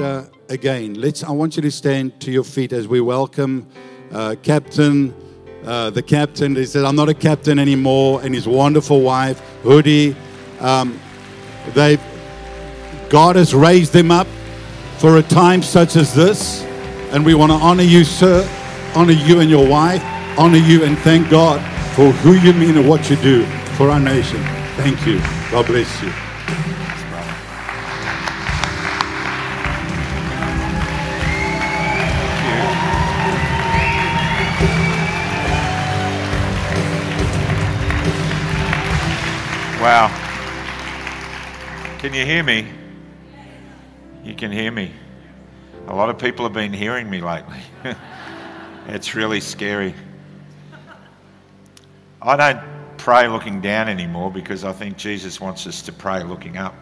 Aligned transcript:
Uh, 0.00 0.24
again, 0.48 0.94
let's. 0.94 1.22
I 1.22 1.30
want 1.30 1.56
you 1.56 1.62
to 1.62 1.70
stand 1.70 2.20
to 2.20 2.30
your 2.30 2.44
feet 2.44 2.72
as 2.72 2.88
we 2.88 3.00
welcome 3.00 3.68
uh, 4.12 4.36
Captain. 4.42 5.14
Uh, 5.64 5.88
the 5.90 6.02
captain. 6.02 6.54
He 6.54 6.66
said, 6.66 6.84
"I'm 6.84 6.96
not 6.96 7.08
a 7.08 7.14
captain 7.14 7.58
anymore," 7.58 8.20
and 8.22 8.34
his 8.34 8.46
wonderful 8.46 9.00
wife, 9.00 9.40
Hoodie. 9.62 10.14
Um, 10.60 11.00
they, 11.68 11.98
God 13.08 13.36
has 13.36 13.54
raised 13.54 13.92
them 13.92 14.10
up 14.10 14.26
for 14.98 15.18
a 15.18 15.22
time 15.22 15.62
such 15.62 15.96
as 15.96 16.14
this, 16.14 16.62
and 17.12 17.24
we 17.24 17.34
want 17.34 17.52
to 17.52 17.56
honor 17.56 17.82
you, 17.82 18.04
sir. 18.04 18.46
Honor 18.94 19.12
you 19.12 19.40
and 19.40 19.50
your 19.50 19.66
wife. 19.66 20.02
Honor 20.38 20.58
you 20.58 20.84
and 20.84 20.98
thank 20.98 21.30
God 21.30 21.60
for 21.94 22.10
who 22.10 22.34
you 22.34 22.52
mean 22.52 22.76
and 22.76 22.88
what 22.88 23.08
you 23.08 23.16
do 23.16 23.44
for 23.76 23.90
our 23.90 24.00
nation. 24.00 24.42
Thank 24.76 25.06
you. 25.06 25.18
God 25.50 25.66
bless 25.66 26.02
you. 26.02 26.23
Wow. 39.84 40.08
Can 41.98 42.14
you 42.14 42.24
hear 42.24 42.42
me? 42.42 42.66
You 44.24 44.34
can 44.34 44.50
hear 44.50 44.70
me. 44.70 44.90
A 45.88 45.94
lot 45.94 46.08
of 46.08 46.16
people 46.16 46.46
have 46.46 46.54
been 46.54 46.72
hearing 46.72 47.10
me 47.10 47.20
lately. 47.20 47.58
it's 48.88 49.14
really 49.14 49.40
scary. 49.40 49.92
I 52.22 52.34
don't 52.34 52.96
pray 52.96 53.28
looking 53.28 53.60
down 53.60 53.90
anymore 53.90 54.30
because 54.30 54.64
I 54.64 54.72
think 54.72 54.96
Jesus 54.96 55.38
wants 55.38 55.66
us 55.66 55.82
to 55.82 55.92
pray 55.92 56.22
looking 56.22 56.56
up. 56.56 56.74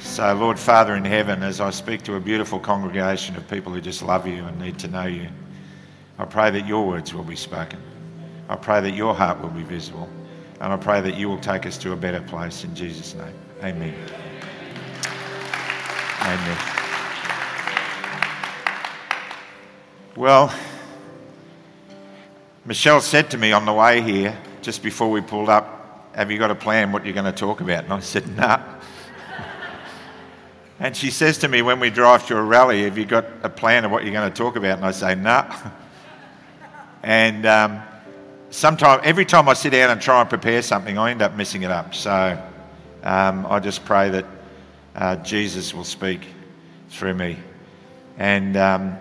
So, 0.00 0.32
Lord 0.32 0.58
Father 0.58 0.94
in 0.94 1.04
heaven, 1.04 1.42
as 1.42 1.60
I 1.60 1.68
speak 1.68 2.04
to 2.04 2.14
a 2.14 2.20
beautiful 2.20 2.58
congregation 2.58 3.36
of 3.36 3.46
people 3.48 3.70
who 3.70 3.82
just 3.82 4.00
love 4.00 4.26
you 4.26 4.46
and 4.46 4.58
need 4.58 4.78
to 4.78 4.88
know 4.88 5.04
you, 5.04 5.28
I 6.18 6.24
pray 6.24 6.50
that 6.52 6.66
your 6.66 6.86
words 6.86 7.12
will 7.12 7.22
be 7.22 7.36
spoken. 7.36 7.82
I 8.48 8.56
pray 8.56 8.80
that 8.80 8.92
your 8.92 9.14
heart 9.14 9.42
will 9.42 9.50
be 9.50 9.62
visible. 9.62 10.08
And 10.60 10.72
I 10.72 10.76
pray 10.76 11.00
that 11.00 11.16
you 11.16 11.28
will 11.28 11.38
take 11.38 11.66
us 11.66 11.78
to 11.78 11.92
a 11.92 11.96
better 11.96 12.20
place 12.20 12.64
in 12.64 12.74
Jesus' 12.74 13.14
name. 13.14 13.34
Amen. 13.62 13.94
Amen. 16.20 16.58
Well, 20.16 20.52
Michelle 22.64 23.00
said 23.00 23.30
to 23.30 23.38
me 23.38 23.52
on 23.52 23.66
the 23.66 23.72
way 23.72 24.02
here, 24.02 24.36
just 24.60 24.82
before 24.82 25.10
we 25.10 25.20
pulled 25.20 25.48
up, 25.48 26.10
Have 26.16 26.32
you 26.32 26.38
got 26.38 26.50
a 26.50 26.56
plan 26.56 26.90
what 26.90 27.04
you're 27.04 27.14
going 27.14 27.24
to 27.24 27.32
talk 27.32 27.60
about? 27.60 27.84
And 27.84 27.92
I 27.92 28.00
said, 28.00 28.28
Nah. 28.36 28.60
and 30.80 30.96
she 30.96 31.12
says 31.12 31.38
to 31.38 31.48
me 31.48 31.62
when 31.62 31.78
we 31.78 31.88
drive 31.88 32.26
to 32.26 32.36
a 32.36 32.42
rally, 32.42 32.82
Have 32.82 32.98
you 32.98 33.04
got 33.04 33.26
a 33.44 33.48
plan 33.48 33.84
of 33.84 33.92
what 33.92 34.02
you're 34.02 34.12
going 34.12 34.28
to 34.28 34.36
talk 34.36 34.56
about? 34.56 34.78
And 34.78 34.84
I 34.84 34.90
say, 34.90 35.14
Nah. 35.14 35.54
and 37.04 37.46
um, 37.46 37.80
sometimes, 38.50 39.02
every 39.04 39.24
time 39.24 39.48
I 39.48 39.54
sit 39.54 39.70
down 39.70 39.90
and 39.90 40.00
try 40.00 40.20
and 40.20 40.28
prepare 40.28 40.62
something, 40.62 40.98
I 40.98 41.10
end 41.10 41.22
up 41.22 41.36
messing 41.36 41.62
it 41.62 41.70
up. 41.70 41.94
So 41.94 42.42
um, 43.02 43.46
I 43.46 43.60
just 43.60 43.84
pray 43.84 44.10
that 44.10 44.26
uh, 44.94 45.16
Jesus 45.16 45.74
will 45.74 45.84
speak 45.84 46.22
through 46.88 47.14
me. 47.14 47.36
And 48.18 48.56
um, 48.56 48.98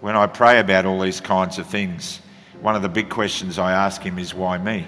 when 0.00 0.16
I 0.16 0.26
pray 0.26 0.60
about 0.60 0.86
all 0.86 1.00
these 1.00 1.20
kinds 1.20 1.58
of 1.58 1.66
things, 1.66 2.20
one 2.60 2.74
of 2.74 2.82
the 2.82 2.88
big 2.88 3.10
questions 3.10 3.58
I 3.58 3.72
ask 3.72 4.02
him 4.02 4.18
is, 4.18 4.32
why 4.32 4.58
me? 4.58 4.86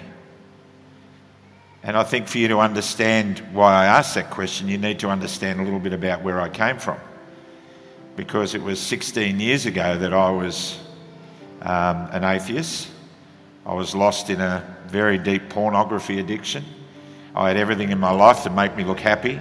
And 1.83 1.95
I 1.95 2.03
think 2.03 2.27
for 2.27 2.39
you 2.39 2.47
to 2.49 2.59
understand 2.59 3.39
why 3.53 3.73
I 3.73 3.85
ask 3.85 4.15
that 4.15 4.29
question, 4.31 4.67
you 4.67 4.77
need 4.77 4.99
to 4.99 5.09
understand 5.09 5.59
a 5.59 5.63
little 5.63 5.79
bit 5.79 5.93
about 5.93 6.23
where 6.23 6.41
I 6.41 6.49
came 6.49 6.77
from. 6.77 6.99
Because 8.15 8.53
it 8.53 8.61
was 8.61 8.81
16 8.81 9.39
years 9.39 9.65
ago 9.65 9.97
that 9.97 10.13
I 10.13 10.29
was 10.29 10.77
um, 11.61 12.09
an 12.11 12.23
atheist. 12.23 12.89
I 13.65 13.73
was 13.73 13.93
lost 13.93 14.29
in 14.29 14.41
a 14.41 14.63
very 14.87 15.17
deep 15.17 15.49
pornography 15.49 16.19
addiction. 16.19 16.63
I 17.35 17.49
had 17.49 17.57
everything 17.57 17.91
in 17.91 17.99
my 17.99 18.11
life 18.11 18.43
to 18.43 18.49
make 18.49 18.75
me 18.75 18.83
look 18.83 18.99
happy, 18.99 19.39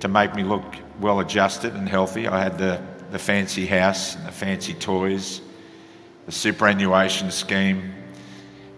to 0.00 0.08
make 0.08 0.34
me 0.34 0.42
look 0.42 0.64
well 1.00 1.20
adjusted 1.20 1.74
and 1.74 1.88
healthy. 1.88 2.28
I 2.28 2.42
had 2.42 2.58
the, 2.58 2.80
the 3.10 3.18
fancy 3.18 3.66
house 3.66 4.14
and 4.16 4.26
the 4.26 4.32
fancy 4.32 4.74
toys, 4.74 5.40
the 6.26 6.32
superannuation 6.32 7.30
scheme, 7.30 7.94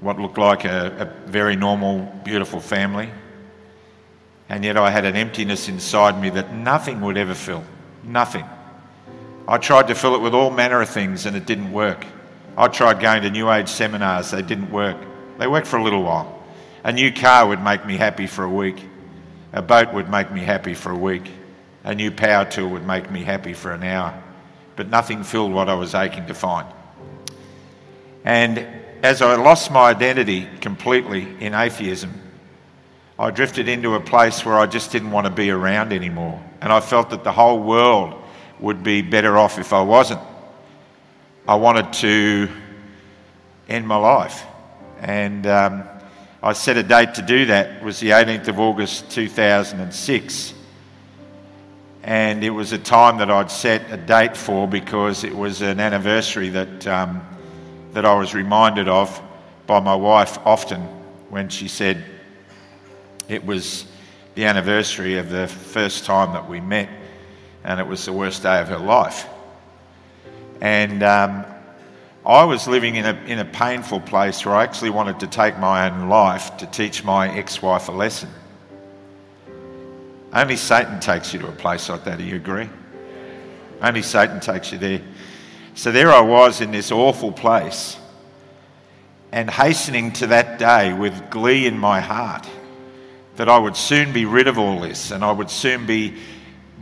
what 0.01 0.19
looked 0.19 0.39
like 0.39 0.65
a, 0.65 1.13
a 1.27 1.31
very 1.31 1.57
normal, 1.57 2.01
beautiful 2.25 2.61
family. 2.61 3.11
And 4.49 4.65
yet 4.65 4.77
I 4.77 4.91
had 4.91 5.05
an 5.05 5.15
emptiness 5.15 5.69
inside 5.69 6.21
me 6.21 6.31
that 6.31 6.55
nothing 6.55 7.01
would 7.03 7.17
ever 7.17 7.35
fill. 7.35 7.63
Nothing. 8.03 8.45
I 9.47 9.59
tried 9.59 9.89
to 9.89 9.95
fill 9.95 10.15
it 10.15 10.21
with 10.21 10.35
all 10.35 10.51
manner 10.51 10.81
of 10.81 10.89
things 10.89 11.27
and 11.27 11.37
it 11.37 11.47
didn't 11.47 11.71
work. 11.71 12.07
I 12.57 12.69
tried 12.69 13.01
going 13.01 13.23
to 13.23 13.31
New 13.31 13.51
Age 13.51 13.69
seminars, 13.69 14.31
they 14.31 14.43
didn't 14.43 14.71
work. 14.71 14.97
They 15.39 15.47
worked 15.47 15.67
for 15.67 15.79
a 15.79 15.83
little 15.83 16.03
while. 16.03 16.43
A 16.85 16.93
new 16.93 17.13
car 17.13 17.47
would 17.47 17.63
make 17.63 17.85
me 17.87 17.97
happy 17.97 18.27
for 18.27 18.45
a 18.45 18.49
week. 18.49 18.85
A 19.53 19.63
boat 19.63 19.93
would 19.93 20.09
make 20.09 20.31
me 20.31 20.41
happy 20.41 20.75
for 20.75 20.93
a 20.93 20.97
week. 20.97 21.31
A 21.85 21.95
new 21.95 22.11
power 22.11 22.45
tool 22.45 22.69
would 22.71 22.87
make 22.87 23.11
me 23.11 23.23
happy 23.23 23.53
for 23.53 23.73
an 23.73 23.83
hour. 23.83 24.23
But 24.77 24.89
nothing 24.89 25.25
filled 25.25 25.53
what 25.53 25.69
I 25.69 25.75
was 25.75 25.95
aching 25.95 26.27
to 26.27 26.35
find. 26.35 26.67
And 28.25 28.67
as 29.03 29.23
I 29.23 29.35
lost 29.37 29.71
my 29.71 29.91
identity 29.91 30.47
completely 30.61 31.29
in 31.41 31.55
atheism, 31.55 32.13
I 33.19 33.31
drifted 33.31 33.69
into 33.69 33.95
a 33.95 34.01
place 34.01 34.45
where 34.45 34.59
I 34.59 34.67
just 34.67 34.93
didn't 34.93 35.11
want 35.11 35.27
to 35.27 35.33
be 35.33 35.51
around 35.51 35.93
anymore. 35.93 36.43
And 36.61 36.73
I 36.73 36.81
felt 36.81 37.11
that 37.11 37.25
the 37.25 37.33
whole 37.33 37.63
world 37.63 38.15
would 38.59 38.83
be 38.83 39.03
better 39.03 39.37
off 39.37 39.59
if 39.59 39.73
I 39.73 39.83
wasn't. 39.83 40.21
I 41.49 41.55
wanted 41.55 41.93
to 41.95 42.49
end 43.69 43.87
my 43.87 43.97
life. 43.97 44.45
And 45.01 45.47
um, 45.47 45.85
I 46.43 46.53
set 46.53 46.77
a 46.77 46.83
date 46.83 47.15
to 47.15 47.23
do 47.23 47.47
that. 47.47 47.79
It 47.79 47.83
was 47.83 48.01
the 48.01 48.11
18th 48.11 48.49
of 48.49 48.61
August 48.61 49.11
2006. 49.11 50.55
And 52.03 52.45
it 52.45 52.51
was 52.51 52.73
a 52.73 52.79
time 52.79 53.19
that 53.19 53.31
I'd 53.31 53.51
set 53.51 53.91
a 53.91 53.97
date 53.97 54.37
for 54.37 54.67
because 54.67 55.25
it 55.25 55.35
was 55.35 55.63
an 55.63 55.81
anniversary 55.81 56.51
that, 56.51 56.87
um, 56.87 57.27
that 57.93 58.05
I 58.05 58.15
was 58.15 58.35
reminded 58.35 58.89
of 58.89 59.21
by 59.67 59.81
my 59.81 59.95
wife 59.95 60.39
often 60.45 60.81
when 61.31 61.49
she 61.49 61.69
said 61.69 62.05
it 63.29 63.45
was 63.45 63.87
the 64.35 64.45
anniversary 64.45 65.19
of 65.19 65.31
the 65.31 65.47
first 65.47 66.05
time 66.05 66.33
that 66.33 66.49
we 66.49 66.61
met 66.61 66.89
and 67.65 67.79
it 67.79 67.87
was 67.87 68.05
the 68.05 68.13
worst 68.13 68.43
day 68.43 68.61
of 68.61 68.69
her 68.69 68.79
life. 68.79 69.27
And 70.61 71.03
um, 71.03 71.45
I 72.25 72.45
was 72.45 72.69
living 72.69 72.97
in 72.97 73.07
a, 73.07 73.15
in 73.27 73.39
a 73.39 73.45
painful 73.45 74.01
place 74.01 74.45
where 74.45 74.55
I 74.55 74.63
actually 74.63 74.91
wanted 74.91 75.21
to 75.21 75.27
take 75.27 75.59
my 75.59 75.89
own 75.89 76.09
life 76.09 76.57
to 76.59 76.67
teach 76.67 77.03
my 77.03 77.35
ex 77.37 77.63
wife 77.63 77.89
a 77.89 77.93
lesson. 77.93 78.29
Only 80.33 80.57
Satan 80.57 81.01
takes 81.01 81.33
you 81.33 81.41
to 81.41 81.49
a 81.49 81.53
place 81.53 81.89
like 81.89 82.05
that, 82.05 82.19
do 82.19 82.25
you 82.25 82.37
agree? 82.37 82.69
Only 83.83 84.03
Satan 84.03 84.39
takes 84.39 84.71
you 84.71 84.79
there. 84.79 85.01
So 85.75 85.91
there 85.91 86.13
I 86.13 86.21
was 86.21 86.61
in 86.61 86.71
this 86.71 86.93
awful 86.93 87.33
place 87.33 87.97
and 89.33 89.49
hastening 89.49 90.13
to 90.13 90.27
that 90.29 90.59
day 90.59 90.93
with 90.93 91.31
glee 91.31 91.67
in 91.67 91.79
my 91.79 92.01
heart 92.01 92.49
that 93.37 93.49
I 93.49 93.59
would 93.59 93.77
soon 93.77 94.13
be 94.13 94.25
rid 94.27 94.47
of 94.47 94.59
all 94.59 94.81
this 94.81 95.11
and 95.11 95.25
I 95.25 95.33
would 95.33 95.49
soon 95.49 95.87
be 95.87 96.17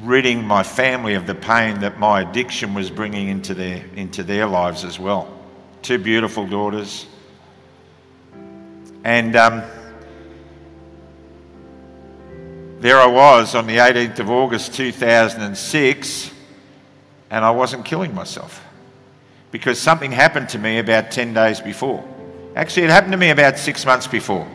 ridding 0.02 0.44
my 0.44 0.62
family 0.62 1.14
of 1.14 1.26
the 1.26 1.34
pain 1.34 1.80
that 1.80 1.98
my 1.98 2.20
addiction 2.20 2.74
was 2.74 2.90
bringing 2.90 3.28
into 3.28 3.54
their, 3.54 3.84
into 3.96 4.22
their 4.22 4.46
lives 4.46 4.84
as 4.84 4.98
well. 4.98 5.32
Two 5.82 5.98
beautiful 5.98 6.46
daughters. 6.46 7.06
And 9.04 9.34
um, 9.36 9.62
there 12.80 12.98
I 12.98 13.06
was 13.06 13.54
on 13.54 13.66
the 13.66 13.78
18th 13.78 14.20
of 14.20 14.30
August 14.30 14.74
2006, 14.74 16.30
and 17.30 17.44
I 17.44 17.50
wasn't 17.50 17.84
killing 17.84 18.14
myself 18.14 18.64
because 19.50 19.80
something 19.80 20.12
happened 20.12 20.50
to 20.50 20.58
me 20.58 20.78
about 20.78 21.10
10 21.10 21.34
days 21.34 21.60
before. 21.60 22.06
Actually, 22.54 22.84
it 22.84 22.90
happened 22.90 23.12
to 23.12 23.18
me 23.18 23.30
about 23.30 23.58
six 23.58 23.84
months 23.84 24.06
before. 24.06 24.46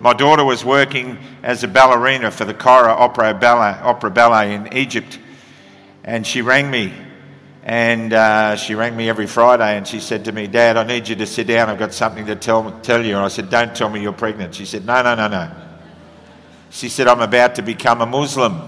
My 0.00 0.12
daughter 0.12 0.44
was 0.44 0.64
working 0.64 1.18
as 1.42 1.64
a 1.64 1.68
ballerina 1.68 2.30
for 2.30 2.44
the 2.44 2.54
Cairo 2.54 2.92
Opera 2.92 3.34
Ballet, 3.34 3.78
Opera 3.80 4.10
Ballet 4.10 4.54
in 4.54 4.72
Egypt, 4.72 5.18
and 6.04 6.24
she 6.24 6.40
rang 6.40 6.70
me. 6.70 6.92
And 7.64 8.12
uh, 8.12 8.56
she 8.56 8.74
rang 8.74 8.96
me 8.96 9.10
every 9.10 9.26
Friday 9.26 9.76
and 9.76 9.86
she 9.86 10.00
said 10.00 10.24
to 10.24 10.32
me, 10.32 10.46
Dad, 10.46 10.78
I 10.78 10.84
need 10.84 11.06
you 11.06 11.16
to 11.16 11.26
sit 11.26 11.48
down. 11.48 11.68
I've 11.68 11.78
got 11.78 11.92
something 11.92 12.24
to 12.26 12.34
tell, 12.34 12.70
tell 12.80 13.04
you. 13.04 13.16
And 13.16 13.24
I 13.24 13.28
said, 13.28 13.50
Don't 13.50 13.76
tell 13.76 13.90
me 13.90 14.00
you're 14.00 14.14
pregnant. 14.14 14.54
She 14.54 14.64
said, 14.64 14.86
No, 14.86 15.02
no, 15.02 15.14
no, 15.14 15.28
no. 15.28 15.50
She 16.70 16.88
said, 16.88 17.08
I'm 17.08 17.20
about 17.20 17.56
to 17.56 17.62
become 17.62 18.00
a 18.00 18.06
Muslim. 18.06 18.62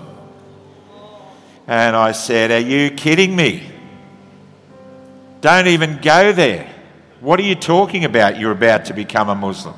And 1.67 1.97
I 1.97 2.13
said, 2.13 2.51
Are 2.51 2.59
you 2.59 2.91
kidding 2.91 3.35
me? 3.35 3.71
Don't 5.41 5.69
even 5.69 5.99
go 6.03 6.33
there. 6.33 6.71
What 7.21 7.41
are 7.41 7.45
you 7.45 7.55
talking 7.55 8.05
about? 8.05 8.39
You're 8.39 8.53
about 8.53 8.85
to 8.87 8.93
become 8.93 9.31
a 9.31 9.35
Muslim. 9.35 9.77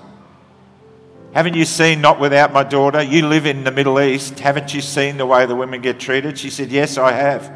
Haven't 1.34 1.54
you 1.54 1.64
seen 1.64 2.02
Not 2.02 2.20
Without 2.20 2.52
My 2.52 2.62
Daughter? 2.62 3.02
You 3.02 3.26
live 3.26 3.46
in 3.46 3.64
the 3.64 3.70
Middle 3.70 3.98
East. 4.00 4.38
Haven't 4.40 4.74
you 4.74 4.82
seen 4.82 5.16
the 5.16 5.24
way 5.24 5.46
the 5.46 5.56
women 5.56 5.80
get 5.80 5.98
treated? 5.98 6.38
She 6.38 6.50
said, 6.50 6.70
Yes, 6.70 6.98
I 6.98 7.12
have. 7.12 7.50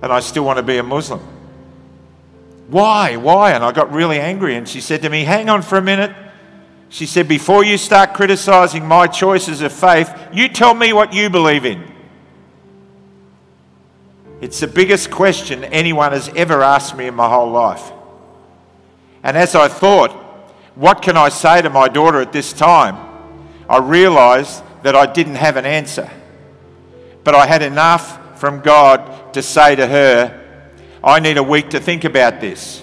and 0.00 0.12
I 0.12 0.20
still 0.20 0.44
want 0.44 0.56
to 0.56 0.62
be 0.62 0.78
a 0.78 0.82
Muslim. 0.82 1.20
Why? 2.68 3.16
Why? 3.16 3.52
And 3.52 3.64
I 3.64 3.72
got 3.72 3.92
really 3.92 4.18
angry. 4.18 4.56
And 4.56 4.68
she 4.68 4.80
said 4.80 5.02
to 5.02 5.10
me, 5.10 5.24
Hang 5.24 5.50
on 5.50 5.62
for 5.62 5.76
a 5.76 5.82
minute. 5.82 6.14
She 6.88 7.04
said, 7.04 7.28
Before 7.28 7.62
you 7.62 7.76
start 7.76 8.14
criticizing 8.14 8.86
my 8.86 9.06
choices 9.06 9.60
of 9.60 9.72
faith, 9.72 10.10
you 10.32 10.48
tell 10.48 10.72
me 10.72 10.94
what 10.94 11.12
you 11.12 11.28
believe 11.28 11.66
in. 11.66 11.92
It's 14.40 14.60
the 14.60 14.66
biggest 14.66 15.10
question 15.10 15.64
anyone 15.64 16.12
has 16.12 16.28
ever 16.36 16.62
asked 16.62 16.96
me 16.96 17.06
in 17.06 17.14
my 17.14 17.28
whole 17.28 17.50
life. 17.50 17.92
And 19.22 19.36
as 19.36 19.54
I 19.54 19.68
thought, 19.68 20.27
what 20.78 21.02
can 21.02 21.16
I 21.16 21.28
say 21.28 21.60
to 21.60 21.70
my 21.70 21.88
daughter 21.88 22.20
at 22.20 22.32
this 22.32 22.52
time? 22.52 22.96
I 23.68 23.78
realised 23.78 24.62
that 24.84 24.94
I 24.94 25.12
didn't 25.12 25.34
have 25.34 25.56
an 25.56 25.66
answer. 25.66 26.08
But 27.24 27.34
I 27.34 27.46
had 27.46 27.62
enough 27.62 28.38
from 28.38 28.60
God 28.60 29.34
to 29.34 29.42
say 29.42 29.74
to 29.74 29.86
her, 29.88 30.68
I 31.02 31.18
need 31.18 31.36
a 31.36 31.42
week 31.42 31.70
to 31.70 31.80
think 31.80 32.04
about 32.04 32.40
this. 32.40 32.82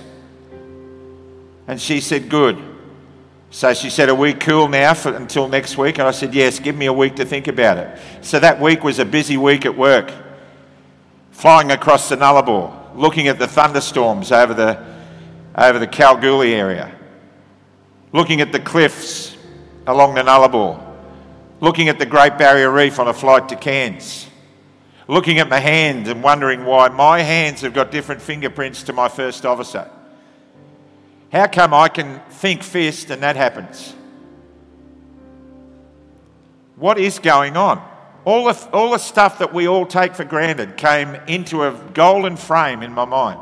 And 1.68 1.80
she 1.80 2.01
said, 2.01 2.30
Good. 2.30 2.62
So 3.50 3.74
she 3.74 3.89
said, 3.89 4.09
Are 4.09 4.15
we 4.15 4.33
cool 4.33 4.68
now 4.68 4.94
for, 4.94 5.15
until 5.15 5.48
next 5.48 5.77
week? 5.77 5.98
And 5.98 6.06
I 6.06 6.12
said, 6.12 6.33
Yes, 6.36 6.59
give 6.59 6.75
me 6.75 6.88
a 6.88 6.94
week 6.94 7.15
to 7.15 7.25
think 7.25 7.48
about 7.48 7.77
it. 7.77 7.98
So 8.19 8.41
that 8.41 8.59
week 8.59 8.83
was 8.83 9.00
a 9.00 9.06
busy 9.06 9.38
week 9.38 9.65
at 9.65 9.75
work. 9.75 10.12
Flying 11.31 11.71
across 11.71 12.09
the 12.09 12.18
Nullarbor, 12.18 12.95
looking 12.95 13.30
at 13.30 13.39
the 13.39 13.48
thunderstorms 13.48 14.33
over 14.33 14.53
the, 14.53 14.83
over 15.57 15.80
the 15.80 15.88
Kalgoorlie 15.88 16.53
area, 16.53 16.94
looking 18.15 18.41
at 18.41 18.51
the 18.51 18.59
cliffs 18.59 19.38
along 19.88 20.15
the 20.15 20.21
Nullarbor, 20.21 20.81
looking 21.62 21.89
at 21.89 22.00
the 22.00 22.06
Great 22.06 22.38
Barrier 22.38 22.71
Reef 22.71 23.00
on 23.00 23.07
a 23.07 23.13
flight 23.13 23.50
to 23.50 23.56
Cairns 23.56 24.27
looking 25.07 25.39
at 25.39 25.50
my 25.50 25.59
hands 25.59 26.09
and 26.09 26.23
wondering 26.23 26.65
why 26.65 26.89
my 26.89 27.21
hands 27.21 27.62
have 27.62 27.73
got 27.73 27.91
different 27.91 28.21
fingerprints 28.21 28.83
to 28.83 28.94
my 28.94 29.07
first 29.07 29.45
officer. 29.45 29.89
How 31.31 31.47
come 31.47 31.73
I 31.73 31.89
can 31.89 32.21
think 32.29 32.63
fist 32.63 33.09
and 33.09 33.21
that 33.23 33.35
happens? 33.35 33.94
What 36.75 36.97
is 36.97 37.19
going 37.19 37.56
on? 37.56 37.88
All 38.25 38.45
the, 38.45 38.69
all 38.71 38.91
the 38.91 38.97
stuff 38.97 39.39
that 39.39 39.53
we 39.53 39.67
all 39.67 39.85
take 39.85 40.15
for 40.15 40.23
granted 40.23 40.77
came 40.77 41.15
into 41.27 41.63
a 41.63 41.71
golden 41.94 42.35
frame 42.35 42.81
in 42.81 42.91
my 42.91 43.06
mind. 43.06 43.39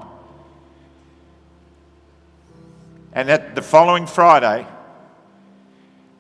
And 3.13 3.30
that 3.30 3.56
the 3.56 3.62
following 3.62 4.07
Friday, 4.07 4.68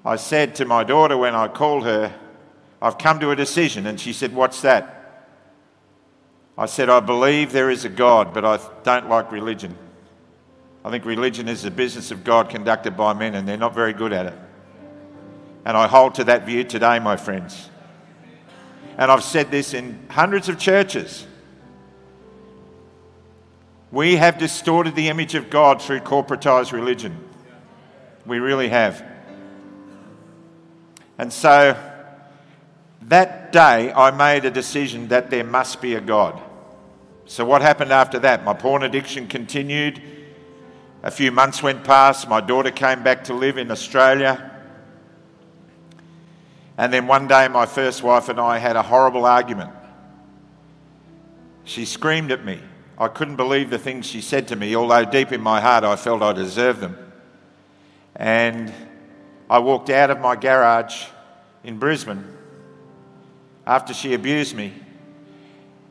I 0.05 0.15
said 0.15 0.55
to 0.55 0.65
my 0.65 0.83
daughter 0.83 1.17
when 1.17 1.33
I 1.35 1.47
called 1.47 1.83
her, 1.83 2.13
I've 2.81 2.97
come 2.97 3.19
to 3.19 3.31
a 3.31 3.35
decision. 3.35 3.87
And 3.87 3.99
she 3.99 4.13
said, 4.13 4.33
What's 4.33 4.61
that? 4.61 4.99
I 6.57 6.67
said, 6.67 6.89
I 6.89 6.99
believe 6.99 7.51
there 7.51 7.71
is 7.71 7.83
a 7.83 7.89
God, 7.89 8.33
but 8.33 8.45
I 8.45 8.59
don't 8.83 9.09
like 9.09 9.31
religion. 9.31 9.75
I 10.85 10.91
think 10.91 11.05
religion 11.05 11.47
is 11.47 11.63
the 11.63 11.71
business 11.71 12.11
of 12.11 12.23
God 12.23 12.49
conducted 12.49 12.95
by 12.95 13.13
men, 13.13 13.33
and 13.35 13.47
they're 13.47 13.57
not 13.57 13.73
very 13.73 13.93
good 13.93 14.13
at 14.13 14.27
it. 14.27 14.33
And 15.65 15.75
I 15.77 15.87
hold 15.87 16.15
to 16.15 16.25
that 16.25 16.45
view 16.45 16.63
today, 16.63 16.99
my 16.99 17.15
friends. 17.15 17.69
And 18.97 19.09
I've 19.09 19.23
said 19.23 19.49
this 19.49 19.73
in 19.73 20.05
hundreds 20.09 20.49
of 20.49 20.59
churches. 20.59 21.25
We 23.93 24.15
have 24.15 24.39
distorted 24.39 24.95
the 24.95 25.09
image 25.09 25.35
of 25.35 25.51
God 25.51 25.79
through 25.79 25.99
corporatized 25.99 26.71
religion. 26.71 27.15
We 28.25 28.39
really 28.39 28.69
have. 28.69 29.05
And 31.19 31.31
so 31.31 31.77
that 33.03 33.51
day, 33.51 33.93
I 33.93 34.09
made 34.09 34.45
a 34.45 34.49
decision 34.49 35.09
that 35.09 35.29
there 35.29 35.43
must 35.43 35.79
be 35.79 35.93
a 35.93 36.01
God. 36.01 36.41
So, 37.27 37.45
what 37.45 37.61
happened 37.61 37.93
after 37.93 38.17
that? 38.17 38.43
My 38.43 38.55
porn 38.55 38.81
addiction 38.81 39.27
continued. 39.27 40.01
A 41.03 41.11
few 41.11 41.31
months 41.31 41.61
went 41.61 41.83
past. 41.83 42.27
My 42.27 42.41
daughter 42.41 42.71
came 42.71 43.03
back 43.03 43.25
to 43.25 43.35
live 43.35 43.59
in 43.59 43.69
Australia. 43.69 44.59
And 46.79 46.91
then 46.91 47.05
one 47.05 47.27
day, 47.27 47.47
my 47.47 47.67
first 47.67 48.01
wife 48.01 48.27
and 48.27 48.39
I 48.39 48.57
had 48.57 48.75
a 48.75 48.81
horrible 48.81 49.25
argument. 49.25 49.69
She 51.63 51.85
screamed 51.85 52.31
at 52.31 52.43
me. 52.43 52.59
I 52.97 53.07
couldn't 53.07 53.37
believe 53.37 53.69
the 53.69 53.79
things 53.79 54.05
she 54.05 54.21
said 54.21 54.47
to 54.49 54.55
me, 54.55 54.75
although 54.75 55.03
deep 55.03 55.31
in 55.31 55.41
my 55.41 55.59
heart 55.59 55.83
I 55.83 55.95
felt 55.95 56.21
I 56.21 56.33
deserved 56.33 56.79
them. 56.79 56.97
And 58.15 58.71
I 59.49 59.59
walked 59.59 59.89
out 59.89 60.11
of 60.11 60.19
my 60.19 60.35
garage 60.35 61.05
in 61.63 61.79
Brisbane 61.79 62.25
after 63.65 63.93
she 63.93 64.13
abused 64.13 64.55
me. 64.55 64.73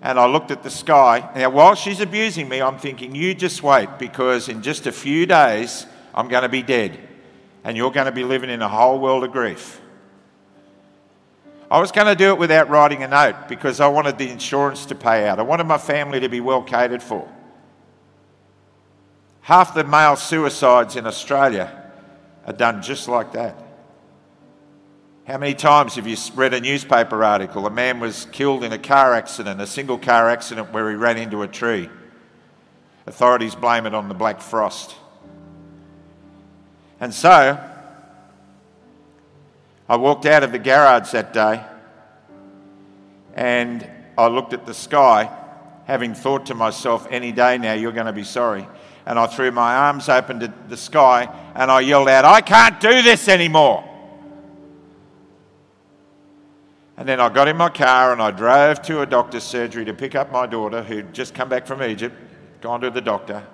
And 0.00 0.18
I 0.18 0.26
looked 0.26 0.50
at 0.50 0.62
the 0.62 0.70
sky. 0.70 1.28
Now, 1.36 1.50
while 1.50 1.74
she's 1.74 2.00
abusing 2.00 2.48
me, 2.48 2.60
I'm 2.60 2.78
thinking, 2.78 3.14
you 3.14 3.34
just 3.34 3.62
wait, 3.62 3.88
because 3.98 4.48
in 4.48 4.62
just 4.62 4.86
a 4.86 4.92
few 4.92 5.26
days, 5.26 5.86
I'm 6.14 6.28
going 6.28 6.42
to 6.42 6.48
be 6.48 6.62
dead. 6.62 6.98
And 7.64 7.76
you're 7.76 7.92
going 7.92 8.06
to 8.06 8.12
be 8.12 8.24
living 8.24 8.50
in 8.50 8.62
a 8.62 8.68
whole 8.68 8.98
world 8.98 9.22
of 9.22 9.32
grief. 9.32 9.80
I 11.72 11.80
was 11.80 11.90
going 11.90 12.06
to 12.06 12.14
do 12.14 12.28
it 12.28 12.38
without 12.38 12.68
writing 12.68 13.02
a 13.02 13.08
note 13.08 13.48
because 13.48 13.80
I 13.80 13.88
wanted 13.88 14.18
the 14.18 14.28
insurance 14.28 14.84
to 14.86 14.94
pay 14.94 15.26
out. 15.26 15.38
I 15.38 15.42
wanted 15.42 15.64
my 15.64 15.78
family 15.78 16.20
to 16.20 16.28
be 16.28 16.38
well 16.38 16.62
catered 16.62 17.02
for. 17.02 17.26
Half 19.40 19.72
the 19.72 19.82
male 19.82 20.16
suicides 20.16 20.96
in 20.96 21.06
Australia 21.06 21.90
are 22.44 22.52
done 22.52 22.82
just 22.82 23.08
like 23.08 23.32
that. 23.32 23.56
How 25.26 25.38
many 25.38 25.54
times 25.54 25.94
have 25.94 26.06
you 26.06 26.18
read 26.34 26.52
a 26.52 26.60
newspaper 26.60 27.24
article? 27.24 27.66
A 27.66 27.70
man 27.70 28.00
was 28.00 28.26
killed 28.32 28.64
in 28.64 28.72
a 28.74 28.78
car 28.78 29.14
accident, 29.14 29.58
a 29.58 29.66
single 29.66 29.96
car 29.96 30.28
accident 30.28 30.74
where 30.74 30.90
he 30.90 30.96
ran 30.96 31.16
into 31.16 31.40
a 31.40 31.48
tree. 31.48 31.88
Authorities 33.06 33.54
blame 33.54 33.86
it 33.86 33.94
on 33.94 34.08
the 34.08 34.14
black 34.14 34.42
frost. 34.42 34.94
And 37.00 37.14
so, 37.14 37.58
I 39.88 39.96
walked 39.96 40.26
out 40.26 40.42
of 40.42 40.52
the 40.52 40.58
garage 40.58 41.10
that 41.10 41.32
day 41.32 41.64
and 43.34 43.88
I 44.16 44.26
looked 44.28 44.52
at 44.52 44.66
the 44.66 44.74
sky, 44.74 45.30
having 45.86 46.14
thought 46.14 46.46
to 46.46 46.54
myself, 46.54 47.06
any 47.10 47.32
day 47.32 47.58
now 47.58 47.72
you're 47.72 47.92
going 47.92 48.06
to 48.06 48.12
be 48.12 48.24
sorry. 48.24 48.68
And 49.04 49.18
I 49.18 49.26
threw 49.26 49.50
my 49.50 49.74
arms 49.74 50.08
open 50.08 50.40
to 50.40 50.52
the 50.68 50.76
sky 50.76 51.28
and 51.54 51.70
I 51.70 51.80
yelled 51.80 52.08
out, 52.08 52.24
I 52.24 52.40
can't 52.40 52.78
do 52.80 53.02
this 53.02 53.28
anymore. 53.28 53.88
And 56.96 57.08
then 57.08 57.18
I 57.18 57.30
got 57.30 57.48
in 57.48 57.56
my 57.56 57.70
car 57.70 58.12
and 58.12 58.22
I 58.22 58.30
drove 58.30 58.80
to 58.82 59.00
a 59.00 59.06
doctor's 59.06 59.42
surgery 59.42 59.84
to 59.86 59.94
pick 59.94 60.14
up 60.14 60.30
my 60.30 60.46
daughter 60.46 60.82
who'd 60.82 61.12
just 61.12 61.34
come 61.34 61.48
back 61.48 61.66
from 61.66 61.82
Egypt, 61.82 62.14
gone 62.60 62.80
to 62.82 62.90
the 62.90 63.00
doctor. 63.00 63.44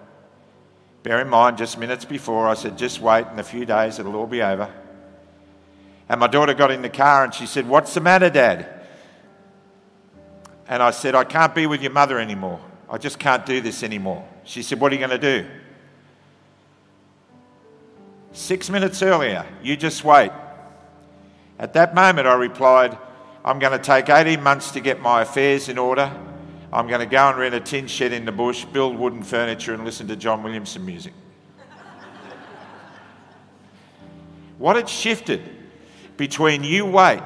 Bear 1.02 1.20
in 1.20 1.28
mind, 1.28 1.56
just 1.56 1.78
minutes 1.78 2.04
before, 2.04 2.46
I 2.46 2.54
said, 2.54 2.76
just 2.76 3.00
wait, 3.00 3.26
in 3.28 3.38
a 3.38 3.44
few 3.44 3.64
days 3.64 3.98
it'll 3.98 4.16
all 4.16 4.26
be 4.26 4.42
over. 4.42 4.70
And 6.08 6.20
my 6.20 6.26
daughter 6.26 6.54
got 6.54 6.70
in 6.70 6.82
the 6.82 6.88
car 6.88 7.24
and 7.24 7.34
she 7.34 7.46
said, 7.46 7.68
What's 7.68 7.94
the 7.94 8.00
matter, 8.00 8.30
Dad? 8.30 8.66
And 10.66 10.82
I 10.82 10.90
said, 10.90 11.14
I 11.14 11.24
can't 11.24 11.54
be 11.54 11.66
with 11.66 11.82
your 11.82 11.92
mother 11.92 12.18
anymore. 12.18 12.60
I 12.90 12.98
just 12.98 13.18
can't 13.18 13.44
do 13.44 13.60
this 13.60 13.82
anymore. 13.82 14.26
She 14.44 14.62
said, 14.62 14.80
What 14.80 14.92
are 14.92 14.94
you 14.94 15.06
going 15.06 15.18
to 15.20 15.42
do? 15.42 15.48
Six 18.32 18.70
minutes 18.70 19.02
earlier, 19.02 19.44
you 19.62 19.76
just 19.76 20.04
wait. 20.04 20.30
At 21.58 21.72
that 21.74 21.94
moment, 21.94 22.26
I 22.26 22.34
replied, 22.34 22.96
I'm 23.44 23.58
going 23.58 23.72
to 23.72 23.78
take 23.78 24.08
18 24.08 24.42
months 24.42 24.70
to 24.72 24.80
get 24.80 25.00
my 25.00 25.22
affairs 25.22 25.68
in 25.68 25.76
order. 25.76 26.12
I'm 26.72 26.86
going 26.86 27.00
to 27.00 27.06
go 27.06 27.30
and 27.30 27.38
rent 27.38 27.54
a 27.54 27.60
tin 27.60 27.86
shed 27.86 28.12
in 28.12 28.24
the 28.24 28.32
bush, 28.32 28.64
build 28.66 28.96
wooden 28.96 29.22
furniture, 29.22 29.74
and 29.74 29.84
listen 29.84 30.06
to 30.08 30.16
John 30.16 30.42
Williamson 30.42 30.84
music. 30.84 31.14
what 34.58 34.76
had 34.76 34.88
shifted 34.88 35.57
between 36.18 36.62
you 36.62 36.84
wait 36.84 37.22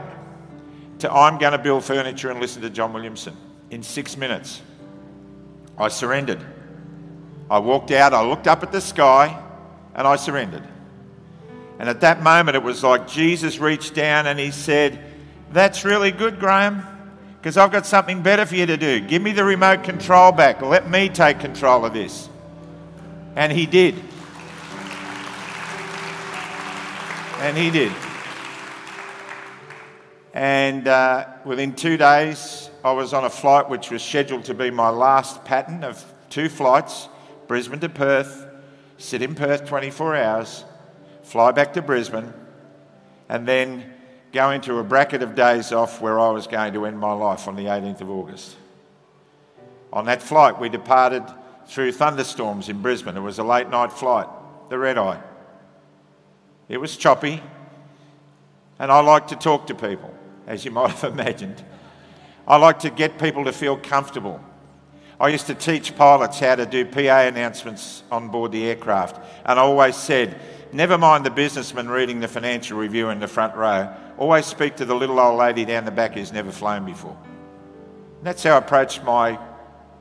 to 1.01 1.13
I'm 1.13 1.39
going 1.39 1.51
to 1.51 1.59
build 1.59 1.83
furniture 1.83 2.31
and 2.31 2.39
listen 2.39 2.63
to 2.63 2.71
John 2.71 2.93
Williamson 2.93 3.37
in 3.71 3.83
six 3.83 4.17
minutes? 4.17 4.63
I 5.77 5.89
surrendered. 5.89 6.47
I 7.51 7.59
walked 7.59 7.91
out, 7.91 8.15
I 8.15 8.25
looked 8.25 8.47
up 8.47 8.63
at 8.63 8.71
the 8.71 8.81
sky, 8.81 9.37
and 9.97 10.07
I 10.07 10.15
surrendered. 10.15 10.63
And 11.81 11.89
at 11.89 12.03
that 12.03 12.23
moment, 12.23 12.55
it 12.55 12.63
was 12.63 12.85
like 12.85 13.09
Jesus 13.09 13.59
reached 13.59 13.95
down 13.95 14.29
and 14.29 14.39
he 14.39 14.53
said, 14.53 15.03
that's 15.51 15.85
really 15.85 16.13
good, 16.13 16.39
Graham, 16.39 16.87
because 17.39 17.57
I've 17.57 17.73
got 17.73 17.85
something 17.87 18.23
better 18.23 18.47
for 18.47 18.55
you 18.55 18.67
to 18.67 18.77
do. 18.77 19.01
Give 19.01 19.21
me 19.21 19.33
the 19.33 19.45
remote 19.45 19.83
control 19.83 20.33
back. 20.33 20.63
Let 20.63 20.89
me 20.89 21.09
take 21.09 21.41
control 21.41 21.85
of 21.85 21.93
this. 21.93 22.29
And 23.35 23.51
he 23.53 23.67
did. 23.67 23.97
And 27.41 27.57
he 27.57 27.71
did. 27.71 27.93
And 30.35 30.89
uh, 30.89 31.27
within 31.45 31.75
two 31.75 31.97
days, 31.97 32.71
I 32.85 32.93
was 32.93 33.13
on 33.13 33.25
a 33.25 33.31
flight 33.31 33.69
which 33.69 33.91
was 33.91 34.03
scheduled 34.03 34.45
to 34.47 34.55
be 34.55 34.71
my 34.71 34.89
last 34.89 35.45
pattern 35.45 35.85
of 35.85 36.05
two 36.31 36.49
flights 36.49 37.09
Brisbane 37.47 37.81
to 37.81 37.89
Perth, 37.89 38.47
sit 38.97 39.21
in 39.21 39.35
Perth 39.35 39.67
24 39.67 40.17
hours, 40.17 40.65
fly 41.23 41.53
back 41.53 41.75
to 41.75 41.83
Brisbane, 41.83 42.33
and 43.29 43.47
then 43.47 43.93
go 44.33 44.51
into 44.51 44.79
a 44.79 44.85
bracket 44.85 45.23
of 45.23 45.35
days 45.35 45.71
off 45.71 46.01
where 46.01 46.19
I 46.19 46.31
was 46.31 46.47
going 46.47 46.73
to 46.73 46.87
end 46.87 46.99
my 46.99 47.13
life 47.13 47.47
on 47.47 47.57
the 47.57 47.65
18th 47.65 48.01
of 48.01 48.11
August. 48.11 48.57
On 49.93 50.07
that 50.07 50.23
flight, 50.23 50.59
we 50.59 50.71
departed 50.71 51.23
through 51.67 51.93
thunderstorms 51.93 52.69
in 52.71 52.81
Brisbane. 52.81 53.17
It 53.17 53.21
was 53.21 53.39
a 53.39 53.45
late 53.45 53.69
night 53.69 53.93
flight, 53.93 54.29
the 54.71 54.79
red 54.79 54.97
eye. 54.97 55.21
It 56.69 56.79
was 56.79 56.97
choppy, 56.97 57.43
and 58.79 58.91
I 58.91 59.01
like 59.01 59.29
to 59.29 59.37
talk 59.37 59.67
to 59.67 59.75
people, 59.75 60.15
as 60.53 60.65
you 60.65 60.71
might 60.79 60.91
have 60.91 61.13
imagined. 61.13 61.63
I 62.47 62.57
like 62.57 62.81
to 62.81 62.91
get 62.91 63.19
people 63.19 63.45
to 63.47 63.53
feel 63.53 63.77
comfortable. 63.77 64.41
I 65.19 65.29
used 65.29 65.47
to 65.47 65.55
teach 65.55 65.97
pilots 65.97 66.41
how 66.41 66.57
to 66.57 66.67
do 66.67 66.85
PA 66.85 67.21
announcements 67.21 68.03
on 68.11 68.29
board 68.29 68.53
the 68.53 68.65
aircraft, 68.65 69.25
and 69.45 69.59
I 69.59 69.63
always 69.63 69.97
said, 69.97 70.39
never 70.73 70.99
mind 70.99 71.25
the 71.25 71.31
businessman 71.31 71.89
reading 71.89 72.21
the 72.21 72.29
financial 72.29 72.79
review 72.79 73.11
in 73.11 73.21
the 73.21 73.29
front 73.29 73.55
row, 73.55 73.95
always 74.19 74.47
speak 74.47 74.77
to 74.77 74.85
the 74.85 74.95
little 74.95 75.21
old 75.21 75.39
lady 75.39 75.65
down 75.65 75.85
the 75.85 75.93
back 75.93 76.15
who's 76.15 76.33
never 76.33 76.51
flown 76.51 76.85
before. 76.85 77.17
And 78.19 78.27
that's 78.27 78.43
how 78.43 78.55
I 78.55 78.59
approached 78.59 79.05
my 79.05 79.39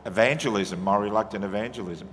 evangelism, 0.06 0.84
my 0.84 0.98
reluctant 0.98 1.44
evangelism. 1.44 2.08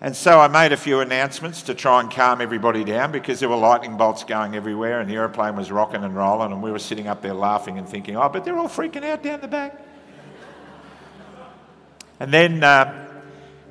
And 0.00 0.14
so 0.14 0.38
I 0.38 0.48
made 0.48 0.72
a 0.72 0.76
few 0.76 1.00
announcements 1.00 1.62
to 1.62 1.74
try 1.74 2.00
and 2.00 2.10
calm 2.10 2.42
everybody 2.42 2.84
down 2.84 3.12
because 3.12 3.40
there 3.40 3.48
were 3.48 3.56
lightning 3.56 3.96
bolts 3.96 4.24
going 4.24 4.54
everywhere 4.54 5.00
and 5.00 5.08
the 5.08 5.14
aeroplane 5.14 5.56
was 5.56 5.72
rocking 5.72 6.04
and 6.04 6.14
rolling 6.14 6.52
and 6.52 6.62
we 6.62 6.70
were 6.70 6.78
sitting 6.78 7.06
up 7.06 7.22
there 7.22 7.32
laughing 7.32 7.78
and 7.78 7.88
thinking, 7.88 8.14
oh, 8.14 8.28
but 8.28 8.44
they're 8.44 8.58
all 8.58 8.68
freaking 8.68 9.04
out 9.04 9.22
down 9.22 9.40
the 9.40 9.48
back. 9.48 9.80
and 12.20 12.32
then, 12.32 12.62
uh, 12.62 13.08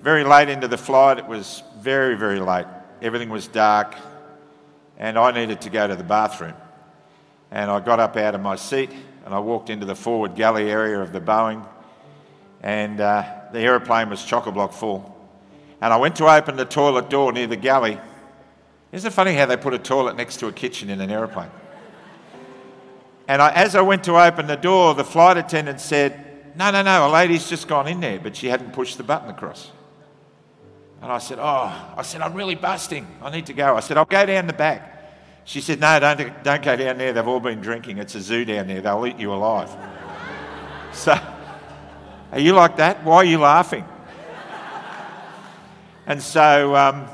very 0.01 0.23
late 0.23 0.49
into 0.49 0.67
the 0.67 0.77
flight, 0.77 1.19
it 1.19 1.27
was 1.27 1.61
very, 1.79 2.15
very 2.15 2.39
late. 2.39 2.65
Everything 3.03 3.29
was 3.29 3.47
dark 3.47 3.95
and 4.97 5.19
I 5.19 5.31
needed 5.31 5.61
to 5.61 5.69
go 5.69 5.87
to 5.87 5.95
the 5.95 6.03
bathroom. 6.03 6.55
And 7.51 7.69
I 7.69 7.79
got 7.79 7.99
up 7.99 8.17
out 8.17 8.33
of 8.33 8.41
my 8.41 8.55
seat 8.55 8.89
and 9.25 9.33
I 9.33 9.39
walked 9.39 9.69
into 9.69 9.85
the 9.85 9.95
forward 9.95 10.33
galley 10.33 10.71
area 10.71 10.99
of 10.99 11.11
the 11.11 11.21
Boeing 11.21 11.67
and 12.61 12.99
uh, 12.99 13.23
the 13.51 13.59
aeroplane 13.59 14.09
was 14.09 14.25
chock 14.25 14.47
a 14.47 14.51
block 14.51 14.73
full. 14.73 15.14
And 15.81 15.93
I 15.93 15.97
went 15.97 16.15
to 16.17 16.27
open 16.27 16.55
the 16.55 16.65
toilet 16.65 17.09
door 17.09 17.31
near 17.31 17.47
the 17.47 17.55
galley. 17.55 17.99
Isn't 18.91 19.07
it 19.07 19.13
funny 19.13 19.33
how 19.33 19.45
they 19.45 19.57
put 19.57 19.73
a 19.73 19.79
toilet 19.79 20.15
next 20.15 20.37
to 20.37 20.47
a 20.47 20.51
kitchen 20.51 20.89
in 20.89 21.01
an 21.01 21.11
aeroplane? 21.11 21.51
And 23.27 23.41
I, 23.41 23.51
as 23.53 23.75
I 23.75 23.81
went 23.81 24.03
to 24.05 24.17
open 24.17 24.47
the 24.47 24.55
door, 24.55 24.93
the 24.93 25.03
flight 25.03 25.37
attendant 25.37 25.81
said, 25.81 26.55
No, 26.55 26.71
no, 26.71 26.81
no, 26.81 27.07
a 27.07 27.09
lady's 27.09 27.49
just 27.49 27.67
gone 27.67 27.87
in 27.87 27.99
there, 27.99 28.19
but 28.19 28.35
she 28.35 28.47
hadn't 28.47 28.73
pushed 28.73 28.97
the 28.97 29.03
button 29.03 29.29
across. 29.29 29.71
And 31.01 31.11
I 31.11 31.17
said, 31.17 31.39
Oh, 31.39 31.93
I 31.97 32.01
said, 32.03 32.21
I'm 32.21 32.33
really 32.33 32.55
busting. 32.55 33.07
I 33.21 33.29
need 33.31 33.47
to 33.47 33.53
go. 33.53 33.75
I 33.75 33.79
said, 33.79 33.97
I'll 33.97 34.05
go 34.05 34.25
down 34.25 34.47
the 34.47 34.53
back. 34.53 34.91
She 35.43 35.61
said, 35.61 35.79
No, 35.79 35.99
don't, 35.99 36.43
don't 36.43 36.63
go 36.63 36.75
down 36.75 36.97
there. 36.97 37.13
They've 37.13 37.27
all 37.27 37.39
been 37.39 37.61
drinking. 37.61 37.97
It's 37.97 38.15
a 38.15 38.21
zoo 38.21 38.45
down 38.45 38.67
there. 38.67 38.81
They'll 38.81 39.05
eat 39.05 39.17
you 39.17 39.33
alive. 39.33 39.75
so, 40.93 41.19
are 42.31 42.39
you 42.39 42.53
like 42.53 42.77
that? 42.77 43.03
Why 43.03 43.17
are 43.17 43.25
you 43.25 43.39
laughing? 43.39 43.85
And 46.07 46.21
so, 46.21 46.75
um, 46.75 47.07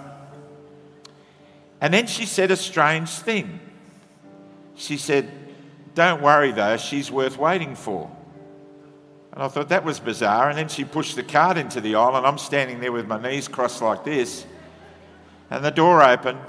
and 1.80 1.94
then 1.94 2.08
she 2.08 2.26
said 2.26 2.52
a 2.52 2.58
strange 2.58 3.10
thing. 3.10 3.60
She 4.76 4.98
said, 4.98 5.32
Don't 5.96 6.22
worry 6.22 6.52
though, 6.52 6.78
she's 6.78 7.12
worth 7.12 7.38
waiting 7.38 7.76
for. 7.76 8.12
And 9.34 9.42
I 9.42 9.48
thought 9.48 9.70
that 9.70 9.86
was 9.86 10.00
bizarre. 10.00 10.50
And 10.50 10.58
then 10.58 10.68
she 10.68 10.84
pushed 10.84 11.16
the 11.16 11.24
cart 11.24 11.58
into 11.58 11.80
the 11.80 11.96
aisle, 11.96 12.18
and 12.18 12.26
I'm 12.26 12.38
standing 12.38 12.80
there 12.80 12.92
with 12.92 13.08
my 13.08 13.22
knees 13.22 13.48
crossed 13.48 13.82
like 13.82 14.04
this. 14.04 14.46
And 15.50 15.64
the 15.64 15.72
door 15.72 16.04
opened, 16.04 16.40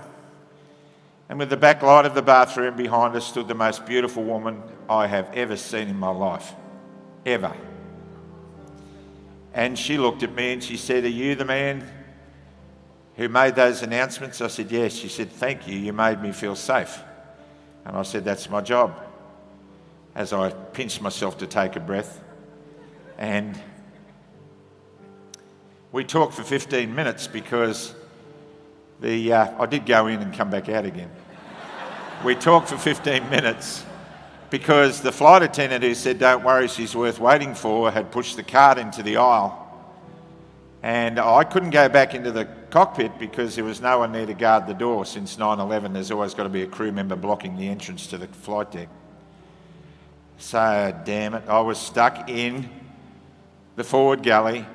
and 1.29 1.39
with 1.39 1.51
the 1.51 1.57
back 1.57 1.83
light 1.83 2.07
of 2.07 2.15
the 2.15 2.23
bathroom 2.23 2.77
behind 2.77 3.15
us 3.15 3.27
stood 3.27 3.49
the 3.49 3.55
most 3.55 3.87
beautiful 3.87 4.25
woman 4.25 4.63
I 4.89 5.07
have 5.07 5.33
ever 5.33 5.57
seen 5.57 5.89
in 5.89 5.97
my 5.97 6.11
life. 6.11 6.53
Ever. 7.25 7.55
And 9.55 9.79
she 9.79 9.97
looked 9.99 10.23
at 10.23 10.35
me 10.35 10.53
and 10.53 10.63
she 10.63 10.77
said, 10.77 11.05
Are 11.05 11.09
you 11.09 11.35
the 11.35 11.45
man 11.45 11.87
who 13.17 13.29
made 13.29 13.55
those 13.55 13.83
announcements? 13.83 14.41
I 14.41 14.49
said, 14.49 14.71
Yes. 14.71 14.95
She 14.95 15.09
said, 15.09 15.31
Thank 15.31 15.69
you. 15.69 15.79
You 15.79 15.93
made 15.93 16.23
me 16.23 16.33
feel 16.33 16.57
safe. 16.57 17.03
And 17.85 17.97
I 17.97 18.03
said, 18.03 18.25
That's 18.25 18.49
my 18.49 18.61
job. 18.61 18.95
As 20.15 20.33
I 20.33 20.51
pinched 20.51 21.01
myself 21.03 21.39
to 21.39 21.47
take 21.47 21.77
a 21.77 21.81
breath. 21.81 22.23
And 23.19 23.59
we 25.91 26.05
talked 26.05 26.35
for 26.35 26.43
15 26.43 26.95
minutes 26.95 27.27
because 27.27 27.95
the, 29.01 29.33
uh, 29.33 29.63
I 29.63 29.67
did 29.67 29.85
go 29.85 30.07
in 30.07 30.21
and 30.21 30.33
come 30.33 30.49
back 30.49 30.69
out 30.69 30.87
again. 30.87 31.11
we 32.25 32.35
talked 32.35 32.69
for 32.69 32.79
15 32.79 33.29
minutes 33.29 33.85
because 34.49 35.01
the 35.01 35.13
flight 35.13 35.43
attendant 35.43 35.85
who 35.85 35.95
said, 35.95 36.19
Don't 36.19 36.45
worry, 36.45 36.69
she's 36.69 36.97
worth 36.97 37.19
waiting 37.19 37.55
for, 37.55 37.91
had 37.91 38.11
pushed 38.11 38.37
the 38.37 38.43
cart 38.43 38.79
into 38.79 39.03
the 39.03 39.19
aisle. 39.19 39.59
And 40.83 41.19
I 41.19 41.45
couldn't 41.45 41.71
go 41.71 41.89
back 41.89 42.15
into 42.15 42.33
the 42.33 42.49
cockpit 42.73 43.19
because 43.19 43.55
there 43.55 43.65
was 43.65 43.83
no 43.83 43.99
one 43.99 44.13
there 44.13 44.25
to 44.25 44.33
guard 44.33 44.67
the 44.67 44.73
door. 44.73 45.05
Since 45.05 45.37
9 45.39 45.61
11, 45.61 45.93
there's 45.93 46.11
always 46.11 46.33
got 46.33 46.45
to 46.45 46.49
be 46.49 46.63
a 46.63 46.67
crew 46.67 46.91
member 46.91 47.15
blocking 47.15 47.57
the 47.57 47.69
entrance 47.69 48.07
to 48.09 48.19
the 48.19 48.27
flight 48.27 48.73
deck. 48.73 48.89
So, 50.39 50.99
damn 51.05 51.35
it, 51.35 51.45
I 51.49 51.61
was 51.61 51.79
stuck 51.79 52.31
in 52.31 52.69
the 53.77 53.85
forward 53.85 54.23
galley 54.23 54.67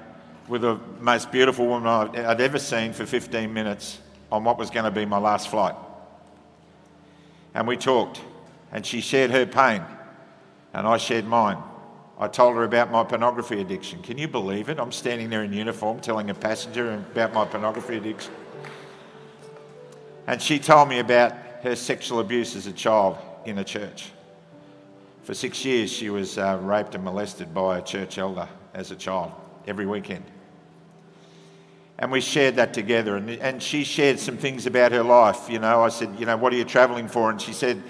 with 0.48 0.62
the 0.62 0.80
most 1.02 1.32
beautiful 1.32 1.66
woman 1.66 2.16
I'd 2.16 2.40
ever 2.40 2.60
seen 2.60 2.94
for 2.94 3.06
15 3.06 3.52
minutes 3.52 4.00
on 4.32 4.44
what 4.44 4.60
was 4.60 4.70
going 4.70 4.86
to 4.86 4.92
be 4.92 5.06
my 5.06 5.18
last 5.18 5.50
flight. 5.50 5.76
And 7.56 7.68
we 7.68 7.78
talked, 7.78 8.22
and 8.72 8.86
she 8.86 9.02
shared 9.02 9.32
her 9.32 9.48
pain, 9.48 9.84
and 10.72 10.88
I 10.88 10.98
shared 10.98 11.26
mine. 11.26 11.58
I 12.20 12.28
told 12.28 12.56
her 12.56 12.64
about 12.64 12.92
my 12.92 13.04
pornography 13.04 13.62
addiction. 13.62 14.02
Can 14.02 14.18
you 14.18 14.28
believe 14.28 14.70
it? 14.70 14.80
I'm 14.80 14.92
standing 14.92 15.30
there 15.30 15.44
in 15.44 15.54
uniform 15.54 16.00
telling 16.00 16.30
a 16.32 16.34
passenger 16.34 16.94
about 16.94 17.34
my 17.34 17.46
pornography 17.46 17.98
addiction. 17.98 18.34
And 20.26 20.42
she 20.42 20.58
told 20.58 20.90
me 20.90 21.00
about 21.00 21.34
her 21.62 21.76
sexual 21.76 22.20
abuse 22.20 22.56
as 22.56 22.66
a 22.66 22.72
child 22.72 23.18
in 23.46 23.60
a 23.60 23.64
church. 23.64 24.12
For 25.24 25.34
six 25.34 25.64
years, 25.64 25.92
she 25.92 26.10
was 26.10 26.38
uh, 26.38 26.58
raped 26.62 26.96
and 26.96 27.04
molested 27.04 27.54
by 27.54 27.78
a 27.78 27.82
church 27.82 28.18
elder 28.18 28.50
as 28.74 28.92
a 28.92 28.96
child 28.96 29.32
every 29.68 29.86
weekend. 29.86 30.24
And 32.00 32.12
we 32.12 32.22
shared 32.22 32.56
that 32.56 32.74
together. 32.74 33.18
And, 33.18 33.30
and 33.30 33.62
she 33.62 33.84
shared 33.84 34.20
some 34.20 34.38
things 34.38 34.66
about 34.66 34.92
her 34.92 35.04
life. 35.04 35.50
You 35.50 35.60
know, 35.60 35.84
I 35.84 35.90
said, 35.90 36.16
You 36.20 36.26
know, 36.26 36.38
what 36.38 36.54
are 36.54 36.56
you 36.56 36.64
travelling 36.64 37.08
for? 37.08 37.30
And 37.30 37.42
she 37.42 37.54
said, 37.54 37.82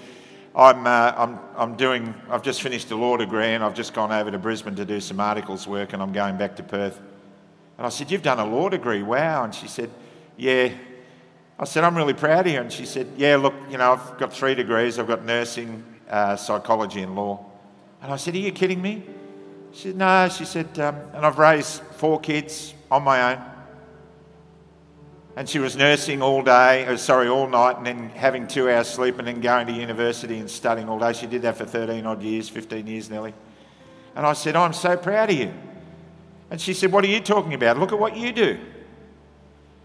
I'm, 0.58 0.88
uh, 0.88 1.12
I'm, 1.16 1.38
I'm 1.56 1.76
doing, 1.76 2.12
I've 2.28 2.42
just 2.42 2.62
finished 2.62 2.90
a 2.90 2.96
law 2.96 3.16
degree 3.16 3.46
and 3.46 3.62
I've 3.62 3.74
just 3.74 3.94
gone 3.94 4.10
over 4.10 4.28
to 4.28 4.38
Brisbane 4.38 4.74
to 4.74 4.84
do 4.84 5.00
some 5.00 5.20
articles 5.20 5.68
work 5.68 5.92
and 5.92 6.02
I'm 6.02 6.12
going 6.12 6.36
back 6.36 6.56
to 6.56 6.64
Perth. 6.64 6.98
And 7.76 7.86
I 7.86 7.90
said, 7.90 8.10
You've 8.10 8.24
done 8.24 8.40
a 8.40 8.44
law 8.44 8.68
degree, 8.68 9.04
wow. 9.04 9.44
And 9.44 9.54
she 9.54 9.68
said, 9.68 9.88
Yeah. 10.36 10.72
I 11.60 11.64
said, 11.64 11.84
I'm 11.84 11.96
really 11.96 12.14
proud 12.14 12.48
of 12.48 12.52
you. 12.52 12.60
And 12.60 12.72
she 12.72 12.86
said, 12.86 13.06
Yeah, 13.16 13.36
look, 13.36 13.54
you 13.70 13.78
know, 13.78 13.92
I've 13.92 14.18
got 14.18 14.32
three 14.32 14.56
degrees. 14.56 14.98
I've 14.98 15.06
got 15.06 15.24
nursing, 15.24 15.84
uh, 16.10 16.34
psychology, 16.34 17.02
and 17.02 17.14
law. 17.14 17.46
And 18.02 18.12
I 18.12 18.16
said, 18.16 18.34
Are 18.34 18.38
you 18.38 18.50
kidding 18.50 18.82
me? 18.82 19.04
She 19.72 19.82
said, 19.82 19.96
No. 19.96 20.28
She 20.28 20.44
said, 20.44 20.76
um, 20.80 20.96
And 21.14 21.24
I've 21.24 21.38
raised 21.38 21.82
four 21.82 22.18
kids 22.18 22.74
on 22.90 23.04
my 23.04 23.32
own 23.32 23.44
and 25.38 25.48
she 25.48 25.60
was 25.60 25.76
nursing 25.76 26.20
all 26.20 26.42
day, 26.42 26.84
oh, 26.88 26.96
sorry, 26.96 27.28
all 27.28 27.46
night, 27.46 27.76
and 27.76 27.86
then 27.86 28.08
having 28.08 28.48
two 28.48 28.68
hours 28.68 28.88
sleep, 28.88 29.20
and 29.20 29.28
then 29.28 29.40
going 29.40 29.68
to 29.68 29.72
university 29.72 30.40
and 30.40 30.50
studying 30.50 30.88
all 30.88 30.98
day. 30.98 31.12
She 31.12 31.28
did 31.28 31.42
that 31.42 31.56
for 31.56 31.64
13 31.64 32.04
odd 32.06 32.20
years, 32.24 32.48
15 32.48 32.84
years 32.88 33.08
nearly. 33.08 33.32
And 34.16 34.26
I 34.26 34.32
said, 34.32 34.56
I'm 34.56 34.72
so 34.72 34.96
proud 34.96 35.30
of 35.30 35.36
you. 35.36 35.54
And 36.50 36.60
she 36.60 36.74
said, 36.74 36.90
What 36.90 37.04
are 37.04 37.06
you 37.08 37.20
talking 37.20 37.54
about? 37.54 37.78
Look 37.78 37.92
at 37.92 38.00
what 38.00 38.16
you 38.16 38.32
do. 38.32 38.58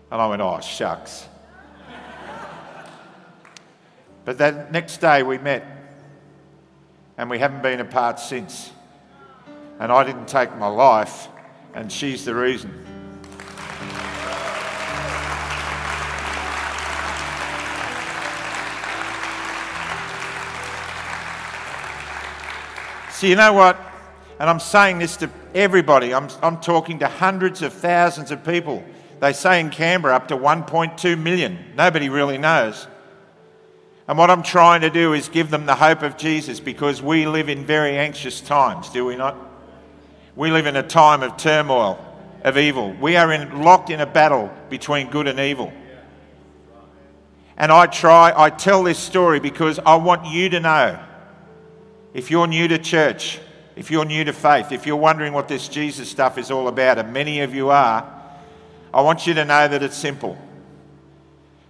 And 0.09 0.19
I 0.19 0.25
went, 0.25 0.41
Oh, 0.41 0.59
shucks. 0.59 1.27
but 4.25 4.39
that 4.39 4.71
next 4.71 4.97
day 5.01 5.21
we 5.21 5.37
met, 5.37 5.67
and 7.15 7.29
we 7.29 7.37
haven't 7.37 7.61
been 7.61 7.79
apart 7.79 8.19
since. 8.19 8.71
And 9.79 9.91
I 9.91 10.03
didn't 10.03 10.27
take 10.27 10.57
my 10.57 10.65
life, 10.65 11.27
and 11.75 11.91
she's 11.91 12.25
the 12.25 12.33
reason. 12.33 13.02
So, 23.23 23.27
you 23.27 23.37
know 23.37 23.53
what? 23.53 23.79
And 24.37 24.49
I'm 24.49 24.59
saying 24.59 24.99
this 24.99 25.15
to 25.15 25.29
everybody. 25.55 26.13
I'm, 26.13 26.27
I'm 26.41 26.59
talking 26.59 26.99
to 26.99 27.07
hundreds 27.07 27.61
of 27.61 27.71
thousands 27.71 28.31
of 28.31 28.43
people. 28.43 28.83
They 29.21 29.31
say 29.31 29.61
in 29.61 29.69
Canberra 29.69 30.13
up 30.13 30.27
to 30.27 30.35
1.2 30.35 31.17
million. 31.17 31.57
Nobody 31.77 32.09
really 32.09 32.37
knows. 32.37 32.85
And 34.09 34.17
what 34.17 34.29
I'm 34.29 34.43
trying 34.43 34.81
to 34.81 34.89
do 34.89 35.13
is 35.13 35.29
give 35.29 35.51
them 35.51 35.65
the 35.65 35.75
hope 35.75 36.01
of 36.01 36.17
Jesus 36.17 36.59
because 36.59 37.01
we 37.01 37.25
live 37.25 37.47
in 37.47 37.65
very 37.65 37.97
anxious 37.97 38.41
times, 38.41 38.89
do 38.89 39.05
we 39.05 39.15
not? 39.15 39.37
We 40.35 40.51
live 40.51 40.65
in 40.65 40.75
a 40.75 40.83
time 40.83 41.23
of 41.23 41.37
turmoil, 41.37 42.05
of 42.43 42.57
evil. 42.57 42.91
We 42.99 43.15
are 43.15 43.31
in, 43.31 43.61
locked 43.61 43.89
in 43.89 44.01
a 44.01 44.05
battle 44.05 44.51
between 44.69 45.09
good 45.09 45.29
and 45.29 45.39
evil. 45.39 45.71
And 47.55 47.71
I 47.71 47.85
try, 47.85 48.33
I 48.35 48.49
tell 48.49 48.83
this 48.83 48.99
story 48.99 49.39
because 49.39 49.79
I 49.79 49.95
want 49.95 50.25
you 50.25 50.49
to 50.49 50.59
know 50.59 50.99
if 52.13 52.29
you're 52.29 52.47
new 52.47 52.67
to 52.67 52.77
church, 52.77 53.39
if 53.75 53.89
you're 53.89 54.05
new 54.05 54.23
to 54.23 54.33
faith, 54.33 54.71
if 54.71 54.85
you're 54.85 54.95
wondering 54.95 55.33
what 55.33 55.47
this 55.47 55.67
Jesus 55.67 56.09
stuff 56.09 56.37
is 56.37 56.51
all 56.51 56.67
about, 56.67 56.99
and 56.99 57.11
many 57.11 57.41
of 57.41 57.55
you 57.55 57.69
are, 57.69 58.21
I 58.93 59.01
want 59.01 59.25
you 59.25 59.33
to 59.33 59.45
know 59.45 59.67
that 59.67 59.81
it's 59.81 59.97
simple. 59.97 60.37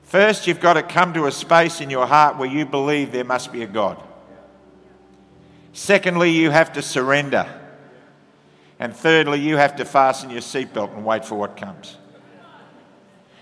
First, 0.04 0.46
you've 0.46 0.60
got 0.60 0.74
to 0.74 0.84
come 0.84 1.14
to 1.14 1.26
a 1.26 1.32
space 1.32 1.82
in 1.82 1.90
your 1.90 2.06
heart 2.06 2.38
where 2.38 2.50
you 2.50 2.66
believe 2.66 3.12
there 3.12 3.24
must 3.24 3.52
be 3.52 3.64
a 3.64 3.68
God. 3.68 4.02
Secondly, 5.72 6.30
you 6.30 6.52
have 6.52 6.74
to 6.74 6.82
surrender. 6.82 7.48
And 8.80 8.96
thirdly, 8.96 9.40
you 9.40 9.58
have 9.58 9.78
to 9.78 9.86
fasten 9.86 10.30
your 10.30 10.42
seatbelt 10.42 10.94
and 10.94 11.06
wait 11.06 11.26
for 11.26 11.36
what 11.36 11.58
comes. 11.58 11.98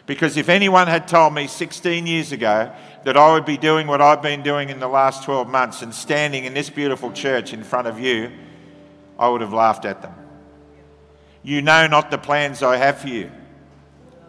Because 0.06 0.38
if 0.38 0.50
anyone 0.50 0.88
had 0.88 1.08
told 1.08 1.34
me 1.34 1.48
16 1.48 2.06
years 2.06 2.32
ago 2.32 2.74
that 3.04 3.18
I 3.18 3.34
would 3.34 3.46
be 3.46 3.58
doing 3.58 3.88
what 3.88 4.02
I've 4.02 4.22
been 4.22 4.44
doing 4.44 4.70
in 4.70 4.80
the 4.80 4.88
last 4.88 5.24
12 5.24 5.48
months 5.48 5.82
and 5.82 5.94
standing 5.94 6.46
in 6.46 6.54
this 6.54 6.70
beautiful 6.70 7.12
church 7.12 7.54
in 7.54 7.64
front 7.64 7.88
of 7.88 8.00
you, 8.00 8.32
I 9.18 9.28
would 9.30 9.42
have 9.42 9.54
laughed 9.54 9.86
at 9.86 10.02
them. 10.02 10.14
You 11.44 11.62
know 11.62 11.88
not 11.88 12.12
the 12.12 12.18
plans 12.18 12.62
I 12.62 12.78
have 12.78 13.00
for 13.00 13.08
you 13.08 13.32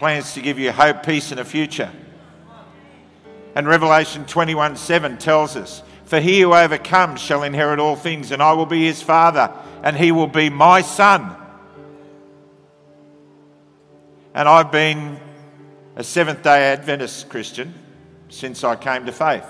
plans 0.02 0.34
to 0.34 0.40
give 0.40 0.58
you 0.58 0.72
hope, 0.72 1.04
peace, 1.06 1.30
and 1.30 1.38
a 1.38 1.44
future. 1.44 1.88
And 3.54 3.68
Revelation 3.68 4.26
21 4.26 4.74
7 4.74 5.16
tells 5.16 5.54
us, 5.54 5.80
For 6.06 6.18
he 6.18 6.40
who 6.40 6.52
overcomes 6.52 7.20
shall 7.20 7.44
inherit 7.44 7.78
all 7.78 7.94
things, 7.94 8.32
and 8.32 8.42
I 8.42 8.52
will 8.54 8.66
be 8.66 8.84
his 8.84 9.00
father, 9.00 9.52
and 9.84 9.96
he 9.96 10.10
will 10.10 10.26
be 10.26 10.50
my 10.50 10.82
son. 10.82 11.36
And 14.34 14.48
I've 14.48 14.72
been 14.72 15.20
a 15.94 16.02
Seventh 16.02 16.42
day 16.42 16.72
Adventist 16.72 17.28
Christian 17.28 17.72
since 18.32 18.64
I 18.64 18.76
came 18.76 19.04
to 19.06 19.12
faith. 19.12 19.44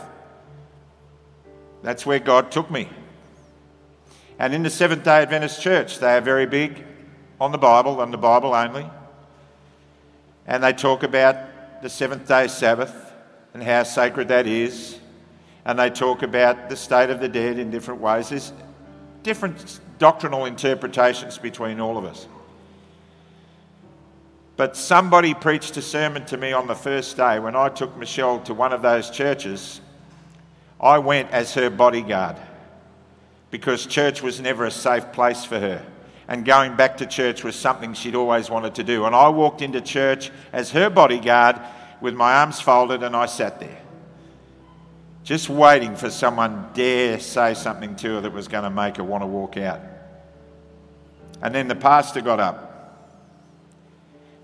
That's 1.83 2.05
where 2.05 2.19
God 2.19 2.51
took 2.51 2.71
me. 2.71 2.89
And 4.39 4.53
in 4.53 4.63
the 4.63 4.71
Seventh 4.71 5.05
day 5.05 5.23
Adventist 5.23 5.63
Church, 5.63 5.99
they 5.99 6.17
are 6.17 6.21
very 6.21 6.47
big 6.47 6.85
on 7.41 7.53
the 7.53 7.59
Bible 7.59 8.03
and 8.03 8.13
the 8.13 8.19
Bible 8.19 8.55
only. 8.55 8.89
And 10.47 10.63
they 10.63 10.73
talk 10.73 11.03
about 11.03 11.83
the 11.83 11.89
seventh 11.89 12.27
day 12.27 12.49
Sabbath 12.49 13.13
and 13.55 13.63
how 13.63 13.85
sacred 13.85 14.29
that 14.29 14.47
is. 14.47 14.99
And 15.65 15.79
they 15.79 15.91
talk 15.91 16.23
about 16.23 16.69
the 16.69 16.77
state 16.77 17.11
of 17.11 17.21
the 17.21 17.29
dead 17.29 17.59
in 17.59 17.71
different 17.71 18.01
ways. 18.01 18.31
There's 18.31 18.53
different 19.23 19.81
doctrinal 19.99 20.47
interpretations 20.47 21.39
between 21.39 21.79
all 21.79 21.97
of 21.97 22.05
us. 22.05 22.27
But 24.57 24.77
somebody 24.77 25.35
preached 25.35 25.77
a 25.77 25.83
sermon 25.83 26.25
to 26.27 26.37
me 26.37 26.53
on 26.53 26.67
the 26.67 26.75
first 26.75 27.17
day 27.17 27.39
when 27.39 27.57
I 27.57 27.69
took 27.69 27.97
Michelle 27.97 28.41
to 28.41 28.55
one 28.55 28.73
of 28.73 28.83
those 28.83 29.11
churches. 29.11 29.81
I 30.81 30.99
went 30.99 31.31
as 31.31 31.55
her 31.55 31.71
bodyguard 31.71 32.37
because 33.51 33.87
church 33.87 34.23
was 34.23 34.41
never 34.41 34.65
a 34.65 34.71
safe 34.71 35.13
place 35.13 35.45
for 35.45 35.59
her. 35.59 35.85
And 36.29 36.45
going 36.45 36.77
back 36.77 36.99
to 36.99 37.07
church 37.07 37.45
was 37.45 37.57
something 37.57 37.95
she'd 37.95 38.15
always 38.15 38.51
wanted 38.51 38.75
to 38.77 38.85
do. 38.85 39.05
And 39.05 39.15
I 39.15 39.29
walked 39.29 39.63
into 39.63 39.81
church 39.81 40.31
as 40.53 40.71
her 40.71 40.91
bodyguard 40.91 41.61
with 42.01 42.15
my 42.15 42.35
arms 42.35 42.61
folded 42.61 43.03
and 43.03 43.17
I 43.17 43.27
sat 43.27 43.59
there. 43.59 43.79
Just 45.25 45.49
waiting 45.49 45.95
for 45.95 46.11
someone 46.11 46.69
dare 46.75 47.21
say 47.21 47.55
something 47.55 47.95
to 47.97 48.15
her 48.15 48.21
that 48.23 48.33
was 48.33 48.49
going 48.49 48.65
to 48.65 48.71
make 48.71 48.97
her 48.97 49.05
want 49.05 49.23
to 49.23 49.27
walk 49.27 49.57
out. 49.57 49.81
And 51.41 51.55
then 51.55 51.69
the 51.69 51.77
pastor 51.77 52.21
got 52.21 52.41
up 52.41 52.72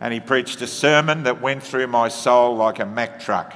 and 0.01 0.15
he 0.15 0.21
preached 0.21 0.63
a 0.63 0.67
sermon 0.67 1.25
that 1.25 1.41
went 1.41 1.63
through 1.63 1.87
my 1.89 2.09
soul 2.09 2.57
like 2.57 2.79
a 2.79 2.87
Mack 2.87 3.21
truck. 3.21 3.55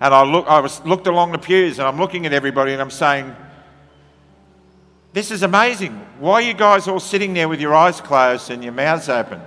And 0.00 0.12
I, 0.12 0.24
look, 0.24 0.46
I 0.48 0.60
was, 0.60 0.84
looked 0.84 1.06
along 1.06 1.32
the 1.32 1.38
pews 1.38 1.78
and 1.78 1.86
I'm 1.86 1.98
looking 1.98 2.26
at 2.26 2.32
everybody 2.32 2.72
and 2.72 2.80
I'm 2.80 2.90
saying, 2.90 3.36
This 5.12 5.30
is 5.30 5.42
amazing. 5.42 5.94
Why 6.18 6.34
are 6.34 6.42
you 6.42 6.54
guys 6.54 6.88
all 6.88 6.98
sitting 6.98 7.34
there 7.34 7.48
with 7.48 7.60
your 7.60 7.74
eyes 7.74 8.00
closed 8.00 8.50
and 8.50 8.64
your 8.64 8.72
mouths 8.72 9.08
open? 9.08 9.40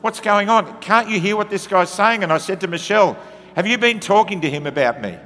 What's 0.00 0.20
going 0.20 0.48
on? 0.48 0.80
Can't 0.80 1.10
you 1.10 1.20
hear 1.20 1.36
what 1.36 1.50
this 1.50 1.66
guy's 1.66 1.90
saying? 1.90 2.22
And 2.22 2.32
I 2.32 2.38
said 2.38 2.60
to 2.62 2.68
Michelle, 2.68 3.18
Have 3.54 3.66
you 3.66 3.76
been 3.76 4.00
talking 4.00 4.40
to 4.40 4.48
him 4.48 4.66
about 4.66 5.02
me? 5.02 5.18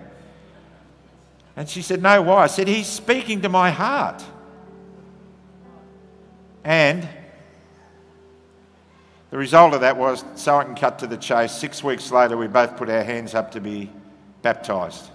And 1.56 1.68
she 1.68 1.82
said, 1.82 2.02
No, 2.02 2.22
why? 2.22 2.42
I 2.42 2.46
said, 2.48 2.66
He's 2.66 2.88
speaking 2.88 3.42
to 3.42 3.48
my 3.48 3.70
heart. 3.70 4.24
And 6.64 7.06
the 9.34 9.38
result 9.38 9.74
of 9.74 9.80
that 9.80 9.96
was, 9.96 10.24
so 10.36 10.58
I 10.58 10.62
can 10.62 10.76
cut 10.76 11.00
to 11.00 11.08
the 11.08 11.16
chase, 11.16 11.50
six 11.50 11.82
weeks 11.82 12.12
later, 12.12 12.36
we 12.36 12.46
both 12.46 12.76
put 12.76 12.88
our 12.88 13.02
hands 13.02 13.34
up 13.34 13.50
to 13.50 13.60
be 13.60 13.90
baptised. 14.42 15.10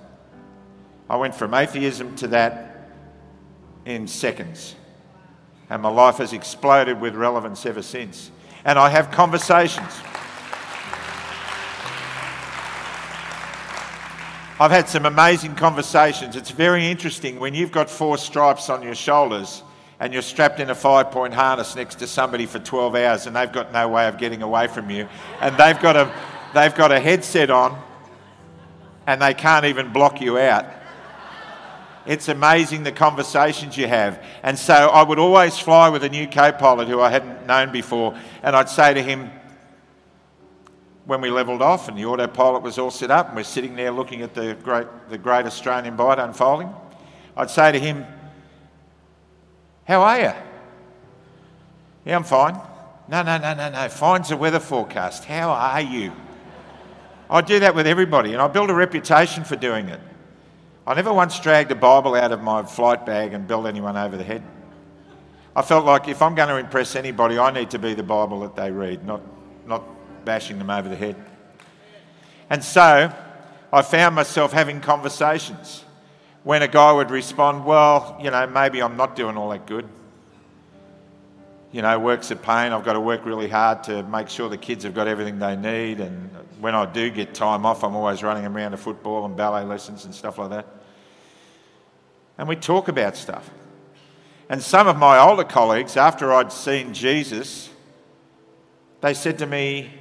I 1.09 1.15
went 1.15 1.33
from 1.33 1.53
atheism 1.53 2.17
to 2.17 2.27
that 2.27 2.89
in 3.85 4.09
seconds. 4.09 4.75
And 5.69 5.81
my 5.81 5.87
life 5.87 6.17
has 6.17 6.33
exploded 6.33 6.99
with 6.99 7.15
relevance 7.15 7.65
ever 7.65 7.81
since. 7.81 8.29
And 8.65 8.77
I 8.77 8.89
have 8.89 9.09
conversations. 9.09 9.87
I've 14.59 14.71
had 14.71 14.89
some 14.89 15.05
amazing 15.05 15.55
conversations. 15.55 16.35
It's 16.35 16.51
very 16.51 16.91
interesting 16.91 17.39
when 17.39 17.53
you've 17.53 17.71
got 17.71 17.89
four 17.89 18.17
stripes 18.17 18.69
on 18.69 18.83
your 18.83 18.95
shoulders 18.95 19.63
and 19.99 20.13
you're 20.13 20.21
strapped 20.21 20.59
in 20.59 20.69
a 20.69 20.75
five 20.75 21.11
point 21.11 21.33
harness 21.33 21.75
next 21.75 21.95
to 21.95 22.07
somebody 22.07 22.45
for 22.45 22.59
12 22.59 22.95
hours 22.95 23.25
and 23.27 23.35
they've 23.35 23.51
got 23.51 23.73
no 23.73 23.87
way 23.89 24.07
of 24.07 24.17
getting 24.17 24.41
away 24.41 24.67
from 24.67 24.89
you 24.89 25.07
and 25.41 25.57
they've 25.57 25.79
got 25.79 25.95
a, 25.95 26.11
they've 26.53 26.75
got 26.75 26.91
a 26.91 26.99
headset 26.99 27.49
on 27.49 27.81
and 29.07 29.21
they 29.21 29.33
can't 29.33 29.65
even 29.65 29.91
block 29.91 30.21
you 30.21 30.37
out. 30.37 30.65
It's 32.05 32.27
amazing 32.27 32.83
the 32.83 32.91
conversations 32.91 33.77
you 33.77 33.87
have. 33.87 34.23
And 34.41 34.57
so 34.57 34.73
I 34.73 35.03
would 35.03 35.19
always 35.19 35.59
fly 35.59 35.89
with 35.89 36.03
a 36.03 36.09
new 36.09 36.27
co 36.27 36.51
pilot 36.51 36.87
who 36.87 37.01
I 37.01 37.09
hadn't 37.09 37.45
known 37.45 37.71
before, 37.71 38.17
and 38.41 38.55
I'd 38.55 38.69
say 38.69 38.93
to 38.93 39.01
him, 39.01 39.29
when 41.05 41.21
we 41.21 41.29
levelled 41.31 41.61
off 41.61 41.87
and 41.87 41.97
the 41.97 42.05
autopilot 42.05 42.61
was 42.61 42.77
all 42.77 42.91
set 42.91 43.09
up 43.09 43.27
and 43.27 43.35
we're 43.35 43.43
sitting 43.43 43.75
there 43.75 43.91
looking 43.91 44.21
at 44.21 44.35
the 44.35 44.55
great, 44.63 44.85
the 45.09 45.17
great 45.17 45.45
Australian 45.47 45.95
bight 45.95 46.19
unfolding, 46.19 46.71
I'd 47.35 47.49
say 47.49 47.71
to 47.71 47.79
him, 47.79 48.05
how 49.89 50.03
are 50.03 50.19
you? 50.19 50.31
Yeah, 52.05 52.15
I'm 52.15 52.23
fine. 52.23 52.53
No, 53.07 53.23
no, 53.23 53.39
no, 53.39 53.55
no, 53.55 53.71
no. 53.71 53.89
Fine's 53.89 54.29
the 54.29 54.37
weather 54.37 54.59
forecast. 54.59 55.25
How 55.25 55.49
are 55.49 55.81
you? 55.81 56.13
I 57.27 57.41
do 57.41 57.59
that 57.61 57.73
with 57.73 57.87
everybody, 57.87 58.33
and 58.33 58.39
I 58.39 58.47
build 58.49 58.69
a 58.69 58.75
reputation 58.75 59.43
for 59.43 59.55
doing 59.55 59.89
it. 59.89 59.99
I 60.85 60.93
never 60.93 61.11
once 61.11 61.39
dragged 61.39 61.71
a 61.71 61.75
Bible 61.75 62.13
out 62.13 62.31
of 62.31 62.43
my 62.43 62.61
flight 62.61 63.03
bag 63.03 63.33
and 63.33 63.47
built 63.47 63.65
anyone 63.65 63.97
over 63.97 64.15
the 64.15 64.23
head. 64.23 64.43
I 65.55 65.63
felt 65.63 65.85
like 65.85 66.07
if 66.07 66.21
I'm 66.21 66.35
going 66.35 66.49
to 66.49 66.57
impress 66.57 66.95
anybody, 66.95 67.39
I 67.39 67.49
need 67.49 67.71
to 67.71 67.79
be 67.79 67.95
the 67.95 68.03
Bible 68.03 68.41
that 68.41 68.55
they 68.55 68.69
read, 68.69 69.03
not, 69.03 69.21
not 69.65 69.83
bashing 70.23 70.59
them 70.59 70.69
over 70.69 70.87
the 70.87 70.95
head. 70.95 71.15
And 72.51 72.63
so 72.63 73.11
I 73.73 73.81
found 73.81 74.13
myself 74.13 74.53
having 74.53 74.81
conversations 74.81 75.83
when 76.43 76.61
a 76.61 76.67
guy 76.67 76.91
would 76.91 77.11
respond, 77.11 77.65
Well, 77.65 78.17
you 78.21 78.31
know, 78.31 78.47
maybe 78.47 78.81
I'm 78.81 78.97
not 78.97 79.15
doing 79.15 79.37
all 79.37 79.49
that 79.49 79.65
good. 79.65 79.87
You 81.71 81.83
know, 81.83 81.99
work's 81.99 82.31
a 82.31 82.35
pain. 82.35 82.71
I've 82.71 82.83
got 82.83 82.93
to 82.93 82.99
work 82.99 83.25
really 83.25 83.47
hard 83.47 83.83
to 83.83 84.01
make 84.03 84.29
sure 84.29 84.49
the 84.49 84.57
kids 84.57 84.83
have 84.85 84.95
got 84.95 85.07
everything 85.07 85.37
they 85.37 85.55
need. 85.55 85.99
And 85.99 86.31
when 86.59 86.73
I 86.73 86.85
do 86.85 87.11
get 87.11 87.35
time 87.35 87.65
off, 87.65 87.83
I'm 87.83 87.95
always 87.95 88.23
running 88.23 88.45
around 88.45 88.71
to 88.71 88.77
football 88.77 89.25
and 89.25 89.37
ballet 89.37 89.63
lessons 89.63 90.05
and 90.05 90.15
stuff 90.15 90.39
like 90.39 90.49
that. 90.49 90.65
And 92.39 92.47
we 92.47 92.55
talk 92.55 92.87
about 92.87 93.15
stuff. 93.15 93.49
And 94.49 94.63
some 94.63 94.87
of 94.87 94.97
my 94.97 95.19
older 95.19 95.43
colleagues, 95.43 95.95
after 95.95 96.33
I'd 96.33 96.51
seen 96.51 96.91
Jesus, 96.91 97.69
they 99.01 99.13
said 99.13 99.37
to 99.39 99.45
me, 99.45 99.91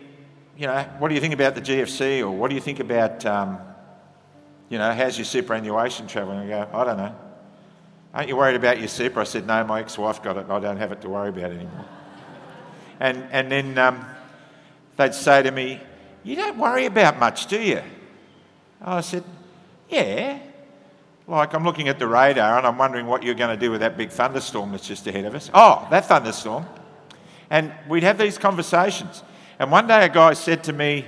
You 0.57 0.69
know, 0.69 0.85
what 0.99 1.09
do 1.09 1.15
you 1.15 1.21
think 1.21 1.35
about 1.35 1.55
the 1.55 1.61
GFC? 1.61 2.21
Or 2.21 2.31
what 2.31 2.49
do 2.49 2.55
you 2.55 2.63
think 2.63 2.81
about 2.81 3.27
um, 3.27 3.59
you 4.69 4.79
know, 4.79 4.93
how's 4.93 5.17
your 5.17 5.25
superannuation 5.25 6.07
travelling? 6.07 6.39
I 6.39 6.47
go, 6.49 6.69
I 6.73 6.85
don't 6.85 6.97
know. 6.97 7.15
Aren't 8.13 8.29
you 8.29 8.37
worried 8.37 8.57
about 8.57 8.79
your 8.79 8.89
super? 8.89 9.21
I 9.21 9.25
said, 9.25 9.47
no, 9.47 9.63
my 9.65 9.81
ex-wife 9.81 10.23
got 10.23 10.37
it. 10.37 10.47
I 10.49 10.61
don't 10.61 10.77
have 10.77 10.93
it 10.93 11.01
to 11.03 11.09
worry 11.09 11.29
about 11.29 11.51
anymore. 11.51 11.85
And, 13.01 13.29
and 13.31 13.53
then 13.53 13.79
um, 13.79 14.05
they'd 14.97 15.15
say 15.15 15.45
to 15.45 15.53
me, 15.53 15.81
you 16.25 16.35
don't 16.35 16.59
worry 16.59 16.87
about 16.87 17.17
much, 17.21 17.47
do 17.47 17.61
you? 17.61 17.81
I 18.83 19.03
said, 19.03 19.23
yeah. 19.89 20.41
Like 21.29 21.55
I'm 21.55 21.63
looking 21.63 21.89
at 21.89 22.01
the 22.01 22.09
radar 22.09 22.59
and 22.59 22.67
I'm 22.67 22.77
wondering 22.77 23.07
what 23.07 23.23
you're 23.23 23.37
going 23.37 23.57
to 23.57 23.57
do 23.57 23.71
with 23.71 23.83
that 23.83 23.97
big 23.97 24.11
thunderstorm 24.11 24.73
that's 24.73 24.89
just 24.89 25.07
ahead 25.07 25.27
of 25.27 25.35
us. 25.37 25.49
Oh, 25.55 25.87
that 25.91 26.07
thunderstorm. 26.07 26.67
And 27.51 27.73
we'd 27.89 28.03
have 28.03 28.19
these 28.19 28.37
conversations. 28.37 29.23
And 29.59 29.71
one 29.71 29.87
day 29.87 30.05
a 30.05 30.09
guy 30.09 30.33
said 30.33 30.65
to 30.65 30.73
me, 30.73 31.05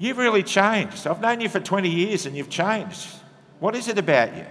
You've 0.00 0.16
really 0.16 0.42
changed. 0.42 1.06
I've 1.06 1.20
known 1.20 1.42
you 1.42 1.50
for 1.50 1.60
20 1.60 1.90
years 1.90 2.24
and 2.24 2.34
you've 2.34 2.48
changed. 2.48 3.06
What 3.60 3.76
is 3.76 3.86
it 3.86 3.98
about 3.98 4.34
you? 4.34 4.46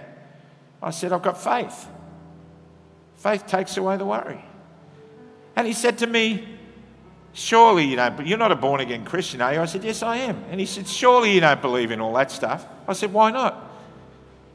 I 0.80 0.90
said, 0.90 1.12
I've 1.12 1.22
got 1.22 1.42
faith. 1.42 1.88
Faith 3.16 3.48
takes 3.48 3.76
away 3.76 3.96
the 3.96 4.06
worry. 4.06 4.42
And 5.56 5.66
he 5.66 5.72
said 5.72 5.98
to 5.98 6.06
me, 6.06 6.46
Surely 7.32 7.84
you 7.84 7.96
don't, 7.96 8.16
but 8.16 8.26
you're 8.26 8.38
not 8.38 8.52
a 8.52 8.56
born 8.56 8.80
again 8.80 9.04
Christian, 9.04 9.40
are 9.40 9.52
you? 9.54 9.60
I 9.60 9.66
said, 9.66 9.82
Yes, 9.82 10.04
I 10.04 10.18
am. 10.18 10.42
And 10.50 10.60
he 10.60 10.66
said, 10.66 10.86
Surely 10.86 11.34
you 11.34 11.40
don't 11.40 11.60
believe 11.60 11.90
in 11.90 12.00
all 12.00 12.12
that 12.14 12.30
stuff. 12.30 12.64
I 12.86 12.92
said, 12.92 13.12
Why 13.12 13.32
not? 13.32 13.70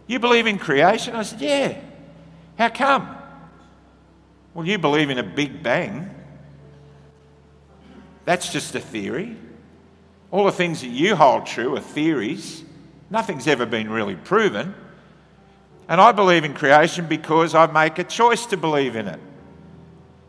You 0.08 0.20
believe 0.20 0.48
in 0.48 0.58
creation? 0.58 1.14
I 1.14 1.24
said, 1.24 1.42
Yeah. 1.42 1.78
How 2.58 2.70
come? 2.70 3.18
Well, 4.54 4.66
you 4.66 4.78
believe 4.78 5.10
in 5.10 5.18
a 5.18 5.24
Big 5.24 5.62
Bang. 5.62 6.10
That's 8.24 8.52
just 8.52 8.76
a 8.76 8.80
theory. 8.80 9.38
All 10.36 10.44
the 10.44 10.52
things 10.52 10.82
that 10.82 10.90
you 10.90 11.16
hold 11.16 11.46
true 11.46 11.78
are 11.78 11.80
theories. 11.80 12.62
Nothing's 13.10 13.48
ever 13.48 13.66
been 13.66 13.90
really 13.90 14.16
proven. 14.16 14.76
And 15.88 16.02
I 16.02 16.12
believe 16.12 16.44
in 16.44 16.54
creation 16.54 17.08
because 17.08 17.56
I 17.56 17.68
make 17.68 18.00
a 18.00 18.04
choice 18.04 18.46
to 18.48 18.58
believe 18.58 18.98
in 18.98 19.08
it. 19.08 19.20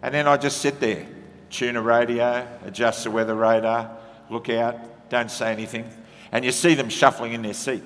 And 0.05 0.15
then 0.15 0.29
I 0.29 0.37
just 0.37 0.59
sit 0.59 0.79
there, 0.79 1.09
tune 1.51 1.75
a 1.75 1.83
radio, 1.83 2.47
adjust 2.65 3.03
the 3.03 3.11
weather 3.11 3.35
radar, 3.35 3.97
look 4.31 4.49
out, 4.49 5.11
don't 5.11 5.29
say 5.29 5.51
anything. 5.51 5.91
And 6.31 6.45
you 6.45 6.53
see 6.53 6.75
them 6.75 6.89
shuffling 6.89 7.33
in 7.33 7.43
their 7.43 7.53
seat. 7.53 7.83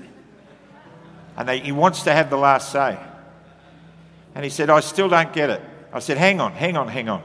And 1.39 1.49
they, 1.49 1.61
he 1.61 1.73
wants 1.73 2.03
to 2.03 2.13
have 2.13 2.29
the 2.29 2.37
last 2.37 2.71
say. 2.71 2.99
And 4.35 4.45
he 4.45 4.51
said, 4.51 4.69
I 4.69 4.81
still 4.81 5.09
don't 5.09 5.33
get 5.33 5.49
it. 5.49 5.63
I 5.91 6.01
said, 6.01 6.19
hang 6.19 6.39
on, 6.39 6.53
hang 6.53 6.77
on, 6.77 6.87
hang 6.87 7.09
on. 7.09 7.23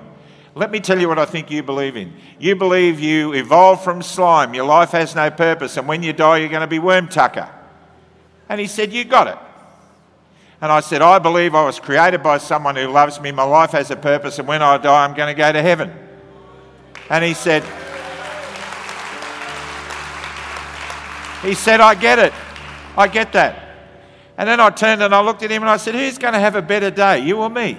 Let 0.58 0.72
me 0.72 0.80
tell 0.80 1.00
you 1.00 1.10
what 1.10 1.20
I 1.20 1.26
think 1.26 1.52
you 1.52 1.62
believe 1.64 1.98
in. 1.98 2.14
You 2.40 2.56
believe 2.56 3.02
you 3.02 3.34
evolved 3.34 3.84
from 3.84 4.02
slime, 4.02 4.54
your 4.54 4.66
life 4.66 4.92
has 4.92 5.14
no 5.14 5.30
purpose, 5.30 5.76
and 5.76 5.86
when 5.86 6.02
you 6.02 6.14
die, 6.14 6.38
you're 6.38 6.50
going 6.50 6.62
to 6.62 6.68
be 6.68 6.80
worm 6.80 7.10
tucker. 7.10 7.50
And 8.48 8.62
he 8.62 8.68
said, 8.68 8.94
You 8.94 9.04
got 9.04 9.28
it. 9.28 9.38
And 10.62 10.72
I 10.72 10.80
said, 10.80 11.02
I 11.02 11.20
believe 11.20 11.54
I 11.54 11.66
was 11.66 11.80
created 11.80 12.24
by 12.24 12.38
someone 12.38 12.78
who 12.78 12.88
loves 12.88 13.20
me, 13.20 13.34
my 13.34 13.44
life 13.44 13.72
has 13.72 13.92
a 13.92 13.98
purpose, 13.98 14.40
and 14.40 14.48
when 14.48 14.62
I 14.62 14.78
die, 14.78 15.04
I'm 15.04 15.14
going 15.14 15.28
to 15.28 15.38
go 15.38 15.52
to 15.52 15.62
heaven. 15.62 15.92
And 17.10 17.24
he 17.24 17.34
said, 17.34 17.62
He 21.42 21.54
said, 21.54 21.82
I 21.82 21.96
get 21.96 22.18
it. 22.18 22.34
I 22.98 23.10
get 23.10 23.34
that. 23.34 23.62
And 24.38 24.48
then 24.48 24.60
I 24.60 24.70
turned 24.70 25.04
and 25.04 25.14
I 25.14 25.22
looked 25.22 25.44
at 25.44 25.52
him 25.52 25.64
and 25.64 25.70
I 25.70 25.78
said, 25.78 25.96
Who's 25.96 26.18
going 26.18 26.34
to 26.34 26.40
have 26.40 26.56
a 26.56 26.62
better 26.62 26.90
day, 26.90 27.20
you 27.20 27.42
or 27.42 27.50
me? 27.50 27.78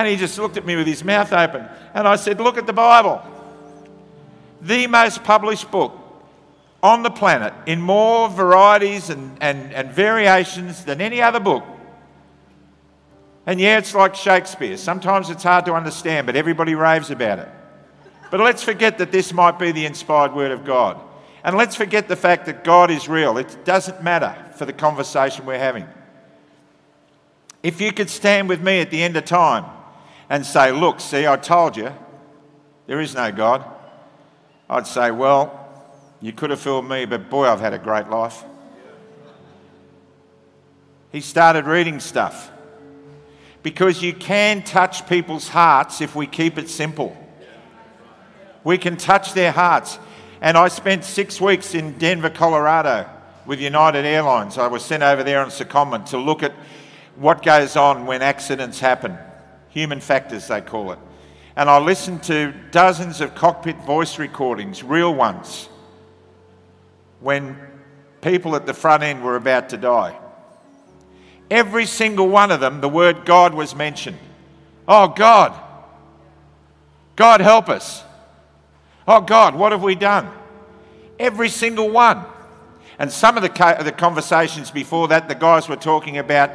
And 0.00 0.08
he 0.08 0.16
just 0.16 0.38
looked 0.38 0.56
at 0.56 0.64
me 0.64 0.76
with 0.76 0.86
his 0.86 1.04
mouth 1.04 1.30
open. 1.30 1.68
And 1.92 2.08
I 2.08 2.16
said, 2.16 2.40
Look 2.40 2.56
at 2.56 2.66
the 2.66 2.72
Bible. 2.72 3.20
The 4.62 4.86
most 4.86 5.22
published 5.24 5.70
book 5.70 5.94
on 6.82 7.02
the 7.02 7.10
planet 7.10 7.52
in 7.66 7.82
more 7.82 8.30
varieties 8.30 9.10
and, 9.10 9.36
and, 9.42 9.70
and 9.74 9.90
variations 9.90 10.86
than 10.86 11.02
any 11.02 11.20
other 11.20 11.38
book. 11.38 11.64
And 13.44 13.60
yeah, 13.60 13.76
it's 13.76 13.94
like 13.94 14.14
Shakespeare. 14.14 14.78
Sometimes 14.78 15.28
it's 15.28 15.42
hard 15.42 15.66
to 15.66 15.74
understand, 15.74 16.24
but 16.26 16.34
everybody 16.34 16.74
raves 16.74 17.10
about 17.10 17.38
it. 17.38 17.48
But 18.30 18.40
let's 18.40 18.62
forget 18.62 18.96
that 18.96 19.12
this 19.12 19.34
might 19.34 19.58
be 19.58 19.70
the 19.70 19.84
inspired 19.84 20.34
word 20.34 20.50
of 20.50 20.64
God. 20.64 20.98
And 21.44 21.58
let's 21.58 21.76
forget 21.76 22.08
the 22.08 22.16
fact 22.16 22.46
that 22.46 22.64
God 22.64 22.90
is 22.90 23.06
real. 23.06 23.36
It 23.36 23.66
doesn't 23.66 24.02
matter 24.02 24.34
for 24.56 24.64
the 24.64 24.72
conversation 24.72 25.44
we're 25.44 25.58
having. 25.58 25.86
If 27.62 27.82
you 27.82 27.92
could 27.92 28.08
stand 28.08 28.48
with 28.48 28.62
me 28.62 28.80
at 28.80 28.90
the 28.90 29.02
end 29.02 29.18
of 29.18 29.26
time 29.26 29.66
and 30.30 30.46
say, 30.46 30.70
Look, 30.72 31.00
see, 31.00 31.26
I 31.26 31.36
told 31.36 31.76
you, 31.76 31.92
there 32.86 33.00
is 33.00 33.14
no 33.14 33.30
God, 33.30 33.64
I'd 34.70 34.86
say, 34.86 35.10
Well, 35.10 35.56
you 36.22 36.32
could 36.32 36.50
have 36.50 36.60
fooled 36.60 36.88
me, 36.88 37.04
but 37.04 37.28
boy, 37.28 37.46
I've 37.46 37.60
had 37.60 37.74
a 37.74 37.78
great 37.78 38.08
life. 38.08 38.44
He 41.12 41.20
started 41.20 41.66
reading 41.66 41.98
stuff 41.98 42.52
because 43.64 44.00
you 44.00 44.14
can 44.14 44.62
touch 44.62 45.08
people's 45.08 45.48
hearts 45.48 46.00
if 46.00 46.14
we 46.14 46.26
keep 46.26 46.56
it 46.56 46.70
simple. 46.70 47.16
We 48.62 48.78
can 48.78 48.96
touch 48.96 49.32
their 49.32 49.50
hearts. 49.50 49.98
And 50.40 50.56
I 50.56 50.68
spent 50.68 51.04
six 51.04 51.40
weeks 51.40 51.74
in 51.74 51.98
Denver, 51.98 52.30
Colorado 52.30 53.08
with 53.44 53.60
United 53.60 54.04
Airlines. 54.04 54.56
I 54.56 54.68
was 54.68 54.84
sent 54.84 55.02
over 55.02 55.24
there 55.24 55.40
on 55.40 55.48
secondment 55.48 56.10
to 56.10 56.18
look 56.18 56.42
at 56.42 56.52
what 57.16 57.42
goes 57.42 57.74
on 57.74 58.06
when 58.06 58.22
accidents 58.22 58.78
happen 58.78 59.18
human 59.70 60.00
factors, 60.00 60.48
they 60.48 60.60
call 60.60 60.92
it. 60.92 60.98
And 61.56 61.68
I 61.68 61.78
listened 61.78 62.22
to 62.24 62.52
dozens 62.70 63.20
of 63.20 63.34
cockpit 63.34 63.76
voice 63.84 64.18
recordings, 64.18 64.82
real 64.82 65.14
ones, 65.14 65.68
when 67.20 67.56
people 68.20 68.54
at 68.56 68.66
the 68.66 68.74
front 68.74 69.02
end 69.02 69.22
were 69.22 69.36
about 69.36 69.70
to 69.70 69.76
die. 69.76 70.18
Every 71.50 71.86
single 71.86 72.28
one 72.28 72.50
of 72.50 72.60
them, 72.60 72.80
the 72.80 72.88
word 72.88 73.24
God 73.24 73.54
was 73.54 73.74
mentioned. 73.74 74.18
Oh, 74.86 75.08
God. 75.08 75.58
God, 77.16 77.40
help 77.40 77.68
us. 77.68 78.04
Oh, 79.06 79.20
God, 79.20 79.54
what 79.54 79.72
have 79.72 79.82
we 79.82 79.94
done? 79.94 80.30
Every 81.18 81.48
single 81.48 81.90
one. 81.90 82.24
And 82.98 83.10
some 83.10 83.36
of 83.36 83.42
the, 83.42 83.48
co- 83.48 83.82
the 83.82 83.92
conversations 83.92 84.70
before 84.70 85.08
that, 85.08 85.28
the 85.28 85.34
guys 85.34 85.68
were 85.68 85.76
talking 85.76 86.18
about 86.18 86.50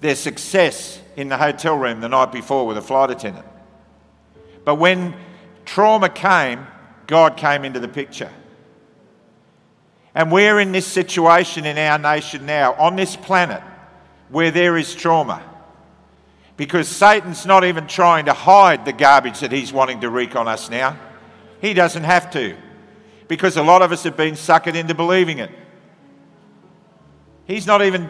their 0.00 0.14
success 0.14 1.00
in 1.16 1.28
the 1.28 1.36
hotel 1.36 1.76
room 1.76 2.00
the 2.00 2.08
night 2.08 2.30
before 2.30 2.66
with 2.66 2.76
a 2.76 2.82
flight 2.82 3.10
attendant. 3.10 3.46
But 4.64 4.76
when 4.76 5.14
trauma 5.64 6.08
came, 6.08 6.66
God 7.06 7.36
came 7.36 7.64
into 7.64 7.80
the 7.80 7.88
picture. 7.88 8.30
And 10.14 10.32
we're 10.32 10.60
in 10.60 10.72
this 10.72 10.86
situation 10.86 11.66
in 11.66 11.76
our 11.78 11.98
nation 11.98 12.46
now, 12.46 12.74
on 12.74 12.96
this 12.96 13.16
planet, 13.16 13.62
where 14.28 14.50
there 14.50 14.76
is 14.76 14.94
trauma. 14.94 15.42
Because 16.56 16.88
Satan's 16.88 17.44
not 17.44 17.64
even 17.64 17.86
trying 17.86 18.24
to 18.26 18.32
hide 18.32 18.86
the 18.86 18.92
garbage 18.92 19.40
that 19.40 19.52
he's 19.52 19.72
wanting 19.72 20.00
to 20.00 20.10
wreak 20.10 20.34
on 20.34 20.48
us 20.48 20.70
now. 20.70 20.98
He 21.60 21.74
doesn't 21.74 22.04
have 22.04 22.30
to. 22.32 22.56
Because 23.28 23.56
a 23.56 23.62
lot 23.62 23.82
of 23.82 23.92
us 23.92 24.04
have 24.04 24.16
been 24.16 24.34
suckered 24.34 24.74
into 24.74 24.94
believing 24.94 25.38
it. 25.38 25.50
He's 27.46 27.66
not 27.66 27.82
even 27.82 28.08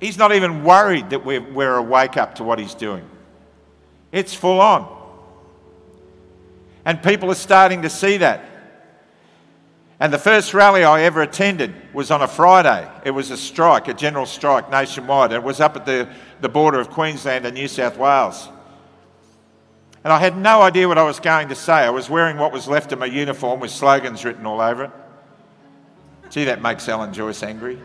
He's 0.00 0.16
not 0.16 0.32
even 0.32 0.64
worried 0.64 1.10
that 1.10 1.24
we're, 1.24 1.40
we're 1.40 1.76
awake 1.76 2.16
up 2.16 2.36
to 2.36 2.44
what 2.44 2.58
he's 2.58 2.74
doing. 2.74 3.08
It's 4.12 4.34
full 4.34 4.60
on. 4.60 4.96
And 6.84 7.02
people 7.02 7.30
are 7.30 7.34
starting 7.34 7.82
to 7.82 7.90
see 7.90 8.18
that. 8.18 8.44
And 10.00 10.12
the 10.12 10.18
first 10.18 10.54
rally 10.54 10.84
I 10.84 11.02
ever 11.02 11.22
attended 11.22 11.74
was 11.92 12.12
on 12.12 12.22
a 12.22 12.28
Friday. 12.28 12.88
It 13.04 13.10
was 13.10 13.32
a 13.32 13.36
strike, 13.36 13.88
a 13.88 13.94
general 13.94 14.26
strike 14.26 14.70
nationwide. 14.70 15.32
It 15.32 15.42
was 15.42 15.60
up 15.60 15.74
at 15.74 15.84
the, 15.84 16.08
the 16.40 16.48
border 16.48 16.78
of 16.78 16.88
Queensland 16.88 17.44
and 17.44 17.54
New 17.54 17.66
South 17.66 17.96
Wales. 17.98 18.48
And 20.04 20.12
I 20.12 20.20
had 20.20 20.36
no 20.36 20.62
idea 20.62 20.86
what 20.86 20.98
I 20.98 21.02
was 21.02 21.18
going 21.18 21.48
to 21.48 21.56
say. 21.56 21.72
I 21.72 21.90
was 21.90 22.08
wearing 22.08 22.38
what 22.38 22.52
was 22.52 22.68
left 22.68 22.92
of 22.92 23.00
my 23.00 23.06
uniform 23.06 23.58
with 23.58 23.72
slogans 23.72 24.24
written 24.24 24.46
all 24.46 24.60
over 24.60 24.84
it. 24.84 24.90
Gee, 26.30 26.44
that 26.44 26.62
makes 26.62 26.88
Alan 26.88 27.12
Joyce 27.12 27.42
angry. 27.42 27.78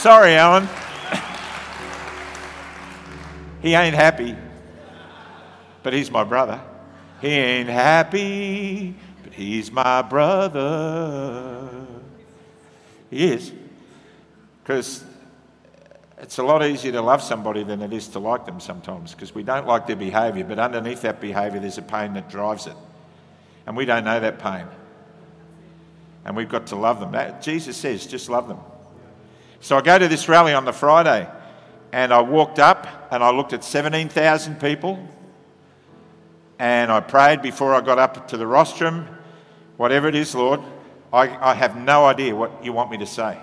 Sorry, 0.00 0.34
Alan. 0.34 0.66
he 3.60 3.74
ain't 3.74 3.94
happy, 3.94 4.34
but 5.82 5.92
he's 5.92 6.10
my 6.10 6.24
brother. 6.24 6.58
He 7.20 7.28
ain't 7.28 7.68
happy, 7.68 8.94
but 9.22 9.34
he's 9.34 9.70
my 9.70 10.00
brother. 10.00 11.68
He 13.10 13.30
is. 13.30 13.52
Because 14.62 15.04
it's 16.16 16.38
a 16.38 16.44
lot 16.44 16.64
easier 16.64 16.92
to 16.92 17.02
love 17.02 17.22
somebody 17.22 17.62
than 17.62 17.82
it 17.82 17.92
is 17.92 18.08
to 18.08 18.20
like 18.20 18.46
them 18.46 18.58
sometimes 18.58 19.12
because 19.12 19.34
we 19.34 19.42
don't 19.42 19.66
like 19.66 19.86
their 19.86 19.96
behaviour, 19.96 20.44
but 20.44 20.58
underneath 20.58 21.02
that 21.02 21.20
behaviour, 21.20 21.60
there's 21.60 21.76
a 21.76 21.82
pain 21.82 22.14
that 22.14 22.30
drives 22.30 22.66
it. 22.66 22.76
And 23.66 23.76
we 23.76 23.84
don't 23.84 24.04
know 24.04 24.18
that 24.18 24.38
pain. 24.38 24.64
And 26.24 26.34
we've 26.34 26.48
got 26.48 26.68
to 26.68 26.76
love 26.76 27.00
them. 27.00 27.12
That, 27.12 27.42
Jesus 27.42 27.76
says, 27.76 28.06
just 28.06 28.30
love 28.30 28.48
them. 28.48 28.60
So 29.60 29.76
I 29.76 29.82
go 29.82 29.98
to 29.98 30.08
this 30.08 30.26
rally 30.26 30.54
on 30.54 30.64
the 30.64 30.72
Friday 30.72 31.28
and 31.92 32.14
I 32.14 32.22
walked 32.22 32.58
up 32.58 33.08
and 33.10 33.22
I 33.22 33.30
looked 33.30 33.52
at 33.52 33.62
17,000 33.62 34.58
people 34.58 34.98
and 36.58 36.90
I 36.90 37.00
prayed 37.00 37.42
before 37.42 37.74
I 37.74 37.82
got 37.82 37.98
up 37.98 38.28
to 38.28 38.36
the 38.38 38.46
rostrum, 38.46 39.06
whatever 39.76 40.08
it 40.08 40.14
is, 40.14 40.34
Lord, 40.34 40.60
I, 41.12 41.50
I 41.50 41.54
have 41.54 41.76
no 41.76 42.06
idea 42.06 42.34
what 42.34 42.64
you 42.64 42.72
want 42.72 42.90
me 42.90 42.98
to 42.98 43.06
say. 43.06 43.38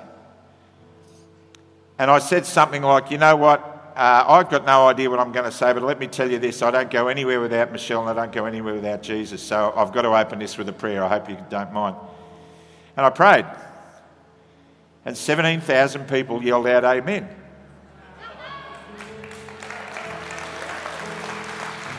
And 1.99 2.09
I 2.09 2.19
said 2.19 2.45
something 2.45 2.81
like, 2.81 3.11
you 3.11 3.19
know 3.19 3.35
what, 3.35 3.93
uh, 3.95 4.23
I've 4.27 4.49
got 4.49 4.65
no 4.65 4.87
idea 4.87 5.09
what 5.09 5.19
I'm 5.19 5.31
going 5.31 5.45
to 5.45 5.51
say, 5.51 5.71
but 5.73 5.83
let 5.83 5.99
me 5.99 6.07
tell 6.07 6.29
you 6.29 6.39
this 6.39 6.63
I 6.63 6.71
don't 6.71 6.89
go 6.89 7.09
anywhere 7.09 7.41
without 7.41 7.71
Michelle 7.71 8.07
and 8.07 8.19
I 8.19 8.23
don't 8.23 8.31
go 8.31 8.45
anywhere 8.45 8.73
without 8.73 9.03
Jesus. 9.03 9.41
So 9.41 9.71
I've 9.75 9.93
got 9.93 10.03
to 10.03 10.15
open 10.15 10.39
this 10.39 10.57
with 10.57 10.67
a 10.69 10.73
prayer. 10.73 11.03
I 11.03 11.09
hope 11.09 11.29
you 11.29 11.37
don't 11.49 11.73
mind. 11.73 11.95
And 12.95 13.05
I 13.05 13.09
prayed 13.11 13.45
and 15.07 15.15
17,000 15.15 16.05
people 16.09 16.43
yelled 16.43 16.67
out, 16.67 16.83
Amen. 16.83 17.29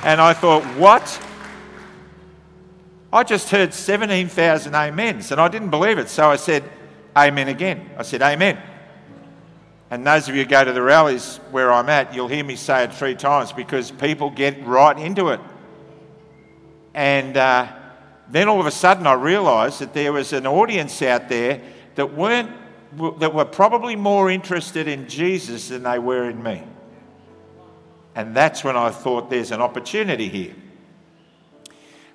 And 0.03 0.21
I 0.21 0.35
thought, 0.35 0.63
what? 0.77 1.19
I 3.11 3.23
just 3.23 3.49
heard 3.49 3.73
17,000 3.73 4.75
amens 4.75 5.33
and 5.33 5.41
I 5.41 5.49
didn't 5.49 5.71
believe 5.71 5.97
it. 5.97 6.11
So 6.11 6.29
I 6.29 6.37
said, 6.37 6.71
Amen 7.17 7.49
again. 7.49 7.89
I 7.97 8.03
said, 8.03 8.21
Amen. 8.21 8.59
And 9.91 10.07
those 10.07 10.29
of 10.29 10.37
you 10.37 10.43
who 10.43 10.51
go 10.51 10.63
to 10.63 10.75
the 10.75 10.83
rallies 10.83 11.39
where 11.51 11.73
I'm 11.73 11.89
at, 11.89 12.15
you'll 12.15 12.29
hear 12.29 12.45
me 12.45 12.57
say 12.57 12.85
it 12.85 12.93
three 12.93 13.15
times 13.15 13.53
because 13.53 13.91
people 13.91 14.29
get 14.29 14.63
right 14.67 14.99
into 14.99 15.31
it. 15.31 15.41
And 16.93 17.39
uh, 17.39 17.73
then 18.29 18.51
all 18.51 18.61
of 18.61 18.67
a 18.67 18.71
sudden 18.71 19.07
I 19.07 19.15
realised 19.15 19.79
that 19.79 19.95
there 19.95 20.13
was 20.13 20.35
an 20.35 20.47
audience 20.47 21.01
out 21.01 21.31
there 21.31 21.63
that 21.95 22.13
weren't 22.15 22.51
that 22.93 23.35
were 23.35 23.45
probably 23.45 23.97
more 23.97 24.31
interested 24.31 24.89
in 24.89 25.09
Jesus 25.09 25.69
than 25.69 25.83
they 25.83 25.99
were 25.99 26.29
in 26.29 26.43
me. 26.43 26.63
And 28.15 28.35
that's 28.35 28.65
when 28.65 28.77
I 28.77 28.91
thought 28.91 29.31
there's 29.31 29.53
an 29.53 29.61
opportunity 29.61 30.29
here. 30.29 30.55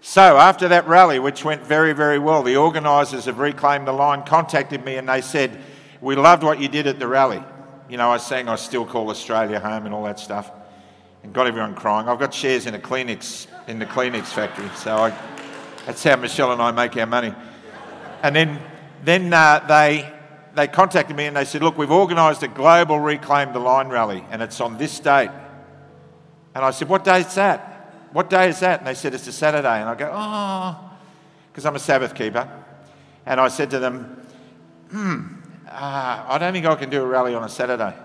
So, 0.01 0.37
after 0.37 0.67
that 0.67 0.85
rally, 0.85 1.17
which 1.17 1.45
went 1.45 1.61
very, 1.61 1.93
very 1.93 2.19
well, 2.19 2.43
the 2.43 2.57
organisers 2.57 3.25
of 3.27 3.39
Reclaim 3.39 3.85
the 3.85 3.93
Line 3.93 4.23
contacted 4.23 4.83
me 4.83 4.97
and 4.97 5.07
they 5.07 5.21
said, 5.21 5.57
We 6.01 6.17
loved 6.17 6.43
what 6.43 6.59
you 6.59 6.67
did 6.67 6.87
at 6.87 6.99
the 6.99 7.07
rally. 7.07 7.41
You 7.87 7.95
know, 7.95 8.11
I 8.11 8.17
saying 8.17 8.49
I 8.49 8.55
still 8.55 8.85
call 8.85 9.09
Australia 9.11 9.61
home 9.61 9.85
and 9.85 9.95
all 9.95 10.03
that 10.03 10.19
stuff, 10.19 10.51
and 11.23 11.31
got 11.31 11.47
everyone 11.47 11.73
crying. 11.73 12.09
I've 12.09 12.19
got 12.19 12.33
shares 12.33 12.65
in 12.65 12.75
a 12.75 12.79
Kleenex, 12.79 13.47
in 13.67 13.79
the 13.79 13.85
Kleenex 13.85 14.25
factory, 14.25 14.67
so 14.75 14.97
I, 14.97 15.17
that's 15.85 16.03
how 16.03 16.17
Michelle 16.17 16.51
and 16.51 16.61
I 16.61 16.71
make 16.71 16.97
our 16.97 17.05
money. 17.05 17.33
And 18.23 18.35
then, 18.35 18.59
then 19.05 19.31
uh, 19.31 19.63
they, 19.67 20.11
they 20.53 20.67
contacted 20.67 21.15
me 21.15 21.25
and 21.25 21.35
they 21.35 21.45
said, 21.45 21.63
Look, 21.63 21.77
we've 21.77 21.91
organised 21.91 22.43
a 22.43 22.47
global 22.47 22.99
Reclaim 22.99 23.53
the 23.53 23.59
Line 23.59 23.89
rally, 23.89 24.23
and 24.29 24.41
it's 24.41 24.61
on 24.61 24.77
this 24.77 24.99
date. 24.99 25.31
And 26.55 26.63
I 26.63 26.71
said, 26.71 26.89
What 26.89 27.03
day 27.03 27.21
is 27.21 27.35
that? 27.35 28.09
What 28.11 28.29
day 28.29 28.49
is 28.49 28.59
that? 28.59 28.79
And 28.79 28.87
they 28.87 28.93
said, 28.93 29.13
It's 29.13 29.27
a 29.27 29.31
Saturday. 29.31 29.79
And 29.81 29.89
I 29.89 29.95
go, 29.95 30.11
Oh, 30.13 30.91
because 31.51 31.65
I'm 31.65 31.75
a 31.75 31.79
Sabbath 31.79 32.13
keeper. 32.13 32.47
And 33.25 33.39
I 33.39 33.47
said 33.47 33.69
to 33.71 33.79
them, 33.79 34.25
Hmm, 34.89 35.39
uh, 35.67 36.25
I 36.27 36.37
don't 36.37 36.53
think 36.53 36.65
I 36.65 36.75
can 36.75 36.89
do 36.89 37.01
a 37.01 37.07
rally 37.07 37.33
on 37.33 37.43
a 37.43 37.49
Saturday. 37.49 37.95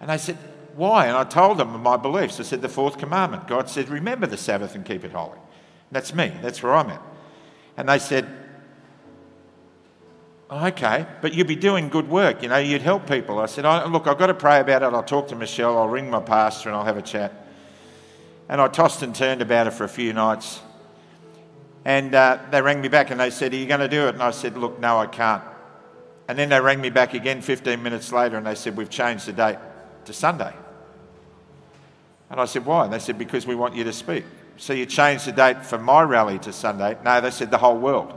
And 0.00 0.10
they 0.10 0.18
said, 0.18 0.36
Why? 0.74 1.06
And 1.06 1.16
I 1.16 1.24
told 1.24 1.58
them 1.58 1.80
my 1.82 1.96
beliefs. 1.96 2.40
I 2.40 2.42
said, 2.42 2.62
The 2.62 2.68
fourth 2.68 2.98
commandment. 2.98 3.46
God 3.46 3.70
said, 3.70 3.88
Remember 3.88 4.26
the 4.26 4.36
Sabbath 4.36 4.74
and 4.74 4.84
keep 4.84 5.04
it 5.04 5.12
holy. 5.12 5.32
And 5.34 5.92
that's 5.92 6.14
me. 6.14 6.32
That's 6.42 6.62
where 6.62 6.74
I'm 6.74 6.90
at. 6.90 7.02
And 7.76 7.88
they 7.88 8.00
said, 8.00 8.28
Okay, 10.50 11.06
but 11.20 11.32
you'd 11.32 11.46
be 11.46 11.54
doing 11.54 11.88
good 11.88 12.08
work, 12.08 12.42
you 12.42 12.48
know, 12.48 12.56
you'd 12.58 12.82
help 12.82 13.08
people. 13.08 13.38
I 13.38 13.46
said, 13.46 13.64
oh, 13.64 13.86
Look, 13.86 14.08
I've 14.08 14.18
got 14.18 14.26
to 14.26 14.34
pray 14.34 14.58
about 14.58 14.82
it. 14.82 14.86
I'll 14.86 15.02
talk 15.04 15.28
to 15.28 15.36
Michelle, 15.36 15.78
I'll 15.78 15.88
ring 15.88 16.10
my 16.10 16.20
pastor, 16.20 16.70
and 16.70 16.76
I'll 16.76 16.84
have 16.84 16.96
a 16.96 17.02
chat. 17.02 17.32
And 18.48 18.60
I 18.60 18.66
tossed 18.66 19.02
and 19.02 19.14
turned 19.14 19.42
about 19.42 19.68
it 19.68 19.70
for 19.70 19.84
a 19.84 19.88
few 19.88 20.12
nights. 20.12 20.60
And 21.84 22.14
uh, 22.16 22.38
they 22.50 22.60
rang 22.60 22.80
me 22.80 22.88
back 22.88 23.10
and 23.10 23.20
they 23.20 23.30
said, 23.30 23.52
Are 23.52 23.56
you 23.56 23.66
going 23.66 23.80
to 23.80 23.88
do 23.88 24.08
it? 24.08 24.14
And 24.14 24.22
I 24.22 24.32
said, 24.32 24.56
Look, 24.56 24.80
no, 24.80 24.98
I 24.98 25.06
can't. 25.06 25.42
And 26.26 26.36
then 26.36 26.48
they 26.48 26.60
rang 26.60 26.80
me 26.80 26.90
back 26.90 27.14
again 27.14 27.40
15 27.42 27.80
minutes 27.80 28.12
later 28.12 28.36
and 28.36 28.44
they 28.44 28.56
said, 28.56 28.76
We've 28.76 28.90
changed 28.90 29.26
the 29.26 29.32
date 29.32 29.58
to 30.06 30.12
Sunday. 30.12 30.52
And 32.28 32.40
I 32.40 32.44
said, 32.44 32.66
Why? 32.66 32.84
And 32.84 32.92
they 32.92 32.98
said, 32.98 33.18
Because 33.18 33.46
we 33.46 33.54
want 33.54 33.76
you 33.76 33.84
to 33.84 33.92
speak. 33.92 34.24
So 34.56 34.72
you 34.72 34.84
changed 34.84 35.26
the 35.26 35.32
date 35.32 35.64
for 35.64 35.78
my 35.78 36.02
rally 36.02 36.40
to 36.40 36.52
Sunday? 36.52 36.98
No, 37.04 37.20
they 37.20 37.30
said, 37.30 37.52
The 37.52 37.58
whole 37.58 37.78
world. 37.78 38.12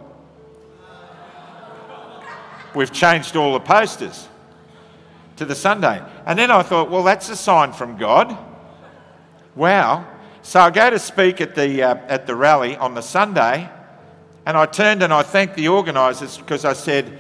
We've 2.75 2.91
changed 2.91 3.35
all 3.35 3.53
the 3.53 3.59
posters 3.59 4.27
to 5.37 5.45
the 5.45 5.55
Sunday. 5.55 6.01
And 6.25 6.37
then 6.37 6.51
I 6.51 6.63
thought, 6.63 6.89
Well, 6.89 7.03
that's 7.03 7.29
a 7.29 7.35
sign 7.35 7.73
from 7.73 7.97
God. 7.97 8.37
Wow. 9.55 10.07
So 10.41 10.59
I 10.59 10.71
go 10.71 10.89
to 10.89 10.99
speak 10.99 11.39
at 11.39 11.55
the, 11.55 11.83
uh, 11.83 11.95
at 12.07 12.27
the 12.27 12.35
rally 12.35 12.75
on 12.75 12.95
the 12.95 13.01
Sunday, 13.01 13.69
and 14.45 14.57
I 14.57 14.65
turned 14.65 15.01
and 15.01 15.13
I 15.13 15.23
thanked 15.23 15.55
the 15.55 15.69
organisers 15.69 16.37
because 16.37 16.65
I 16.65 16.73
said, 16.73 17.17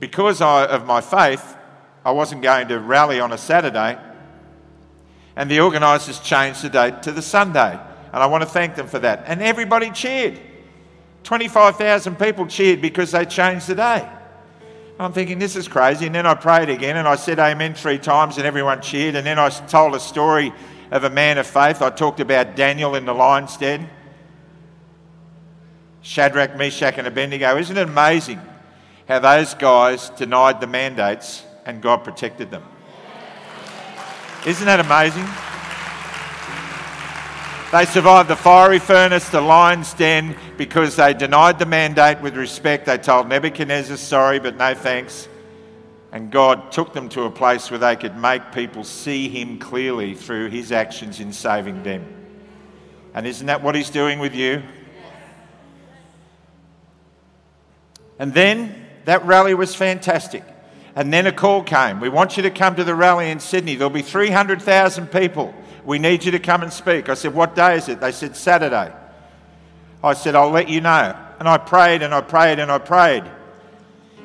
because 0.00 0.40
I, 0.40 0.64
of 0.66 0.84
my 0.84 1.00
faith, 1.00 1.56
I 2.04 2.10
wasn't 2.10 2.42
going 2.42 2.68
to 2.68 2.80
rally 2.80 3.20
on 3.20 3.32
a 3.32 3.38
Saturday, 3.38 3.98
and 5.36 5.50
the 5.50 5.60
organisers 5.60 6.18
changed 6.18 6.62
the 6.62 6.70
date 6.70 7.02
to 7.02 7.12
the 7.12 7.22
Sunday. 7.22 7.78
And 8.12 8.22
I 8.22 8.26
want 8.26 8.42
to 8.42 8.48
thank 8.48 8.74
them 8.74 8.88
for 8.88 8.98
that. 9.00 9.24
And 9.26 9.42
everybody 9.42 9.90
cheered. 9.90 10.40
25,000 11.24 12.18
people 12.18 12.46
cheered 12.46 12.80
because 12.80 13.10
they 13.10 13.26
changed 13.26 13.66
the 13.66 13.74
day. 13.74 14.08
I'm 14.98 15.12
thinking, 15.12 15.38
this 15.38 15.56
is 15.56 15.68
crazy. 15.68 16.06
And 16.06 16.14
then 16.14 16.26
I 16.26 16.34
prayed 16.34 16.70
again 16.70 16.96
and 16.96 17.06
I 17.06 17.16
said 17.16 17.38
amen 17.38 17.74
three 17.74 17.98
times 17.98 18.38
and 18.38 18.46
everyone 18.46 18.80
cheered. 18.80 19.14
And 19.14 19.26
then 19.26 19.38
I 19.38 19.50
told 19.50 19.94
a 19.94 20.00
story 20.00 20.52
of 20.90 21.04
a 21.04 21.10
man 21.10 21.36
of 21.36 21.46
faith. 21.46 21.82
I 21.82 21.90
talked 21.90 22.20
about 22.20 22.56
Daniel 22.56 22.94
in 22.94 23.04
the 23.04 23.12
lion's 23.12 23.56
den, 23.58 23.90
Shadrach, 26.00 26.56
Meshach, 26.56 26.96
and 26.96 27.06
Abednego. 27.06 27.58
Isn't 27.58 27.76
it 27.76 27.88
amazing 27.88 28.40
how 29.06 29.18
those 29.18 29.52
guys 29.52 30.08
denied 30.10 30.60
the 30.62 30.66
mandates 30.66 31.44
and 31.66 31.82
God 31.82 31.98
protected 31.98 32.50
them? 32.50 32.62
Isn't 34.46 34.64
that 34.66 34.80
amazing? 34.80 35.26
They 37.72 37.84
survived 37.84 38.30
the 38.30 38.36
fiery 38.36 38.78
furnace, 38.78 39.28
the 39.28 39.40
lion's 39.40 39.92
den, 39.94 40.36
because 40.56 40.94
they 40.94 41.14
denied 41.14 41.58
the 41.58 41.66
mandate 41.66 42.20
with 42.20 42.36
respect. 42.36 42.86
They 42.86 42.96
told 42.96 43.28
Nebuchadnezzar, 43.28 43.96
sorry, 43.96 44.38
but 44.38 44.56
no 44.56 44.72
thanks. 44.74 45.28
And 46.12 46.30
God 46.30 46.70
took 46.70 46.94
them 46.94 47.08
to 47.10 47.24
a 47.24 47.30
place 47.30 47.68
where 47.68 47.78
they 47.78 47.96
could 47.96 48.16
make 48.16 48.52
people 48.52 48.84
see 48.84 49.28
Him 49.28 49.58
clearly 49.58 50.14
through 50.14 50.50
His 50.50 50.70
actions 50.70 51.18
in 51.18 51.32
saving 51.32 51.82
them. 51.82 52.06
And 53.14 53.26
isn't 53.26 53.46
that 53.48 53.62
what 53.62 53.74
He's 53.74 53.90
doing 53.90 54.20
with 54.20 54.34
you? 54.34 54.62
And 58.20 58.32
then 58.32 58.86
that 59.06 59.24
rally 59.26 59.54
was 59.54 59.74
fantastic. 59.74 60.44
And 60.94 61.12
then 61.12 61.26
a 61.26 61.32
call 61.32 61.64
came. 61.64 61.98
We 61.98 62.08
want 62.08 62.36
you 62.36 62.44
to 62.44 62.50
come 62.50 62.76
to 62.76 62.84
the 62.84 62.94
rally 62.94 63.28
in 63.28 63.40
Sydney. 63.40 63.74
There'll 63.74 63.90
be 63.90 64.02
300,000 64.02 65.08
people. 65.08 65.52
We 65.86 66.00
need 66.00 66.24
you 66.24 66.32
to 66.32 66.40
come 66.40 66.62
and 66.62 66.72
speak. 66.72 67.08
I 67.08 67.14
said, 67.14 67.32
What 67.32 67.54
day 67.54 67.76
is 67.76 67.88
it? 67.88 68.00
They 68.00 68.12
said, 68.12 68.36
Saturday. 68.36 68.92
I 70.02 70.12
said, 70.12 70.34
I'll 70.34 70.50
let 70.50 70.68
you 70.68 70.80
know. 70.80 71.16
And 71.38 71.48
I 71.48 71.58
prayed 71.58 72.02
and 72.02 72.12
I 72.12 72.20
prayed 72.20 72.58
and 72.58 72.70
I 72.70 72.78
prayed. 72.78 73.24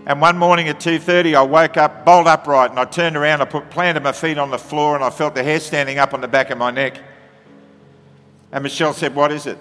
And 0.08 0.19
one 0.19 0.38
morning 0.38 0.67
at 0.67 0.80
2.30, 0.80 1.36
I 1.36 1.43
woke 1.43 1.78
up 1.78 2.04
bolt 2.04 2.26
upright 2.26 2.71
and 2.71 2.80
I 2.80 2.86
turned 2.86 3.15
around, 3.15 3.41
I 3.41 3.45
put, 3.45 3.69
planted 3.69 4.02
my 4.02 4.12
feet 4.12 4.39
on 4.39 4.50
the 4.50 4.58
floor 4.58 4.95
and 4.95 5.04
I 5.04 5.12
felt 5.12 5.36
the 5.36 5.43
hair 5.43 5.60
standing 5.60 6.00
up 6.00 6.15
on 6.15 6.21
the 6.21 6.28
back 6.28 6.50
of 6.50 6.58
my 6.58 6.71
neck. 6.71 7.00
And 8.52 8.63
Michelle 8.63 8.93
said, 8.93 9.13
What 9.13 9.32
is 9.32 9.45
it? 9.45 9.60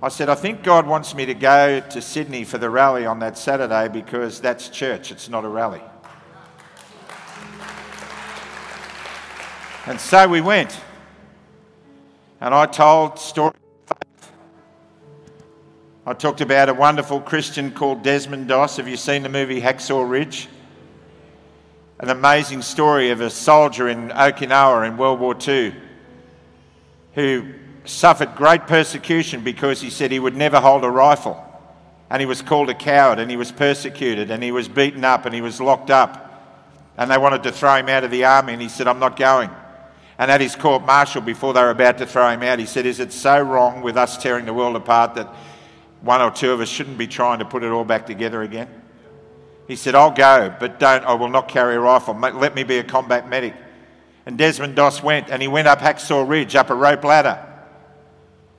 I 0.00 0.08
said, 0.08 0.28
I 0.28 0.36
think 0.36 0.62
God 0.62 0.86
wants 0.86 1.14
me 1.14 1.26
to 1.26 1.34
go 1.34 1.80
to 1.80 2.02
Sydney 2.02 2.44
for 2.44 2.58
the 2.58 2.70
rally 2.70 3.04
on 3.04 3.18
that 3.18 3.36
Saturday 3.36 3.88
because 3.88 4.40
that's 4.40 4.68
church, 4.68 5.10
it's 5.10 5.28
not 5.28 5.44
a 5.44 5.48
rally. 5.48 5.82
And 9.86 10.00
so 10.00 10.26
we 10.26 10.40
went. 10.40 10.80
And 12.40 12.54
I 12.54 12.66
told 12.66 13.18
story 13.18 13.52
I 16.06 16.12
talked 16.12 16.42
about 16.42 16.68
a 16.68 16.74
wonderful 16.74 17.20
Christian 17.20 17.70
called 17.70 18.02
Desmond 18.02 18.48
Doss. 18.48 18.76
Have 18.76 18.88
you 18.88 18.96
seen 18.96 19.22
the 19.22 19.30
movie 19.30 19.60
Hacksaw 19.60 20.08
Ridge? 20.08 20.48
An 21.98 22.10
amazing 22.10 22.60
story 22.60 23.10
of 23.10 23.22
a 23.22 23.30
soldier 23.30 23.88
in 23.88 24.10
Okinawa 24.10 24.86
in 24.86 24.98
World 24.98 25.20
War 25.20 25.34
II 25.46 25.74
who 27.14 27.54
suffered 27.84 28.34
great 28.34 28.66
persecution 28.66 29.42
because 29.42 29.80
he 29.80 29.88
said 29.88 30.10
he 30.10 30.18
would 30.18 30.36
never 30.36 30.60
hold 30.60 30.84
a 30.84 30.90
rifle. 30.90 31.42
And 32.10 32.20
he 32.20 32.26
was 32.26 32.42
called 32.42 32.68
a 32.68 32.74
coward 32.74 33.18
and 33.18 33.30
he 33.30 33.36
was 33.36 33.52
persecuted 33.52 34.30
and 34.30 34.42
he 34.42 34.52
was 34.52 34.68
beaten 34.68 35.04
up 35.04 35.24
and 35.24 35.34
he 35.34 35.40
was 35.40 35.60
locked 35.60 35.90
up. 35.90 36.20
And 36.98 37.10
they 37.10 37.18
wanted 37.18 37.42
to 37.44 37.52
throw 37.52 37.76
him 37.76 37.88
out 37.88 38.04
of 38.04 38.10
the 38.10 38.24
army 38.24 38.54
and 38.54 38.62
he 38.62 38.68
said, 38.68 38.88
I'm 38.88 38.98
not 38.98 39.16
going. 39.16 39.50
And 40.18 40.30
at 40.30 40.40
his 40.40 40.54
court 40.54 40.84
martial, 40.84 41.20
before 41.20 41.52
they 41.52 41.62
were 41.62 41.70
about 41.70 41.98
to 41.98 42.06
throw 42.06 42.28
him 42.30 42.42
out, 42.42 42.58
he 42.58 42.66
said, 42.66 42.86
Is 42.86 43.00
it 43.00 43.12
so 43.12 43.40
wrong 43.40 43.82
with 43.82 43.96
us 43.96 44.16
tearing 44.16 44.46
the 44.46 44.54
world 44.54 44.76
apart 44.76 45.14
that 45.14 45.34
one 46.04 46.20
or 46.20 46.30
two 46.30 46.52
of 46.52 46.60
us 46.60 46.68
shouldn't 46.68 46.98
be 46.98 47.06
trying 47.06 47.38
to 47.38 47.46
put 47.46 47.62
it 47.64 47.70
all 47.70 47.84
back 47.84 48.06
together 48.06 48.42
again. 48.42 48.68
He 49.66 49.74
said, 49.74 49.94
I'll 49.94 50.10
go, 50.10 50.54
but 50.60 50.78
don't, 50.78 51.02
I 51.04 51.14
will 51.14 51.30
not 51.30 51.48
carry 51.48 51.76
a 51.76 51.80
rifle. 51.80 52.14
Let 52.14 52.54
me 52.54 52.62
be 52.62 52.76
a 52.76 52.84
combat 52.84 53.26
medic. 53.26 53.54
And 54.26 54.36
Desmond 54.36 54.76
Doss 54.76 55.02
went, 55.02 55.30
and 55.30 55.40
he 55.40 55.48
went 55.48 55.66
up 55.66 55.78
Hacksaw 55.78 56.28
Ridge, 56.28 56.54
up 56.54 56.68
a 56.68 56.74
rope 56.74 57.04
ladder. 57.04 57.42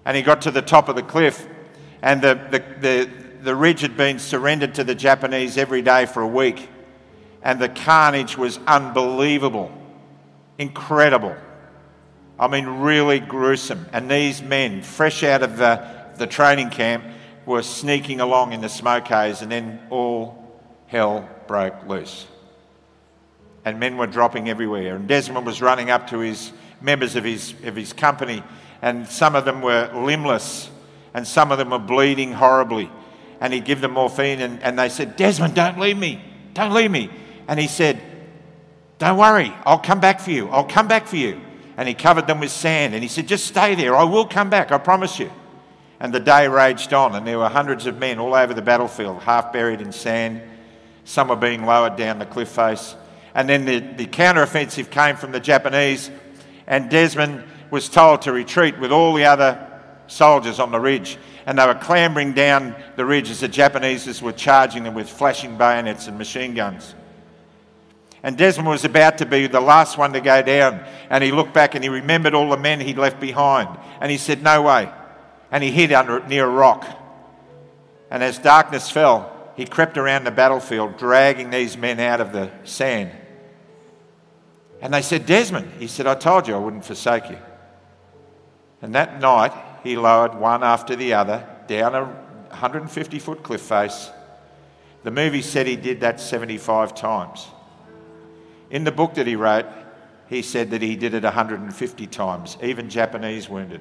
And 0.05 0.17
he 0.17 0.23
got 0.23 0.41
to 0.41 0.51
the 0.51 0.63
top 0.63 0.89
of 0.89 0.95
the 0.95 1.03
cliff, 1.03 1.47
and 2.01 2.21
the, 2.21 2.33
the, 2.49 2.59
the, 2.79 3.09
the 3.41 3.55
ridge 3.55 3.81
had 3.81 3.95
been 3.95 4.17
surrendered 4.17 4.75
to 4.75 4.83
the 4.83 4.95
Japanese 4.95 5.57
every 5.57 5.83
day 5.83 6.07
for 6.07 6.23
a 6.23 6.27
week. 6.27 6.67
And 7.43 7.59
the 7.59 7.69
carnage 7.69 8.37
was 8.37 8.59
unbelievable, 8.65 9.71
incredible. 10.57 11.35
I 12.39 12.47
mean, 12.47 12.65
really 12.65 13.19
gruesome. 13.19 13.85
And 13.93 14.09
these 14.09 14.41
men, 14.41 14.81
fresh 14.81 15.23
out 15.23 15.43
of 15.43 15.57
the, 15.57 15.85
the 16.17 16.27
training 16.27 16.69
camp, 16.69 17.03
were 17.45 17.61
sneaking 17.61 18.19
along 18.19 18.53
in 18.53 18.61
the 18.61 18.69
smoke 18.69 19.07
haze, 19.07 19.41
and 19.41 19.51
then 19.51 19.79
all 19.89 20.61
hell 20.87 21.29
broke 21.47 21.87
loose. 21.87 22.27
And 23.63 23.79
men 23.79 23.97
were 23.97 24.07
dropping 24.07 24.49
everywhere. 24.49 24.95
And 24.95 25.07
Desmond 25.07 25.45
was 25.45 25.61
running 25.61 25.89
up 25.89 26.07
to 26.09 26.19
his 26.19 26.51
members 26.81 27.15
of 27.15 27.23
his, 27.23 27.53
of 27.63 27.75
his 27.75 27.93
company, 27.93 28.43
and 28.81 29.07
some 29.07 29.35
of 29.35 29.45
them 29.45 29.61
were 29.61 29.89
limbless, 29.93 30.69
and 31.13 31.25
some 31.25 31.51
of 31.51 31.57
them 31.57 31.69
were 31.69 31.79
bleeding 31.79 32.33
horribly. 32.33 32.91
And 33.39 33.53
he'd 33.53 33.65
give 33.65 33.81
them 33.81 33.91
morphine, 33.91 34.41
and, 34.41 34.61
and 34.61 34.77
they 34.77 34.89
said, 34.89 35.15
Desmond, 35.15 35.55
don't 35.55 35.79
leave 35.79 35.97
me. 35.97 36.21
Don't 36.53 36.73
leave 36.73 36.91
me. 36.91 37.09
And 37.47 37.59
he 37.59 37.67
said, 37.67 38.01
Don't 38.97 39.17
worry, 39.17 39.53
I'll 39.65 39.79
come 39.79 39.99
back 39.99 40.19
for 40.19 40.31
you. 40.31 40.49
I'll 40.49 40.65
come 40.65 40.87
back 40.87 41.07
for 41.07 41.17
you. 41.17 41.41
And 41.77 41.87
he 41.87 41.93
covered 41.93 42.27
them 42.27 42.39
with 42.39 42.51
sand, 42.51 42.93
and 42.93 43.03
he 43.03 43.09
said, 43.09 43.27
Just 43.27 43.45
stay 43.45 43.75
there. 43.75 43.95
I 43.95 44.03
will 44.03 44.25
come 44.25 44.49
back, 44.49 44.71
I 44.71 44.77
promise 44.77 45.19
you. 45.19 45.29
And 45.99 46.13
the 46.13 46.19
day 46.19 46.47
raged 46.47 46.93
on, 46.93 47.15
and 47.15 47.27
there 47.27 47.39
were 47.39 47.49
hundreds 47.49 47.85
of 47.85 47.97
men 47.97 48.19
all 48.19 48.33
over 48.33 48.53
the 48.53 48.61
battlefield, 48.61 49.21
half 49.21 49.51
buried 49.51 49.81
in 49.81 49.91
sand. 49.91 50.41
Some 51.03 51.27
were 51.27 51.35
being 51.35 51.65
lowered 51.65 51.97
down 51.97 52.19
the 52.19 52.25
cliff 52.25 52.49
face. 52.49 52.95
And 53.33 53.49
then 53.49 53.65
the, 53.65 53.79
the 53.79 54.05
counteroffensive 54.07 54.89
came 54.89 55.17
from 55.17 55.31
the 55.31 55.39
Japanese, 55.41 56.09
and 56.67 56.89
Desmond 56.89 57.43
was 57.71 57.89
told 57.89 58.21
to 58.23 58.31
retreat 58.31 58.79
with 58.79 58.91
all 58.91 59.13
the 59.13 59.25
other 59.25 59.81
soldiers 60.07 60.59
on 60.59 60.71
the 60.71 60.79
ridge. 60.79 61.17
And 61.45 61.59
they 61.59 61.65
were 61.65 61.75
clambering 61.75 62.33
down 62.33 62.75
the 62.95 63.05
ridge 63.05 63.29
as 63.29 63.41
the 63.41 63.47
Japanese 63.47 64.21
were 64.21 64.31
charging 64.31 64.83
them 64.83 64.93
with 64.93 65.09
flashing 65.09 65.57
bayonets 65.57 66.07
and 66.07 66.17
machine 66.17 66.53
guns. 66.53 66.95
And 68.25 68.35
Desmond 68.35 68.67
was 68.67 68.83
about 68.83 69.19
to 69.19 69.25
be 69.27 69.45
the 69.45 69.61
last 69.61 69.99
one 69.99 70.13
to 70.13 70.19
go 70.19 70.41
down. 70.41 70.83
And 71.11 71.23
he 71.23 71.31
looked 71.31 71.53
back 71.53 71.75
and 71.75 71.83
he 71.83 71.91
remembered 71.91 72.33
all 72.33 72.49
the 72.49 72.57
men 72.57 72.79
he'd 72.79 72.97
left 72.97 73.19
behind. 73.19 73.77
And 74.01 74.09
he 74.09 74.17
said, 74.17 74.41
No 74.41 74.63
way. 74.63 74.91
And 75.51 75.63
he 75.63 75.69
hid 75.69 75.91
under 75.91 76.25
near 76.25 76.45
a 76.45 76.49
rock. 76.49 76.87
And 78.09 78.23
as 78.23 78.39
darkness 78.39 78.89
fell, 78.89 79.31
he 79.55 79.65
crept 79.65 79.95
around 79.95 80.23
the 80.23 80.31
battlefield, 80.31 80.97
dragging 80.97 81.51
these 81.51 81.77
men 81.77 81.99
out 81.99 82.19
of 82.19 82.33
the 82.33 82.49
sand. 82.63 83.11
And 84.81 84.91
they 84.91 85.03
said, 85.03 85.27
Desmond, 85.27 85.73
he 85.79 85.85
said, 85.85 86.07
I 86.07 86.15
told 86.15 86.47
you 86.47 86.55
I 86.55 86.57
wouldn't 86.59 86.83
forsake 86.83 87.29
you. 87.29 87.37
And 88.81 88.95
that 88.95 89.21
night, 89.21 89.53
he 89.83 89.97
lowered 89.97 90.33
one 90.33 90.63
after 90.63 90.95
the 90.95 91.13
other 91.13 91.47
down 91.67 91.93
a 91.93 92.05
150 92.05 93.19
foot 93.19 93.43
cliff 93.43 93.61
face. 93.61 94.09
The 95.03 95.11
movie 95.11 95.43
said 95.43 95.67
he 95.67 95.75
did 95.75 95.99
that 96.01 96.19
75 96.19 96.95
times. 96.95 97.49
In 98.75 98.83
the 98.83 98.91
book 98.91 99.13
that 99.13 99.25
he 99.25 99.37
wrote, 99.37 99.67
he 100.27 100.41
said 100.41 100.71
that 100.71 100.81
he 100.81 100.97
did 100.97 101.13
it 101.13 101.23
150 101.23 102.07
times, 102.07 102.57
even 102.61 102.89
Japanese 102.89 103.47
wounded. 103.47 103.79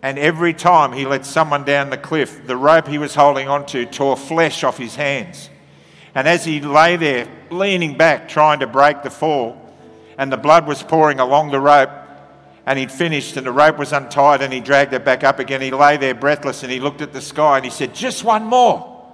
And 0.00 0.16
every 0.16 0.54
time 0.54 0.92
he 0.92 1.04
let 1.04 1.26
someone 1.26 1.64
down 1.64 1.90
the 1.90 1.96
cliff, 1.98 2.46
the 2.46 2.56
rope 2.56 2.86
he 2.86 2.98
was 2.98 3.16
holding 3.16 3.48
onto 3.48 3.84
tore 3.84 4.16
flesh 4.16 4.62
off 4.62 4.78
his 4.78 4.94
hands. 4.94 5.50
And 6.14 6.28
as 6.28 6.44
he 6.44 6.60
lay 6.60 6.94
there, 6.94 7.26
leaning 7.50 7.98
back, 7.98 8.28
trying 8.28 8.60
to 8.60 8.68
break 8.68 9.02
the 9.02 9.10
fall, 9.10 9.60
and 10.16 10.32
the 10.32 10.36
blood 10.36 10.68
was 10.68 10.84
pouring 10.84 11.18
along 11.18 11.50
the 11.50 11.58
rope, 11.58 11.90
and 12.64 12.78
he'd 12.78 12.92
finished, 12.92 13.36
and 13.36 13.44
the 13.44 13.50
rope 13.50 13.76
was 13.76 13.92
untied, 13.92 14.40
and 14.40 14.52
he 14.52 14.60
dragged 14.60 14.92
it 14.92 15.04
back 15.04 15.24
up 15.24 15.40
again. 15.40 15.62
He 15.62 15.72
lay 15.72 15.96
there 15.96 16.14
breathless, 16.14 16.62
and 16.62 16.70
he 16.70 16.78
looked 16.78 17.02
at 17.02 17.12
the 17.12 17.20
sky, 17.20 17.56
and 17.56 17.64
he 17.64 17.72
said, 17.72 17.92
Just 17.92 18.22
one 18.22 18.44
more. 18.44 19.04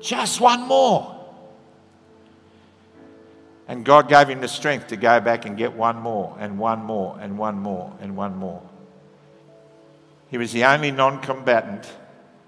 Just 0.00 0.40
one 0.40 0.66
more. 0.66 1.11
And 3.68 3.84
God 3.84 4.08
gave 4.08 4.28
him 4.28 4.40
the 4.40 4.48
strength 4.48 4.88
to 4.88 4.96
go 4.96 5.20
back 5.20 5.46
and 5.46 5.56
get 5.56 5.72
one 5.72 5.96
more, 5.96 6.36
and 6.38 6.58
one 6.58 6.80
more, 6.80 7.16
and 7.20 7.38
one 7.38 7.56
more, 7.58 7.96
and 8.00 8.16
one 8.16 8.36
more. 8.36 8.62
He 10.28 10.38
was 10.38 10.52
the 10.52 10.64
only 10.64 10.90
non 10.90 11.20
combatant, 11.20 11.90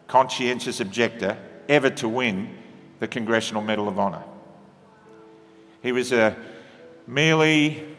conscientious 0.09 0.81
objector 0.81 1.37
ever 1.69 1.91
to 1.91 2.09
win 2.09 2.57
the 2.99 3.09
Congressional 3.09 3.63
Medal 3.63 3.89
of 3.89 3.99
Honour. 3.99 4.23
He 5.83 5.93
was 5.93 6.13
a 6.13 6.37
merely 7.07 7.97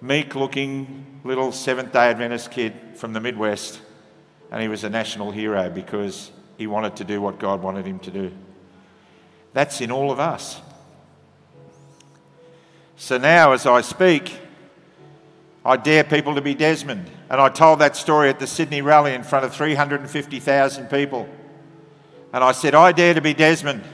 meek 0.00 0.34
looking 0.34 1.20
little 1.24 1.52
Seventh 1.52 1.92
day 1.92 2.10
Adventist 2.10 2.50
kid 2.50 2.74
from 2.94 3.12
the 3.12 3.20
Midwest, 3.20 3.80
and 4.50 4.62
he 4.62 4.68
was 4.68 4.84
a 4.84 4.90
national 4.90 5.30
hero 5.30 5.68
because 5.70 6.30
he 6.56 6.66
wanted 6.66 6.96
to 6.96 7.04
do 7.04 7.20
what 7.20 7.38
God 7.38 7.62
wanted 7.62 7.86
him 7.86 7.98
to 8.00 8.10
do. 8.10 8.32
That's 9.52 9.80
in 9.80 9.90
all 9.90 10.10
of 10.10 10.20
us. 10.20 10.60
So 12.96 13.18
now, 13.18 13.52
as 13.52 13.66
I 13.66 13.82
speak, 13.82 14.40
I 15.64 15.76
dare 15.76 16.04
people 16.04 16.34
to 16.34 16.40
be 16.40 16.54
Desmond. 16.54 17.10
And 17.28 17.40
I 17.40 17.48
told 17.48 17.80
that 17.80 17.96
story 17.96 18.28
at 18.30 18.38
the 18.38 18.46
Sydney 18.46 18.82
rally 18.82 19.12
in 19.12 19.22
front 19.22 19.44
of 19.44 19.54
350,000 19.54 20.88
people. 20.88 21.28
And 22.32 22.42
I 22.42 22.52
said, 22.52 22.74
I 22.74 22.92
dare 22.92 23.14
to 23.14 23.20
be 23.20 23.34
Desmond. 23.34 23.84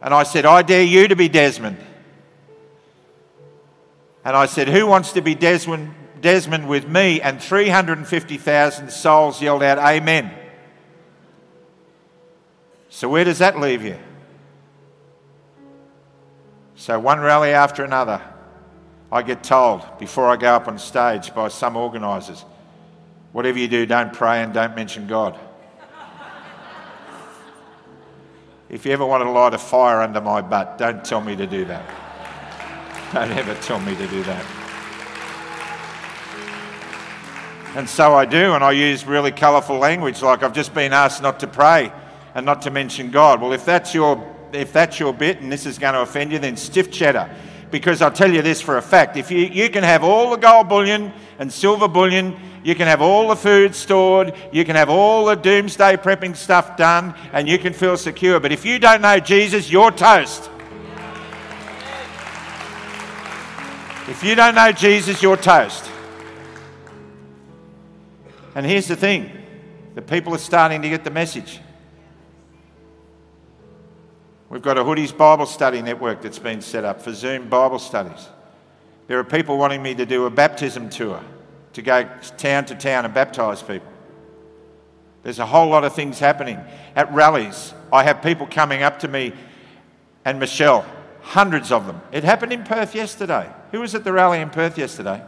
And 0.00 0.14
I 0.14 0.22
said, 0.22 0.46
I 0.46 0.62
dare 0.62 0.82
you 0.82 1.08
to 1.08 1.16
be 1.16 1.28
Desmond. 1.28 1.76
And 4.24 4.36
I 4.36 4.46
said, 4.46 4.68
Who 4.68 4.86
wants 4.86 5.12
to 5.12 5.20
be 5.20 5.34
Desmond, 5.34 5.94
Desmond 6.20 6.68
with 6.68 6.86
me? 6.86 7.20
And 7.20 7.42
350,000 7.42 8.90
souls 8.90 9.42
yelled 9.42 9.62
out, 9.62 9.78
Amen. 9.78 10.32
So, 12.90 13.08
where 13.08 13.24
does 13.24 13.38
that 13.38 13.58
leave 13.58 13.82
you? 13.82 13.98
So, 16.78 16.96
one 17.00 17.18
rally 17.18 17.50
after 17.50 17.82
another, 17.82 18.22
I 19.10 19.22
get 19.22 19.42
told 19.42 19.84
before 19.98 20.28
I 20.28 20.36
go 20.36 20.54
up 20.54 20.68
on 20.68 20.78
stage 20.78 21.34
by 21.34 21.48
some 21.48 21.76
organisers 21.76 22.44
whatever 23.32 23.58
you 23.58 23.66
do, 23.66 23.84
don't 23.84 24.12
pray 24.12 24.44
and 24.44 24.54
don't 24.54 24.76
mention 24.76 25.08
God. 25.08 25.36
if 28.70 28.86
you 28.86 28.92
ever 28.92 29.04
want 29.04 29.24
to 29.24 29.30
light 29.30 29.54
a 29.54 29.58
fire 29.58 30.00
under 30.00 30.20
my 30.20 30.40
butt, 30.40 30.78
don't 30.78 31.04
tell 31.04 31.20
me 31.20 31.34
to 31.34 31.48
do 31.48 31.64
that. 31.64 31.82
Don't 33.12 33.32
ever 33.32 33.56
tell 33.56 33.80
me 33.80 33.96
to 33.96 34.06
do 34.06 34.22
that. 34.22 34.46
And 37.74 37.88
so 37.88 38.14
I 38.14 38.24
do, 38.24 38.54
and 38.54 38.62
I 38.62 38.70
use 38.70 39.04
really 39.04 39.32
colourful 39.32 39.78
language 39.78 40.22
like 40.22 40.44
I've 40.44 40.54
just 40.54 40.72
been 40.74 40.92
asked 40.92 41.22
not 41.22 41.40
to 41.40 41.48
pray 41.48 41.92
and 42.36 42.46
not 42.46 42.62
to 42.62 42.70
mention 42.70 43.10
God. 43.10 43.40
Well, 43.40 43.52
if 43.52 43.64
that's 43.64 43.94
your, 43.94 44.36
if 44.52 44.72
that's 44.72 44.98
your 44.98 45.12
bit 45.12 45.40
and 45.40 45.50
this 45.50 45.66
is 45.66 45.78
going 45.78 45.94
to 45.94 46.00
offend 46.00 46.32
you, 46.32 46.38
then 46.38 46.56
stiff 46.56 46.90
cheddar. 46.90 47.30
Because 47.70 48.00
I'll 48.00 48.10
tell 48.10 48.32
you 48.32 48.40
this 48.40 48.60
for 48.60 48.78
a 48.78 48.82
fact 48.82 49.16
if 49.16 49.30
you, 49.30 49.38
you 49.38 49.68
can 49.68 49.84
have 49.84 50.02
all 50.02 50.30
the 50.30 50.36
gold 50.36 50.68
bullion 50.68 51.12
and 51.38 51.52
silver 51.52 51.88
bullion, 51.88 52.36
you 52.64 52.74
can 52.74 52.86
have 52.86 53.02
all 53.02 53.28
the 53.28 53.36
food 53.36 53.74
stored, 53.74 54.34
you 54.52 54.64
can 54.64 54.74
have 54.74 54.88
all 54.88 55.26
the 55.26 55.34
doomsday 55.34 55.96
prepping 55.96 56.34
stuff 56.34 56.76
done, 56.76 57.14
and 57.32 57.48
you 57.48 57.58
can 57.58 57.72
feel 57.72 57.96
secure. 57.96 58.40
But 58.40 58.52
if 58.52 58.64
you 58.64 58.78
don't 58.78 59.02
know 59.02 59.20
Jesus, 59.20 59.70
you're 59.70 59.90
toast. 59.90 60.50
If 64.08 64.24
you 64.24 64.34
don't 64.34 64.54
know 64.54 64.72
Jesus, 64.72 65.22
you're 65.22 65.36
toast. 65.36 65.90
And 68.54 68.64
here's 68.64 68.88
the 68.88 68.96
thing 68.96 69.30
the 69.94 70.02
people 70.02 70.34
are 70.34 70.38
starting 70.38 70.80
to 70.82 70.88
get 70.88 71.04
the 71.04 71.10
message. 71.10 71.60
We've 74.50 74.62
got 74.62 74.78
a 74.78 74.82
Hoodies 74.82 75.14
Bible 75.14 75.44
study 75.44 75.82
network 75.82 76.22
that's 76.22 76.38
been 76.38 76.62
set 76.62 76.84
up 76.84 77.02
for 77.02 77.12
Zoom 77.12 77.50
Bible 77.50 77.78
studies. 77.78 78.28
There 79.06 79.18
are 79.18 79.24
people 79.24 79.58
wanting 79.58 79.82
me 79.82 79.94
to 79.94 80.06
do 80.06 80.24
a 80.24 80.30
baptism 80.30 80.88
tour, 80.88 81.22
to 81.74 81.82
go 81.82 82.08
town 82.38 82.64
to 82.66 82.74
town 82.74 83.04
and 83.04 83.12
baptise 83.12 83.62
people. 83.62 83.92
There's 85.22 85.38
a 85.38 85.46
whole 85.46 85.68
lot 85.68 85.84
of 85.84 85.94
things 85.94 86.18
happening. 86.18 86.58
At 86.96 87.12
rallies, 87.12 87.74
I 87.92 88.04
have 88.04 88.22
people 88.22 88.46
coming 88.46 88.82
up 88.82 89.00
to 89.00 89.08
me 89.08 89.34
and 90.24 90.40
Michelle, 90.40 90.86
hundreds 91.20 91.70
of 91.70 91.86
them. 91.86 92.00
It 92.10 92.24
happened 92.24 92.52
in 92.52 92.64
Perth 92.64 92.94
yesterday. 92.94 93.50
Who 93.72 93.80
was 93.80 93.94
at 93.94 94.04
the 94.04 94.12
rally 94.12 94.40
in 94.40 94.48
Perth 94.48 94.78
yesterday? 94.78 95.22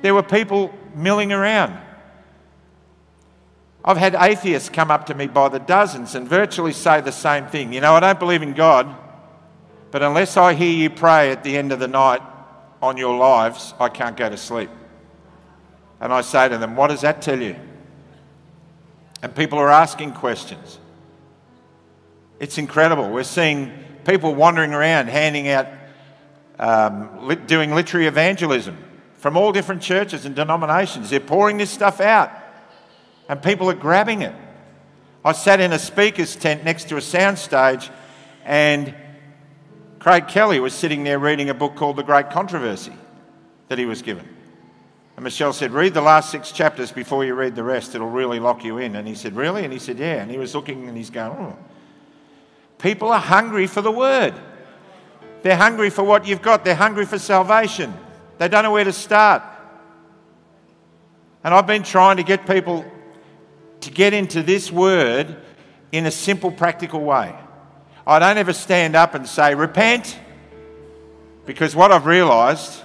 There 0.00 0.14
were 0.14 0.22
people 0.22 0.72
milling 0.94 1.32
around. 1.32 1.78
I've 3.84 3.96
had 3.96 4.14
atheists 4.14 4.68
come 4.68 4.90
up 4.90 5.06
to 5.06 5.14
me 5.14 5.26
by 5.26 5.48
the 5.48 5.58
dozens 5.58 6.14
and 6.14 6.28
virtually 6.28 6.72
say 6.72 7.00
the 7.00 7.12
same 7.12 7.46
thing. 7.46 7.72
You 7.72 7.80
know, 7.80 7.94
I 7.94 8.00
don't 8.00 8.18
believe 8.18 8.42
in 8.42 8.52
God, 8.52 8.94
but 9.90 10.02
unless 10.02 10.36
I 10.36 10.52
hear 10.52 10.70
you 10.70 10.90
pray 10.90 11.30
at 11.30 11.42
the 11.42 11.56
end 11.56 11.72
of 11.72 11.78
the 11.78 11.88
night 11.88 12.20
on 12.82 12.96
your 12.98 13.16
lives, 13.16 13.72
I 13.80 13.88
can't 13.88 14.16
go 14.16 14.28
to 14.28 14.36
sleep. 14.36 14.70
And 15.98 16.12
I 16.12 16.20
say 16.20 16.48
to 16.48 16.58
them, 16.58 16.76
What 16.76 16.88
does 16.88 17.00
that 17.00 17.22
tell 17.22 17.40
you? 17.40 17.56
And 19.22 19.34
people 19.34 19.58
are 19.58 19.70
asking 19.70 20.12
questions. 20.12 20.78
It's 22.38 22.56
incredible. 22.56 23.10
We're 23.10 23.22
seeing 23.22 23.72
people 24.06 24.34
wandering 24.34 24.72
around 24.72 25.08
handing 25.08 25.48
out, 25.48 25.66
um, 26.58 27.38
doing 27.46 27.74
literary 27.74 28.06
evangelism 28.06 28.76
from 29.16 29.36
all 29.36 29.52
different 29.52 29.82
churches 29.82 30.24
and 30.24 30.34
denominations. 30.34 31.10
They're 31.10 31.20
pouring 31.20 31.58
this 31.58 31.70
stuff 31.70 32.00
out 32.00 32.30
and 33.30 33.40
people 33.40 33.70
are 33.70 33.74
grabbing 33.74 34.22
it. 34.22 34.34
I 35.24 35.30
sat 35.30 35.60
in 35.60 35.72
a 35.72 35.78
speaker's 35.78 36.34
tent 36.34 36.64
next 36.64 36.88
to 36.88 36.96
a 36.96 37.00
soundstage, 37.00 37.88
and 38.44 38.92
Craig 40.00 40.26
Kelly 40.26 40.58
was 40.58 40.74
sitting 40.74 41.04
there 41.04 41.20
reading 41.20 41.48
a 41.48 41.54
book 41.54 41.76
called 41.76 41.94
The 41.94 42.02
Great 42.02 42.30
Controversy 42.30 42.92
that 43.68 43.78
he 43.78 43.86
was 43.86 44.02
given. 44.02 44.28
And 45.14 45.22
Michelle 45.22 45.52
said, 45.52 45.70
Read 45.70 45.94
the 45.94 46.00
last 46.00 46.30
six 46.30 46.50
chapters 46.50 46.90
before 46.90 47.24
you 47.24 47.34
read 47.34 47.54
the 47.54 47.62
rest, 47.62 47.94
it'll 47.94 48.10
really 48.10 48.40
lock 48.40 48.64
you 48.64 48.78
in. 48.78 48.96
And 48.96 49.06
he 49.06 49.14
said, 49.14 49.36
Really? 49.36 49.62
And 49.62 49.72
he 49.72 49.78
said, 49.78 50.00
Yeah. 50.00 50.20
And 50.20 50.28
he 50.28 50.36
was 50.36 50.52
looking 50.52 50.88
and 50.88 50.96
he's 50.96 51.10
going, 51.10 51.30
Oh. 51.30 51.56
People 52.78 53.12
are 53.12 53.20
hungry 53.20 53.68
for 53.68 53.80
the 53.80 53.92
word. 53.92 54.34
They're 55.42 55.56
hungry 55.56 55.90
for 55.90 56.02
what 56.02 56.26
you've 56.26 56.42
got, 56.42 56.64
they're 56.64 56.74
hungry 56.74 57.06
for 57.06 57.18
salvation. 57.20 57.94
They 58.38 58.48
don't 58.48 58.64
know 58.64 58.72
where 58.72 58.82
to 58.82 58.92
start. 58.92 59.44
And 61.44 61.54
I've 61.54 61.68
been 61.68 61.84
trying 61.84 62.16
to 62.16 62.24
get 62.24 62.44
people 62.44 62.84
to 63.80 63.90
get 63.90 64.12
into 64.12 64.42
this 64.42 64.70
word 64.70 65.36
in 65.92 66.06
a 66.06 66.10
simple, 66.10 66.50
practical 66.50 67.00
way. 67.00 67.34
I 68.06 68.18
don't 68.18 68.38
ever 68.38 68.52
stand 68.52 68.96
up 68.96 69.14
and 69.14 69.26
say, 69.26 69.54
repent, 69.54 70.18
because 71.46 71.74
what 71.74 71.92
I've 71.92 72.06
realised 72.06 72.82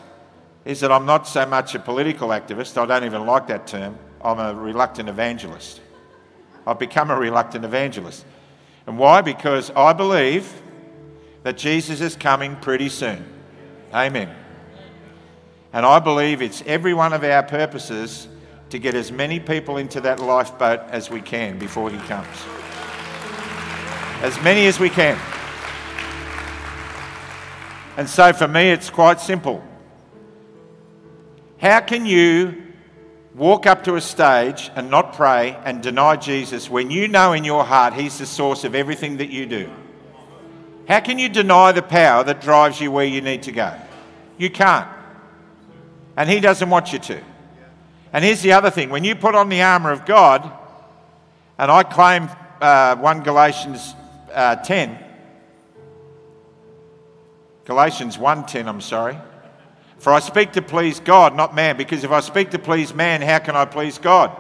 is 0.66 0.80
that 0.80 0.92
I'm 0.92 1.06
not 1.06 1.28
so 1.28 1.46
much 1.46 1.76
a 1.76 1.80
political 1.80 2.30
activist, 2.30 2.78
I 2.78 2.86
don't 2.86 3.06
even 3.06 3.26
like 3.26 3.48
that 3.48 3.68
term. 3.68 3.98
I'm 4.24 4.40
a 4.40 4.54
reluctant 4.54 5.08
evangelist. 5.08 5.82
I've 6.66 6.80
become 6.80 7.12
a 7.12 7.16
reluctant 7.16 7.64
evangelist. 7.64 8.26
And 8.88 8.98
why? 8.98 9.22
Because 9.22 9.70
I 9.72 9.94
believe 9.94 10.52
that 11.44 11.58
Jesus 11.58 12.02
is 12.02 12.16
coming 12.16 12.56
pretty 12.56 12.90
soon. 12.90 13.24
Amen. 13.94 14.36
And 15.72 15.86
I 15.86 16.00
believe 16.00 16.42
it's 16.42 16.64
every 16.66 16.94
one 16.94 17.14
of 17.14 17.24
our 17.24 17.44
purposes 17.44 18.28
to 18.76 18.80
get 18.80 18.94
as 18.94 19.10
many 19.10 19.40
people 19.40 19.78
into 19.78 20.02
that 20.02 20.20
lifeboat 20.20 20.82
as 20.90 21.10
we 21.10 21.22
can 21.22 21.58
before 21.58 21.90
he 21.90 21.98
comes. 22.00 22.28
As 24.22 24.38
many 24.44 24.68
as 24.68 24.82
we 24.82 24.90
can. 24.90 25.18
And 27.96 28.10
so 28.10 28.34
for 28.34 28.50
me, 28.50 28.72
it's 28.72 28.90
quite 28.90 29.22
simple. 29.22 29.64
How 31.58 31.80
can 31.80 32.06
you 32.06 32.64
walk 33.34 33.66
up 33.66 33.86
to 33.86 33.96
a 33.96 34.02
stage 34.02 34.70
and 34.76 34.92
not 34.92 35.14
pray 35.14 35.58
and 35.64 35.82
deny 35.82 36.18
Jesus 36.18 36.70
when 36.70 36.92
you 36.92 37.08
know 37.08 37.32
in 37.32 37.46
your 37.46 37.64
heart 37.64 37.94
He's 37.94 38.18
the 38.18 38.26
source 38.26 38.66
of 38.66 38.76
everything 38.76 39.16
that 39.18 39.30
you 39.30 39.46
do? 39.46 39.72
How 40.90 41.00
can 41.00 41.18
you 41.18 41.30
deny 41.30 41.72
the 41.72 41.82
power 41.82 42.26
that 42.26 42.42
drives 42.42 42.82
you 42.82 42.92
where 42.92 43.06
you 43.06 43.22
need 43.22 43.44
to 43.44 43.54
go? 43.54 43.74
You 44.38 44.50
can't. 44.50 44.90
And 46.18 46.30
He 46.30 46.42
doesn't 46.42 46.70
want 46.70 46.92
you 46.92 47.00
to. 47.00 47.24
And 48.16 48.24
here's 48.24 48.42
the 48.42 48.54
other 48.54 48.70
thing 48.72 48.90
when 48.92 49.04
you 49.04 49.14
put 49.14 49.36
on 49.36 49.50
the 49.50 49.62
armour 49.62 49.92
of 49.92 50.06
God, 50.06 50.50
and 51.58 51.70
I 51.70 51.84
claim 51.84 52.30
uh, 52.62 52.96
1 52.96 53.24
Galatians 53.24 53.94
uh, 54.34 54.56
10, 54.56 54.98
Galatians 57.66 58.16
1:10, 58.16 58.68
I'm 58.68 58.80
sorry. 58.80 59.18
For 59.98 60.14
I 60.14 60.22
speak 60.22 60.54
to 60.54 60.62
please 60.62 61.02
God, 61.02 61.36
not 61.36 61.54
man, 61.56 61.76
because 61.76 62.06
if 62.06 62.12
I 62.12 62.22
speak 62.22 62.52
to 62.52 62.58
please 62.58 62.94
man, 62.94 63.22
how 63.22 63.40
can 63.40 63.58
I 63.58 63.66
please 63.66 63.98
God? 63.98 64.32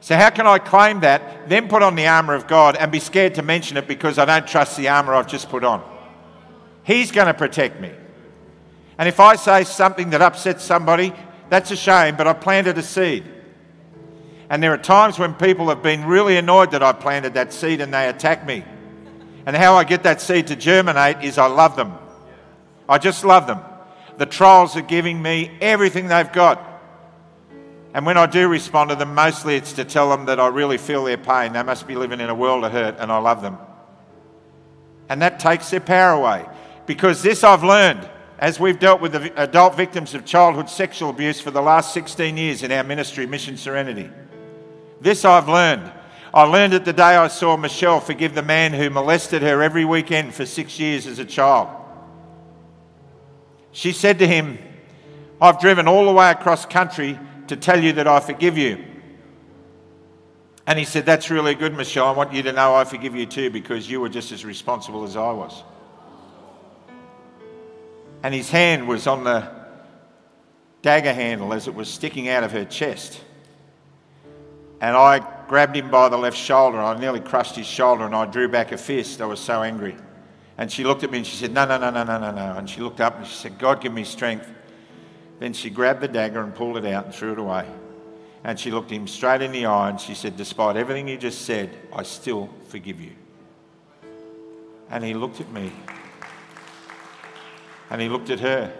So, 0.00 0.16
how 0.16 0.30
can 0.30 0.48
I 0.48 0.58
claim 0.58 0.98
that, 1.00 1.48
then 1.48 1.68
put 1.68 1.84
on 1.84 1.94
the 1.94 2.08
armour 2.08 2.34
of 2.34 2.48
God 2.48 2.74
and 2.74 2.90
be 2.90 2.98
scared 2.98 3.36
to 3.36 3.42
mention 3.42 3.76
it 3.76 3.86
because 3.86 4.18
I 4.18 4.24
don't 4.24 4.48
trust 4.48 4.76
the 4.76 4.88
armour 4.88 5.14
I've 5.14 5.28
just 5.28 5.48
put 5.48 5.62
on? 5.62 5.80
He's 6.82 7.12
going 7.12 7.28
to 7.28 7.34
protect 7.34 7.80
me. 7.80 7.92
And 8.98 9.08
if 9.08 9.20
I 9.20 9.36
say 9.36 9.62
something 9.62 10.10
that 10.10 10.22
upsets 10.22 10.64
somebody, 10.64 11.14
that's 11.50 11.70
a 11.70 11.76
shame, 11.76 12.16
but 12.16 12.26
I 12.26 12.32
planted 12.32 12.78
a 12.78 12.82
seed. 12.82 13.24
And 14.48 14.62
there 14.62 14.72
are 14.72 14.78
times 14.78 15.18
when 15.18 15.34
people 15.34 15.68
have 15.68 15.82
been 15.82 16.04
really 16.04 16.36
annoyed 16.36 16.70
that 16.70 16.82
I 16.82 16.92
planted 16.92 17.34
that 17.34 17.52
seed 17.52 17.80
and 17.80 17.92
they 17.92 18.08
attack 18.08 18.46
me. 18.46 18.64
And 19.46 19.56
how 19.56 19.74
I 19.74 19.84
get 19.84 20.04
that 20.04 20.20
seed 20.20 20.48
to 20.48 20.56
germinate 20.56 21.22
is 21.22 21.38
I 21.38 21.46
love 21.46 21.76
them. 21.76 21.94
I 22.88 22.98
just 22.98 23.24
love 23.24 23.46
them. 23.46 23.60
The 24.18 24.26
trolls 24.26 24.76
are 24.76 24.82
giving 24.82 25.20
me 25.20 25.50
everything 25.60 26.08
they've 26.08 26.32
got. 26.32 26.66
And 27.94 28.06
when 28.06 28.16
I 28.16 28.26
do 28.26 28.48
respond 28.48 28.90
to 28.90 28.96
them, 28.96 29.14
mostly 29.14 29.56
it's 29.56 29.72
to 29.74 29.84
tell 29.84 30.10
them 30.10 30.26
that 30.26 30.38
I 30.38 30.48
really 30.48 30.78
feel 30.78 31.04
their 31.04 31.18
pain. 31.18 31.52
They 31.52 31.62
must 31.62 31.86
be 31.86 31.96
living 31.96 32.20
in 32.20 32.28
a 32.28 32.34
world 32.34 32.64
of 32.64 32.72
hurt 32.72 32.96
and 32.98 33.10
I 33.10 33.18
love 33.18 33.42
them. 33.42 33.58
And 35.08 35.22
that 35.22 35.40
takes 35.40 35.70
their 35.70 35.80
power 35.80 36.12
away. 36.12 36.46
Because 36.86 37.22
this 37.22 37.42
I've 37.42 37.64
learned 37.64 38.08
as 38.40 38.58
we've 38.58 38.78
dealt 38.78 39.02
with 39.02 39.12
the 39.12 39.40
adult 39.40 39.76
victims 39.76 40.14
of 40.14 40.24
childhood 40.24 40.70
sexual 40.70 41.10
abuse 41.10 41.38
for 41.40 41.50
the 41.50 41.60
last 41.60 41.92
16 41.92 42.38
years 42.38 42.62
in 42.62 42.72
our 42.72 42.82
ministry, 42.82 43.26
Mission 43.26 43.58
Serenity. 43.58 44.10
This 44.98 45.26
I've 45.26 45.48
learned. 45.48 45.92
I 46.32 46.44
learned 46.44 46.72
it 46.72 46.86
the 46.86 46.94
day 46.94 47.16
I 47.16 47.28
saw 47.28 47.58
Michelle 47.58 48.00
forgive 48.00 48.34
the 48.34 48.42
man 48.42 48.72
who 48.72 48.88
molested 48.88 49.42
her 49.42 49.62
every 49.62 49.84
weekend 49.84 50.34
for 50.34 50.46
six 50.46 50.78
years 50.78 51.06
as 51.06 51.18
a 51.18 51.24
child. 51.24 51.68
She 53.72 53.92
said 53.92 54.18
to 54.20 54.26
him, 54.26 54.58
I've 55.40 55.60
driven 55.60 55.86
all 55.86 56.06
the 56.06 56.12
way 56.12 56.30
across 56.30 56.64
country 56.64 57.18
to 57.48 57.56
tell 57.56 57.82
you 57.82 57.92
that 57.94 58.08
I 58.08 58.20
forgive 58.20 58.56
you. 58.56 58.84
And 60.66 60.78
he 60.78 60.84
said, 60.84 61.04
That's 61.04 61.30
really 61.30 61.54
good, 61.54 61.74
Michelle. 61.74 62.06
I 62.06 62.12
want 62.12 62.32
you 62.32 62.42
to 62.44 62.52
know 62.52 62.74
I 62.74 62.84
forgive 62.84 63.14
you 63.14 63.26
too 63.26 63.50
because 63.50 63.90
you 63.90 64.00
were 64.00 64.08
just 64.08 64.32
as 64.32 64.44
responsible 64.44 65.04
as 65.04 65.16
I 65.16 65.32
was. 65.32 65.62
And 68.22 68.34
his 68.34 68.50
hand 68.50 68.86
was 68.86 69.06
on 69.06 69.24
the 69.24 69.48
dagger 70.82 71.12
handle 71.12 71.52
as 71.52 71.68
it 71.68 71.74
was 71.74 71.88
sticking 71.88 72.28
out 72.28 72.44
of 72.44 72.52
her 72.52 72.64
chest. 72.64 73.20
And 74.80 74.96
I 74.96 75.18
grabbed 75.46 75.76
him 75.76 75.90
by 75.90 76.08
the 76.08 76.16
left 76.16 76.36
shoulder. 76.36 76.78
I 76.78 76.98
nearly 76.98 77.20
crushed 77.20 77.56
his 77.56 77.66
shoulder 77.66 78.04
and 78.04 78.14
I 78.14 78.26
drew 78.26 78.48
back 78.48 78.72
a 78.72 78.78
fist. 78.78 79.20
I 79.20 79.26
was 79.26 79.40
so 79.40 79.62
angry. 79.62 79.96
And 80.56 80.70
she 80.70 80.84
looked 80.84 81.04
at 81.04 81.10
me 81.10 81.18
and 81.18 81.26
she 81.26 81.36
said, 81.36 81.52
No, 81.52 81.64
no, 81.64 81.78
no, 81.78 81.90
no, 81.90 82.04
no, 82.04 82.18
no, 82.18 82.30
no. 82.30 82.56
And 82.56 82.68
she 82.68 82.80
looked 82.80 83.00
up 83.00 83.16
and 83.18 83.26
she 83.26 83.34
said, 83.34 83.58
God, 83.58 83.80
give 83.80 83.92
me 83.92 84.04
strength. 84.04 84.48
Then 85.38 85.52
she 85.52 85.70
grabbed 85.70 86.02
the 86.02 86.08
dagger 86.08 86.42
and 86.42 86.54
pulled 86.54 86.76
it 86.76 86.84
out 86.86 87.06
and 87.06 87.14
threw 87.14 87.32
it 87.32 87.38
away. 87.38 87.66
And 88.44 88.58
she 88.58 88.70
looked 88.70 88.90
him 88.90 89.06
straight 89.06 89.42
in 89.42 89.52
the 89.52 89.66
eye 89.66 89.90
and 89.90 90.00
she 90.00 90.14
said, 90.14 90.36
Despite 90.36 90.76
everything 90.76 91.08
you 91.08 91.16
just 91.16 91.42
said, 91.42 91.76
I 91.92 92.02
still 92.02 92.50
forgive 92.68 93.00
you. 93.00 93.12
And 94.90 95.04
he 95.04 95.14
looked 95.14 95.40
at 95.40 95.50
me. 95.50 95.72
And 97.90 98.00
he 98.00 98.08
looked 98.08 98.30
at 98.30 98.40
her. 98.40 98.72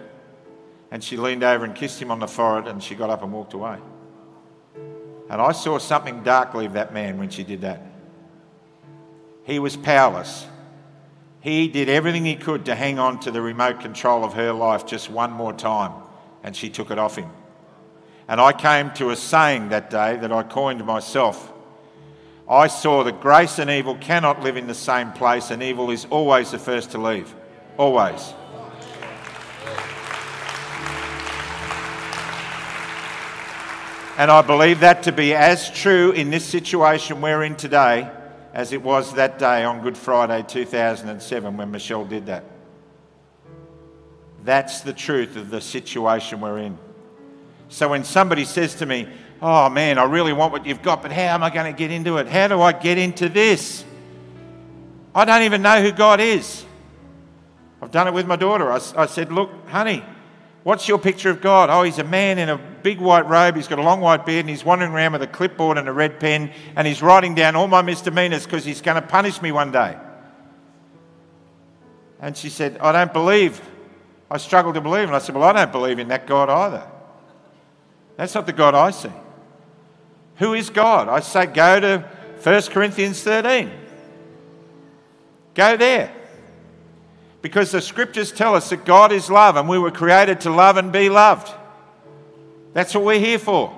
And 0.89 1.03
she 1.03 1.17
leaned 1.17 1.43
over 1.43 1.63
and 1.63 1.75
kissed 1.75 2.01
him 2.01 2.11
on 2.11 2.19
the 2.19 2.27
forehead 2.27 2.67
and 2.67 2.81
she 2.81 2.95
got 2.95 3.09
up 3.09 3.23
and 3.23 3.31
walked 3.31 3.53
away. 3.53 3.77
And 5.29 5.41
I 5.41 5.53
saw 5.53 5.77
something 5.77 6.23
dark 6.23 6.53
leave 6.53 6.73
that 6.73 6.93
man 6.93 7.17
when 7.17 7.29
she 7.29 7.43
did 7.43 7.61
that. 7.61 7.81
He 9.43 9.59
was 9.59 9.77
powerless. 9.77 10.45
He 11.39 11.67
did 11.67 11.89
everything 11.89 12.25
he 12.25 12.35
could 12.35 12.65
to 12.65 12.75
hang 12.75 12.99
on 12.99 13.19
to 13.21 13.31
the 13.31 13.41
remote 13.41 13.79
control 13.79 14.23
of 14.23 14.33
her 14.33 14.51
life 14.51 14.85
just 14.85 15.09
one 15.09 15.31
more 15.31 15.53
time, 15.53 15.93
and 16.43 16.55
she 16.55 16.69
took 16.69 16.91
it 16.91 16.99
off 16.99 17.15
him. 17.15 17.29
And 18.27 18.39
I 18.39 18.53
came 18.53 18.91
to 18.91 19.09
a 19.09 19.15
saying 19.15 19.69
that 19.69 19.89
day 19.89 20.17
that 20.17 20.31
I 20.31 20.43
coined 20.43 20.85
myself. 20.85 21.51
I 22.47 22.67
saw 22.67 23.03
that 23.05 23.21
grace 23.21 23.57
and 23.57 23.69
evil 23.69 23.95
cannot 23.95 24.43
live 24.43 24.57
in 24.57 24.67
the 24.67 24.75
same 24.75 25.11
place, 25.13 25.49
and 25.49 25.63
evil 25.63 25.89
is 25.89 26.05
always 26.09 26.51
the 26.51 26.59
first 26.59 26.91
to 26.91 26.97
leave. 26.97 27.33
Always. 27.77 28.33
And 34.17 34.29
I 34.29 34.41
believe 34.41 34.81
that 34.81 35.03
to 35.03 35.11
be 35.11 35.33
as 35.33 35.71
true 35.71 36.11
in 36.11 36.29
this 36.29 36.45
situation 36.45 37.21
we're 37.21 37.43
in 37.43 37.55
today 37.55 38.09
as 38.53 38.73
it 38.73 38.81
was 38.81 39.13
that 39.15 39.39
day 39.39 39.63
on 39.63 39.81
Good 39.81 39.97
Friday 39.97 40.43
2007 40.47 41.57
when 41.57 41.71
Michelle 41.71 42.05
did 42.05 42.27
that. 42.27 42.43
That's 44.43 44.81
the 44.81 44.93
truth 44.93 45.37
of 45.37 45.49
the 45.49 45.61
situation 45.61 46.41
we're 46.41 46.59
in. 46.59 46.77
So 47.69 47.89
when 47.89 48.03
somebody 48.03 48.45
says 48.45 48.75
to 48.75 48.85
me, 48.85 49.07
Oh 49.41 49.69
man, 49.69 49.97
I 49.97 50.03
really 50.03 50.33
want 50.33 50.51
what 50.51 50.67
you've 50.67 50.83
got, 50.83 51.01
but 51.01 51.11
how 51.11 51.33
am 51.33 51.41
I 51.41 51.49
going 51.49 51.71
to 51.71 51.75
get 51.75 51.89
into 51.89 52.17
it? 52.17 52.27
How 52.27 52.47
do 52.47 52.61
I 52.61 52.73
get 52.73 52.99
into 52.99 53.27
this? 53.27 53.83
I 55.15 55.25
don't 55.25 55.41
even 55.43 55.63
know 55.63 55.81
who 55.81 55.91
God 55.91 56.19
is. 56.19 56.63
I've 57.81 57.91
done 57.91 58.07
it 58.07 58.13
with 58.13 58.27
my 58.27 58.35
daughter. 58.35 58.71
I, 58.71 58.79
I 58.95 59.05
said, 59.05 59.31
Look, 59.31 59.49
honey, 59.67 60.03
What's 60.63 60.87
your 60.87 60.99
picture 60.99 61.31
of 61.31 61.41
God? 61.41 61.71
Oh, 61.71 61.81
he's 61.81 61.97
a 61.97 62.03
man 62.03 62.37
in 62.37 62.47
a 62.49 62.57
big 62.57 62.99
white 62.99 63.27
robe, 63.27 63.55
he's 63.55 63.67
got 63.67 63.79
a 63.79 63.83
long 63.83 63.99
white 63.99 64.25
beard, 64.25 64.41
and 64.41 64.49
he's 64.49 64.63
wandering 64.63 64.91
around 64.91 65.13
with 65.13 65.23
a 65.23 65.27
clipboard 65.27 65.77
and 65.77 65.87
a 65.87 65.91
red 65.91 66.19
pen, 66.19 66.51
and 66.75 66.85
he's 66.85 67.01
writing 67.01 67.33
down 67.33 67.55
all 67.55 67.67
my 67.67 67.81
misdemeanors 67.81 68.45
because 68.45 68.63
he's 68.63 68.81
going 68.81 69.01
to 69.01 69.07
punish 69.07 69.41
me 69.41 69.51
one 69.51 69.71
day. 69.71 69.97
And 72.19 72.37
she 72.37 72.49
said, 72.49 72.77
I 72.77 72.91
don't 72.91 73.11
believe. 73.11 73.59
I 74.29 74.37
struggle 74.37 74.71
to 74.73 74.81
believe. 74.81 75.07
And 75.07 75.15
I 75.15 75.19
said, 75.19 75.33
Well, 75.33 75.43
I 75.43 75.53
don't 75.53 75.71
believe 75.71 75.97
in 75.97 76.09
that 76.09 76.27
God 76.27 76.49
either. 76.49 76.87
That's 78.15 78.35
not 78.35 78.45
the 78.45 78.53
God 78.53 78.75
I 78.75 78.91
see. 78.91 79.09
Who 80.35 80.53
is 80.53 80.69
God? 80.69 81.09
I 81.09 81.21
say, 81.21 81.47
Go 81.47 81.79
to 81.79 82.07
1 82.43 82.61
Corinthians 82.63 83.23
13. 83.23 83.71
Go 85.55 85.75
there. 85.75 86.13
Because 87.41 87.71
the 87.71 87.81
scriptures 87.81 88.31
tell 88.31 88.55
us 88.55 88.69
that 88.69 88.85
God 88.85 89.11
is 89.11 89.29
love 89.29 89.55
and 89.55 89.67
we 89.67 89.79
were 89.79 89.91
created 89.91 90.41
to 90.41 90.51
love 90.51 90.77
and 90.77 90.91
be 90.91 91.09
loved. 91.09 91.51
That's 92.73 92.93
what 92.93 93.03
we're 93.03 93.19
here 93.19 93.39
for. 93.39 93.77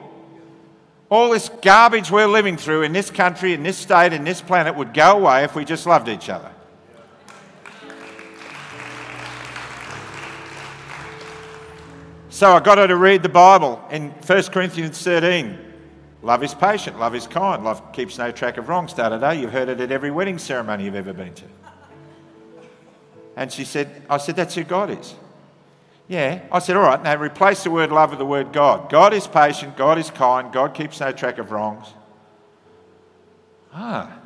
All 1.09 1.29
this 1.29 1.49
garbage 1.61 2.11
we're 2.11 2.27
living 2.27 2.57
through 2.57 2.81
in 2.83 2.91
this 2.91 3.09
country, 3.09 3.53
in 3.53 3.63
this 3.63 3.77
state, 3.77 4.13
in 4.13 4.23
this 4.23 4.41
planet 4.41 4.75
would 4.75 4.93
go 4.93 5.17
away 5.17 5.43
if 5.43 5.55
we 5.55 5.63
just 5.63 5.85
loved 5.85 6.09
each 6.09 6.29
other. 6.29 6.51
So 12.29 12.51
I 12.51 12.59
got 12.59 12.79
her 12.79 12.87
to 12.87 12.95
read 12.95 13.21
the 13.21 13.29
Bible 13.29 13.79
in 13.91 14.09
1 14.09 14.43
Corinthians 14.45 15.01
13. 15.03 15.55
Love 16.23 16.43
is 16.43 16.53
patient, 16.53 16.99
love 16.99 17.13
is 17.13 17.27
kind, 17.27 17.63
love 17.63 17.91
keeps 17.93 18.17
no 18.17 18.31
track 18.31 18.57
of 18.57 18.69
wrongs. 18.69 18.93
Da 18.93 19.09
da 19.09 19.17
da. 19.17 19.31
You've 19.31 19.51
heard 19.51 19.69
it 19.69 19.79
at 19.79 19.91
every 19.91 20.09
wedding 20.09 20.39
ceremony 20.39 20.85
you've 20.85 20.95
ever 20.95 21.13
been 21.13 21.33
to. 21.35 21.45
And 23.35 23.51
she 23.51 23.65
said, 23.65 24.03
I 24.09 24.17
said, 24.17 24.35
that's 24.35 24.55
who 24.55 24.63
God 24.63 24.89
is. 24.91 25.15
Yeah. 26.07 26.43
I 26.51 26.59
said, 26.59 26.75
all 26.75 26.83
right, 26.83 27.01
now 27.01 27.15
replace 27.15 27.63
the 27.63 27.71
word 27.71 27.91
love 27.91 28.11
with 28.11 28.19
the 28.19 28.25
word 28.25 28.53
God. 28.53 28.89
God 28.89 29.13
is 29.13 29.25
patient, 29.25 29.77
God 29.77 29.97
is 29.97 30.11
kind, 30.11 30.51
God 30.51 30.73
keeps 30.73 30.99
no 30.99 31.11
track 31.11 31.37
of 31.37 31.51
wrongs. 31.51 31.87
Ah. 33.73 34.19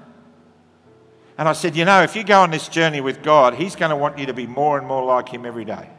And 1.38 1.48
I 1.48 1.54
said, 1.54 1.76
you 1.76 1.86
know, 1.86 2.02
if 2.02 2.16
you 2.16 2.24
go 2.24 2.42
on 2.42 2.52
this 2.52 2.68
journey 2.68 3.00
with 3.00 3.22
God, 3.22 3.54
He's 3.54 3.76
going 3.76 3.92
to 3.92 3.96
want 3.96 4.18
you 4.18 4.26
to 4.26 4.34
be 4.34 4.48
more 4.48 4.78
and 4.78 4.88
more 4.88 5.06
like 5.06 5.30
Him 5.30 5.46
every 5.46 5.66
day. 5.66 5.90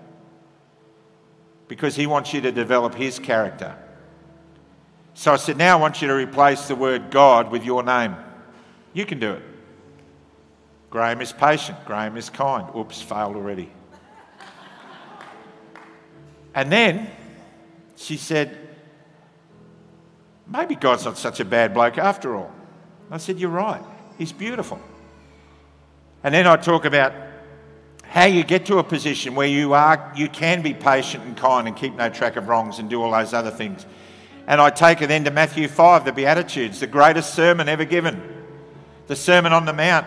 because 1.68 1.94
He 1.94 2.06
wants 2.06 2.34
you 2.34 2.40
to 2.40 2.50
develop 2.52 2.94
His 2.94 3.18
character. 3.18 3.76
So 5.14 5.32
I 5.32 5.36
said, 5.36 5.56
Now 5.56 5.78
I 5.78 5.80
want 5.80 6.02
you 6.02 6.08
to 6.08 6.14
replace 6.14 6.66
the 6.68 6.74
word 6.74 7.10
God 7.10 7.50
with 7.50 7.64
your 7.64 7.82
name. 7.82 8.16
You 8.92 9.06
can 9.06 9.20
do 9.20 9.32
it. 9.32 9.42
Graham 10.90 11.20
is 11.20 11.32
patient. 11.32 11.78
Graham 11.84 12.16
is 12.16 12.30
kind. 12.30 12.74
Oops, 12.74 13.00
failed 13.02 13.36
already. 13.36 13.70
And 16.54 16.72
then 16.72 17.10
she 17.96 18.16
said, 18.16 18.58
Maybe 20.46 20.74
God's 20.76 21.04
not 21.04 21.18
such 21.18 21.40
a 21.40 21.44
bad 21.44 21.74
bloke 21.74 21.98
after 21.98 22.34
all. 22.34 22.50
I 23.10 23.18
said, 23.18 23.38
You're 23.38 23.50
right. 23.50 23.82
He's 24.16 24.32
beautiful. 24.32 24.80
And 26.24 26.34
then 26.34 26.46
I 26.46 26.56
talk 26.56 26.84
about 26.84 27.12
how 28.02 28.24
you 28.24 28.42
get 28.42 28.66
to 28.66 28.78
a 28.78 28.84
position 28.84 29.34
where 29.34 29.46
you 29.46 29.74
are 29.74 30.12
you 30.16 30.28
can 30.28 30.62
be 30.62 30.72
patient 30.72 31.22
and 31.24 31.36
kind 31.36 31.68
and 31.68 31.76
keep 31.76 31.94
no 31.94 32.08
track 32.08 32.36
of 32.36 32.48
wrongs 32.48 32.78
and 32.78 32.88
do 32.88 33.02
all 33.02 33.12
those 33.12 33.34
other 33.34 33.50
things. 33.50 33.84
And 34.46 34.62
I 34.62 34.70
take 34.70 35.02
it 35.02 35.08
then 35.08 35.24
to 35.24 35.30
Matthew 35.30 35.68
5, 35.68 36.06
the 36.06 36.12
Beatitudes, 36.12 36.80
the 36.80 36.86
greatest 36.86 37.34
sermon 37.34 37.68
ever 37.68 37.84
given, 37.84 38.46
the 39.06 39.14
Sermon 39.14 39.52
on 39.52 39.66
the 39.66 39.74
Mount. 39.74 40.06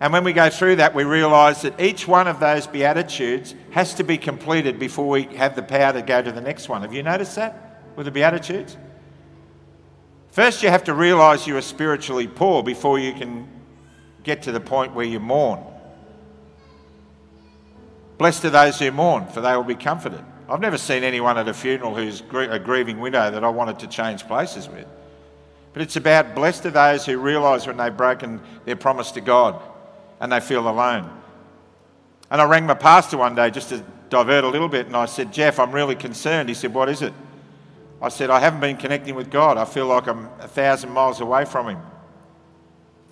And 0.00 0.14
when 0.14 0.24
we 0.24 0.32
go 0.32 0.48
through 0.48 0.76
that, 0.76 0.94
we 0.94 1.04
realise 1.04 1.60
that 1.60 1.78
each 1.78 2.08
one 2.08 2.26
of 2.26 2.40
those 2.40 2.66
Beatitudes 2.66 3.54
has 3.72 3.92
to 3.94 4.02
be 4.02 4.16
completed 4.16 4.78
before 4.78 5.06
we 5.06 5.24
have 5.36 5.54
the 5.54 5.62
power 5.62 5.92
to 5.92 6.00
go 6.00 6.22
to 6.22 6.32
the 6.32 6.40
next 6.40 6.70
one. 6.70 6.80
Have 6.80 6.94
you 6.94 7.02
noticed 7.02 7.36
that 7.36 7.82
with 7.96 8.06
the 8.06 8.10
Beatitudes? 8.10 8.78
First, 10.30 10.62
you 10.62 10.70
have 10.70 10.84
to 10.84 10.94
realise 10.94 11.46
you 11.46 11.56
are 11.58 11.62
spiritually 11.62 12.26
poor 12.26 12.62
before 12.62 12.98
you 12.98 13.12
can 13.12 13.46
get 14.22 14.42
to 14.44 14.52
the 14.52 14.60
point 14.60 14.94
where 14.94 15.04
you 15.04 15.20
mourn. 15.20 15.62
Blessed 18.16 18.46
are 18.46 18.50
those 18.50 18.78
who 18.78 18.90
mourn, 18.90 19.26
for 19.26 19.42
they 19.42 19.54
will 19.54 19.64
be 19.64 19.74
comforted. 19.74 20.24
I've 20.48 20.60
never 20.60 20.78
seen 20.78 21.04
anyone 21.04 21.36
at 21.36 21.46
a 21.46 21.54
funeral 21.54 21.94
who's 21.94 22.22
a 22.32 22.58
grieving 22.58 23.00
widow 23.00 23.30
that 23.30 23.44
I 23.44 23.48
wanted 23.48 23.78
to 23.80 23.86
change 23.86 24.26
places 24.26 24.68
with. 24.68 24.86
But 25.74 25.82
it's 25.82 25.96
about 25.96 26.34
blessed 26.34 26.66
are 26.66 26.70
those 26.70 27.04
who 27.04 27.18
realise 27.18 27.66
when 27.66 27.76
they've 27.76 27.96
broken 27.96 28.40
their 28.64 28.76
promise 28.76 29.10
to 29.12 29.20
God 29.20 29.60
and 30.20 30.30
they 30.30 30.40
feel 30.40 30.68
alone. 30.68 31.10
And 32.30 32.40
I 32.40 32.44
rang 32.44 32.66
my 32.66 32.74
pastor 32.74 33.16
one 33.16 33.34
day 33.34 33.50
just 33.50 33.70
to 33.70 33.82
divert 34.10 34.44
a 34.44 34.48
little 34.48 34.68
bit 34.68 34.86
and 34.86 34.96
I 34.96 35.06
said, 35.06 35.32
Jeff, 35.32 35.58
I'm 35.58 35.72
really 35.72 35.96
concerned. 35.96 36.48
He 36.48 36.54
said, 36.54 36.74
What 36.74 36.88
is 36.88 37.02
it? 37.02 37.12
I 38.02 38.08
said, 38.08 38.30
I 38.30 38.38
haven't 38.38 38.60
been 38.60 38.76
connecting 38.76 39.14
with 39.14 39.30
God. 39.30 39.58
I 39.58 39.64
feel 39.64 39.86
like 39.86 40.06
I'm 40.06 40.28
a 40.40 40.48
thousand 40.48 40.90
miles 40.90 41.20
away 41.20 41.44
from 41.44 41.68
Him. 41.68 41.80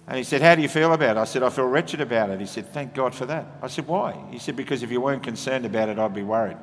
And 0.06 0.16
he 0.16 0.24
said, 0.24 0.40
How 0.40 0.54
do 0.54 0.62
you 0.62 0.68
feel 0.68 0.92
about 0.92 1.16
it? 1.16 1.20
I 1.20 1.24
said, 1.24 1.42
I 1.42 1.50
feel 1.50 1.66
wretched 1.66 2.00
about 2.00 2.30
it. 2.30 2.40
He 2.40 2.46
said, 2.46 2.72
Thank 2.72 2.94
God 2.94 3.14
for 3.14 3.26
that. 3.26 3.46
I 3.62 3.66
said, 3.68 3.86
Why? 3.86 4.16
He 4.30 4.38
said, 4.38 4.56
Because 4.56 4.82
if 4.82 4.90
you 4.90 5.00
weren't 5.00 5.22
concerned 5.22 5.66
about 5.66 5.88
it, 5.88 5.98
I'd 5.98 6.14
be 6.14 6.22
worried. 6.22 6.58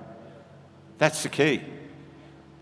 That's 0.98 1.24
the 1.24 1.30
key. 1.30 1.62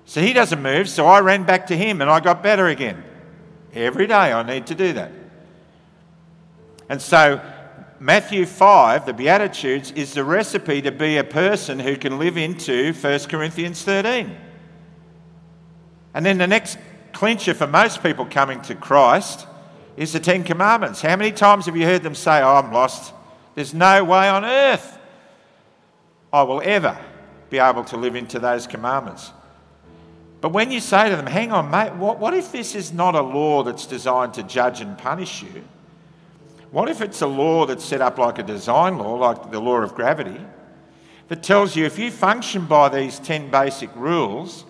So 0.05 0.21
he 0.21 0.34
doesn't 0.34 0.61
move, 0.61 0.89
so 0.89 1.05
I 1.05 1.19
ran 1.19 1.43
back 1.43 1.67
to 1.67 1.77
him 1.77 2.01
and 2.01 2.09
I 2.09 2.19
got 2.19 2.43
better 2.43 2.67
again. 2.67 3.03
Every 3.73 4.07
day 4.07 4.13
I 4.34 4.43
need 4.43 4.67
to 4.67 4.75
do 4.75 4.93
that. 4.93 5.11
And 6.89 7.01
so 7.01 7.41
Matthew 7.99 8.45
5, 8.45 9.05
the 9.05 9.13
Beatitudes, 9.13 9.91
is 9.91 10.13
the 10.13 10.23
recipe 10.23 10.81
to 10.81 10.91
be 10.91 11.17
a 11.17 11.23
person 11.23 11.79
who 11.79 11.95
can 11.95 12.19
live 12.19 12.37
into 12.37 12.93
1 12.93 13.19
Corinthians 13.21 13.83
13. 13.83 14.35
And 16.13 16.25
then 16.25 16.37
the 16.37 16.47
next 16.47 16.77
clincher 17.13 17.53
for 17.53 17.67
most 17.67 18.03
people 18.03 18.25
coming 18.25 18.61
to 18.63 18.75
Christ 18.75 19.47
is 19.95 20.13
the 20.13 20.19
Ten 20.19 20.43
Commandments. 20.43 21.01
How 21.01 21.15
many 21.15 21.31
times 21.31 21.65
have 21.65 21.77
you 21.77 21.85
heard 21.85 22.03
them 22.03 22.15
say, 22.15 22.41
Oh, 22.41 22.55
I'm 22.55 22.71
lost? 22.71 23.13
There's 23.55 23.73
no 23.73 24.03
way 24.03 24.27
on 24.27 24.43
earth 24.43 24.97
I 26.31 26.43
will 26.43 26.61
ever 26.63 26.97
be 27.49 27.59
able 27.59 27.83
to 27.85 27.97
live 27.97 28.15
into 28.15 28.39
those 28.39 28.65
commandments. 28.65 29.31
But 30.41 30.49
when 30.49 30.71
you 30.71 30.79
say 30.79 31.09
to 31.09 31.15
them, 31.15 31.27
Hang 31.27 31.51
on, 31.51 31.69
mate, 31.69 31.93
what, 31.93 32.19
what 32.19 32.33
if 32.33 32.51
this 32.51 32.75
is 32.75 32.91
not 32.91 33.15
a 33.15 33.21
law 33.21 33.63
that's 33.63 33.85
designed 33.85 34.33
to 34.35 34.43
judge 34.43 34.81
and 34.81 34.97
punish 34.97 35.43
you? 35.43 35.63
What 36.74 36.89
if 36.89 37.01
it's 37.01 37.21
a 37.21 37.28
law 37.28 37.67
that's 37.67 37.86
set 37.86 38.01
up 38.01 38.17
like 38.17 38.39
a 38.39 38.43
design 38.43 38.97
law, 38.97 39.13
like 39.13 39.51
the 39.51 39.59
law 39.59 39.78
of 39.78 39.93
gravity, 39.93 40.43
that 41.28 41.43
tells 41.43 41.76
you 41.76 41.86
if 41.86 41.99
you 41.99 42.09
function 42.09 42.65
by 42.65 42.89
these 42.89 43.19
10 43.19 43.51
basic 43.51 43.95
rules, 43.95 44.65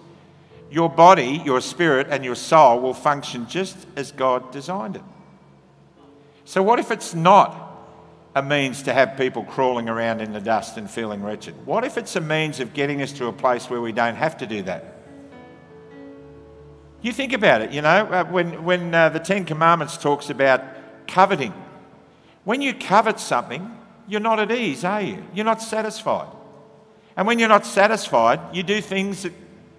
your 0.69 0.89
body, 0.89 1.41
your 1.45 1.61
spirit, 1.61 2.07
and 2.09 2.25
your 2.25 2.35
soul 2.35 2.81
will 2.81 2.93
function 2.93 3.47
just 3.47 3.77
as 3.95 4.11
God 4.11 4.51
designed 4.51 4.97
it? 4.97 5.01
So, 6.43 6.61
what 6.61 6.77
if 6.77 6.91
it's 6.91 7.13
not 7.13 7.71
a 8.35 8.43
means 8.43 8.83
to 8.83 8.93
have 8.93 9.15
people 9.15 9.45
crawling 9.45 9.87
around 9.87 10.19
in 10.19 10.33
the 10.33 10.41
dust 10.41 10.75
and 10.75 10.91
feeling 10.91 11.23
wretched? 11.23 11.65
What 11.65 11.85
if 11.85 11.97
it's 11.97 12.17
a 12.17 12.21
means 12.21 12.59
of 12.59 12.73
getting 12.73 13.01
us 13.01 13.13
to 13.13 13.27
a 13.27 13.33
place 13.33 13.69
where 13.69 13.79
we 13.79 13.93
don't 13.93 14.15
have 14.15 14.37
to 14.39 14.45
do 14.45 14.61
that? 14.63 14.97
You 17.01 17.13
think 17.13 17.31
about 17.31 17.61
it, 17.61 17.71
you 17.71 17.81
know, 17.81 17.87
uh, 17.87 18.25
when, 18.25 18.65
when 18.65 18.93
uh, 18.93 19.07
the 19.07 19.19
Ten 19.19 19.45
Commandments 19.45 19.95
talks 19.95 20.29
about 20.29 20.63
coveting, 21.07 21.53
when 22.43 22.61
you 22.61 22.73
covet 22.73 23.19
something, 23.19 23.77
you're 24.07 24.19
not 24.19 24.39
at 24.39 24.51
ease, 24.51 24.83
are 24.83 25.01
you? 25.01 25.23
You're 25.33 25.45
not 25.45 25.61
satisfied. 25.61 26.27
And 27.15 27.27
when 27.27 27.39
you're 27.39 27.49
not 27.49 27.65
satisfied, 27.65 28.55
you 28.55 28.63
do 28.63 28.81
things 28.81 29.23
that 29.23 29.33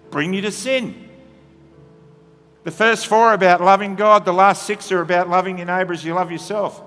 bring 0.09 0.33
you 0.33 0.41
to 0.41 0.51
sin. 0.51 1.09
The 2.63 2.71
first 2.71 3.05
four 3.07 3.27
are 3.27 3.33
about 3.33 3.61
loving 3.61 3.95
God, 3.95 4.25
the 4.25 4.33
last 4.33 4.63
six 4.63 4.91
are 4.91 5.01
about 5.01 5.29
loving 5.29 5.57
your 5.57 5.67
neighbour 5.67 5.93
as 5.93 6.03
you 6.03 6.13
love 6.13 6.31
yourself. 6.31 6.81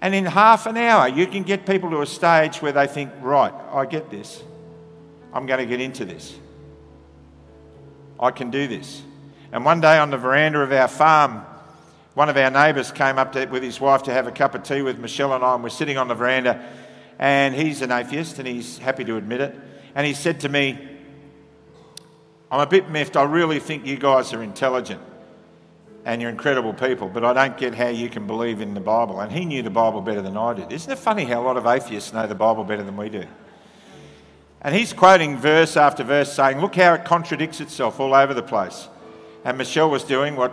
And 0.00 0.14
in 0.14 0.26
half 0.26 0.66
an 0.66 0.76
hour, 0.76 1.08
you 1.08 1.26
can 1.26 1.42
get 1.42 1.66
people 1.66 1.90
to 1.90 2.02
a 2.02 2.06
stage 2.06 2.60
where 2.60 2.72
they 2.72 2.86
think, 2.86 3.10
right, 3.20 3.54
I 3.72 3.86
get 3.86 4.10
this. 4.10 4.42
I'm 5.32 5.46
going 5.46 5.58
to 5.58 5.66
get 5.66 5.80
into 5.80 6.04
this. 6.04 6.38
I 8.20 8.30
can 8.30 8.50
do 8.50 8.68
this. 8.68 9.02
And 9.50 9.64
one 9.64 9.80
day 9.80 9.98
on 9.98 10.10
the 10.10 10.18
veranda 10.18 10.60
of 10.60 10.70
our 10.70 10.88
farm, 10.88 11.44
one 12.14 12.28
of 12.28 12.36
our 12.36 12.50
neighbours 12.50 12.92
came 12.92 13.18
up 13.18 13.32
to, 13.32 13.44
with 13.46 13.62
his 13.62 13.80
wife 13.80 14.04
to 14.04 14.12
have 14.12 14.26
a 14.26 14.32
cup 14.32 14.54
of 14.54 14.62
tea 14.62 14.82
with 14.82 14.98
Michelle 14.98 15.34
and 15.34 15.44
I, 15.44 15.54
and 15.54 15.62
we're 15.62 15.68
sitting 15.68 15.98
on 15.98 16.08
the 16.08 16.14
veranda. 16.14 16.64
And 17.18 17.54
he's 17.54 17.82
an 17.82 17.92
atheist, 17.92 18.38
and 18.38 18.48
he's 18.48 18.78
happy 18.78 19.04
to 19.04 19.16
admit 19.16 19.40
it. 19.40 19.54
And 19.94 20.06
he 20.06 20.14
said 20.14 20.40
to 20.40 20.48
me, 20.48 20.78
I'm 22.50 22.60
a 22.60 22.66
bit 22.66 22.88
miffed. 22.88 23.16
I 23.16 23.24
really 23.24 23.58
think 23.58 23.84
you 23.84 23.96
guys 23.96 24.32
are 24.32 24.42
intelligent 24.42 25.00
and 26.04 26.20
you're 26.20 26.30
incredible 26.30 26.74
people, 26.74 27.08
but 27.08 27.24
I 27.24 27.32
don't 27.32 27.56
get 27.56 27.74
how 27.74 27.88
you 27.88 28.10
can 28.10 28.26
believe 28.26 28.60
in 28.60 28.74
the 28.74 28.80
Bible. 28.80 29.20
And 29.20 29.32
he 29.32 29.44
knew 29.44 29.62
the 29.62 29.70
Bible 29.70 30.02
better 30.02 30.20
than 30.20 30.36
I 30.36 30.52
did. 30.52 30.70
Isn't 30.70 30.92
it 30.92 30.98
funny 30.98 31.24
how 31.24 31.42
a 31.42 31.44
lot 31.44 31.56
of 31.56 31.66
atheists 31.66 32.12
know 32.12 32.26
the 32.26 32.34
Bible 32.34 32.62
better 32.62 32.82
than 32.82 32.96
we 32.96 33.08
do? 33.08 33.24
And 34.60 34.74
he's 34.74 34.92
quoting 34.92 35.38
verse 35.38 35.76
after 35.76 36.04
verse 36.04 36.32
saying, 36.32 36.60
Look 36.60 36.76
how 36.76 36.94
it 36.94 37.04
contradicts 37.04 37.60
itself 37.60 38.00
all 38.00 38.14
over 38.14 38.34
the 38.34 38.42
place. 38.42 38.88
And 39.44 39.58
Michelle 39.58 39.90
was 39.90 40.04
doing 40.04 40.36
what 40.36 40.52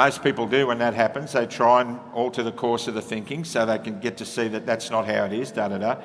most 0.00 0.24
people 0.24 0.46
do 0.46 0.68
when 0.68 0.78
that 0.78 0.94
happens. 0.94 1.32
They 1.32 1.44
try 1.44 1.82
and 1.82 2.00
alter 2.14 2.42
the 2.42 2.52
course 2.52 2.88
of 2.88 2.94
the 2.94 3.02
thinking 3.02 3.44
so 3.44 3.66
they 3.66 3.76
can 3.76 4.00
get 4.00 4.16
to 4.16 4.24
see 4.24 4.48
that 4.48 4.64
that's 4.64 4.90
not 4.90 5.04
how 5.04 5.26
it 5.26 5.34
is, 5.34 5.52
da 5.52 5.68
da 5.68 5.76
da. 5.76 5.96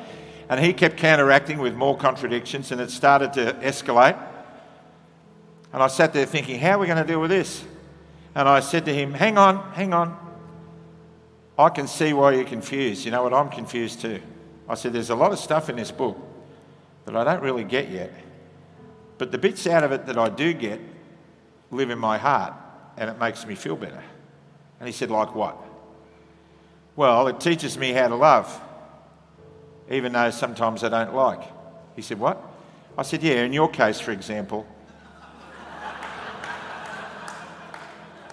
And 0.49 0.59
he 0.59 0.73
kept 0.73 0.97
counteracting 0.97 1.59
with 1.59 1.75
more 1.75 1.95
contradictions, 1.95 2.73
and 2.73 2.81
it 2.81 2.91
started 2.91 3.31
to 3.33 3.53
escalate. 3.61 4.21
And 5.71 5.81
I 5.81 5.87
sat 5.87 6.11
there 6.11 6.25
thinking, 6.25 6.59
how 6.59 6.71
are 6.71 6.79
we 6.79 6.87
going 6.87 7.01
to 7.01 7.07
deal 7.07 7.21
with 7.21 7.29
this? 7.29 7.63
And 8.35 8.49
I 8.49 8.59
said 8.59 8.83
to 8.83 8.93
him, 8.93 9.13
hang 9.13 9.37
on, 9.37 9.71
hang 9.71 9.93
on. 9.93 10.19
I 11.57 11.69
can 11.69 11.87
see 11.87 12.11
why 12.11 12.33
you're 12.33 12.43
confused. 12.43 13.05
You 13.05 13.11
know 13.11 13.23
what? 13.23 13.33
I'm 13.33 13.47
confused 13.47 14.01
too. 14.01 14.21
I 14.67 14.75
said, 14.75 14.91
there's 14.91 15.09
a 15.09 15.15
lot 15.15 15.31
of 15.31 15.39
stuff 15.39 15.69
in 15.69 15.77
this 15.77 15.91
book 15.91 16.17
that 17.05 17.15
I 17.15 17.23
don't 17.23 17.41
really 17.41 17.63
get 17.63 17.89
yet. 17.89 18.11
But 19.17 19.31
the 19.31 19.37
bits 19.37 19.65
out 19.67 19.85
of 19.85 19.93
it 19.93 20.05
that 20.07 20.17
I 20.17 20.27
do 20.27 20.51
get 20.51 20.81
live 21.71 21.89
in 21.89 21.97
my 21.97 22.17
heart 22.17 22.55
and 22.97 23.09
it 23.09 23.19
makes 23.19 23.45
me 23.45 23.55
feel 23.55 23.75
better. 23.75 24.03
And 24.79 24.87
he 24.87 24.93
said, 24.93 25.11
Like 25.11 25.35
what? 25.35 25.57
Well, 26.95 27.27
it 27.27 27.39
teaches 27.39 27.77
me 27.77 27.91
how 27.91 28.07
to 28.07 28.15
love, 28.15 28.61
even 29.89 30.13
though 30.13 30.29
sometimes 30.29 30.83
I 30.83 30.89
don't 30.89 31.13
like. 31.13 31.41
He 31.95 32.01
said, 32.01 32.19
What? 32.19 32.41
I 32.97 33.03
said, 33.03 33.23
Yeah, 33.23 33.43
in 33.43 33.53
your 33.53 33.69
case, 33.69 33.99
for 33.99 34.11
example, 34.11 34.65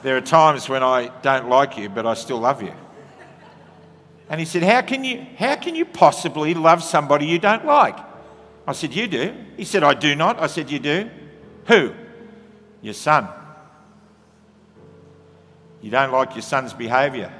there 0.02 0.16
are 0.16 0.20
times 0.20 0.68
when 0.68 0.82
I 0.82 1.10
don't 1.22 1.48
like 1.48 1.78
you, 1.78 1.88
but 1.88 2.06
I 2.06 2.14
still 2.14 2.38
love 2.38 2.62
you. 2.62 2.74
And 4.28 4.40
he 4.40 4.46
said, 4.46 4.62
How 4.62 4.82
can 4.82 5.04
you, 5.04 5.26
how 5.36 5.56
can 5.56 5.74
you 5.74 5.84
possibly 5.84 6.54
love 6.54 6.82
somebody 6.82 7.26
you 7.26 7.38
don't 7.38 7.64
like? 7.64 7.96
I 8.66 8.72
said, 8.72 8.94
You 8.94 9.06
do. 9.06 9.34
He 9.56 9.64
said, 9.64 9.82
I 9.82 9.94
do 9.94 10.14
not. 10.14 10.40
I 10.40 10.46
said, 10.46 10.70
You 10.70 10.78
do. 10.78 11.10
Who? 11.66 11.92
Your 12.80 12.94
son. 12.94 13.28
You 15.82 15.90
don't 15.90 16.12
like 16.12 16.34
your 16.34 16.42
son's 16.42 16.72
behaviour. 16.72 17.30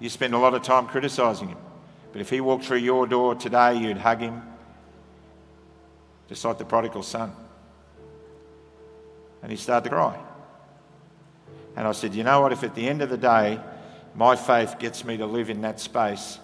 You 0.00 0.08
spend 0.08 0.32
a 0.32 0.38
lot 0.38 0.54
of 0.54 0.62
time 0.62 0.86
criticising 0.86 1.48
him. 1.48 1.58
But 2.12 2.20
if 2.20 2.30
he 2.30 2.40
walked 2.40 2.64
through 2.64 2.78
your 2.78 3.06
door 3.06 3.34
today, 3.34 3.76
you'd 3.76 3.98
hug 3.98 4.20
him, 4.20 4.42
just 6.28 6.44
like 6.44 6.56
the 6.56 6.64
prodigal 6.64 7.02
son. 7.02 7.32
And 9.42 9.50
he 9.50 9.58
started 9.58 9.90
to 9.90 9.94
cry. 9.94 10.18
And 11.76 11.86
I 11.86 11.92
said, 11.92 12.14
You 12.14 12.24
know 12.24 12.40
what? 12.40 12.52
If 12.52 12.62
at 12.64 12.74
the 12.74 12.88
end 12.88 13.02
of 13.02 13.10
the 13.10 13.18
day, 13.18 13.60
my 14.14 14.36
faith 14.36 14.78
gets 14.78 15.04
me 15.04 15.16
to 15.18 15.26
live 15.26 15.50
in 15.50 15.60
that 15.62 15.80
space 15.80 16.38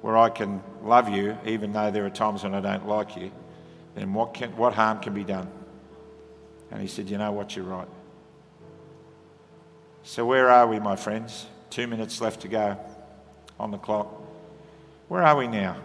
where 0.00 0.16
I 0.16 0.28
can 0.28 0.62
love 0.82 1.08
you, 1.08 1.38
even 1.46 1.72
though 1.72 1.90
there 1.90 2.04
are 2.04 2.10
times 2.10 2.42
when 2.42 2.54
I 2.54 2.60
don't 2.60 2.86
like 2.86 3.16
you, 3.16 3.30
then 3.94 4.12
what, 4.12 4.34
can, 4.34 4.54
what 4.56 4.74
harm 4.74 5.00
can 5.00 5.14
be 5.14 5.24
done? 5.24 5.48
And 6.70 6.80
he 6.80 6.88
said, 6.88 7.08
You 7.08 7.18
know 7.18 7.32
what, 7.32 7.56
you're 7.56 7.64
right. 7.64 7.88
So, 10.06 10.26
where 10.26 10.50
are 10.50 10.66
we, 10.66 10.78
my 10.78 10.96
friends? 10.96 11.46
Two 11.70 11.86
minutes 11.86 12.20
left 12.20 12.42
to 12.42 12.48
go 12.48 12.78
on 13.58 13.70
the 13.70 13.78
clock. 13.78 14.06
Where 15.08 15.22
are 15.22 15.34
we 15.34 15.48
now? 15.48 15.78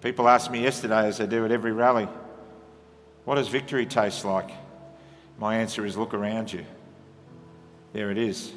People 0.00 0.28
asked 0.28 0.52
me 0.52 0.62
yesterday, 0.62 1.08
as 1.08 1.18
they 1.18 1.26
do 1.26 1.44
at 1.44 1.50
every 1.50 1.72
rally, 1.72 2.06
what 3.24 3.34
does 3.34 3.48
victory 3.48 3.86
taste 3.86 4.24
like? 4.24 4.50
My 5.36 5.56
answer 5.56 5.84
is 5.84 5.96
look 5.96 6.14
around 6.14 6.52
you. 6.52 6.64
There 7.92 8.12
it 8.12 8.18
is. 8.18 8.52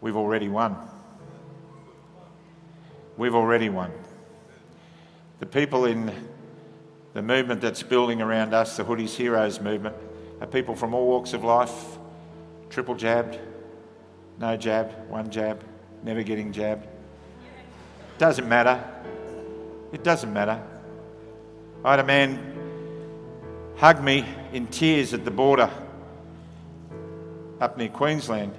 We've 0.00 0.16
already 0.16 0.48
won. 0.48 0.76
We've 3.16 3.36
already 3.36 3.68
won. 3.68 3.92
The 5.38 5.46
people 5.46 5.84
in 5.84 6.12
the 7.14 7.22
movement 7.22 7.60
that's 7.60 7.84
building 7.84 8.20
around 8.20 8.52
us, 8.52 8.76
the 8.76 8.84
Hoodies 8.84 9.14
Heroes 9.14 9.60
movement, 9.60 9.94
are 10.40 10.46
people 10.48 10.74
from 10.74 10.92
all 10.92 11.06
walks 11.06 11.34
of 11.34 11.44
life, 11.44 11.98
triple 12.72 12.94
jabbed, 12.94 13.38
no 14.38 14.56
jab, 14.56 14.90
one 15.08 15.30
jab, 15.30 15.62
never 16.02 16.22
getting 16.22 16.52
jabbed. 16.52 16.88
Doesn't 18.16 18.48
matter. 18.48 18.82
It 19.92 20.02
doesn't 20.02 20.32
matter. 20.32 20.60
I 21.84 21.90
had 21.90 22.00
a 22.00 22.04
man 22.04 22.38
hug 23.76 24.02
me 24.02 24.24
in 24.54 24.66
tears 24.68 25.12
at 25.12 25.26
the 25.26 25.30
border 25.30 25.70
up 27.60 27.76
near 27.76 27.88
Queensland. 27.88 28.54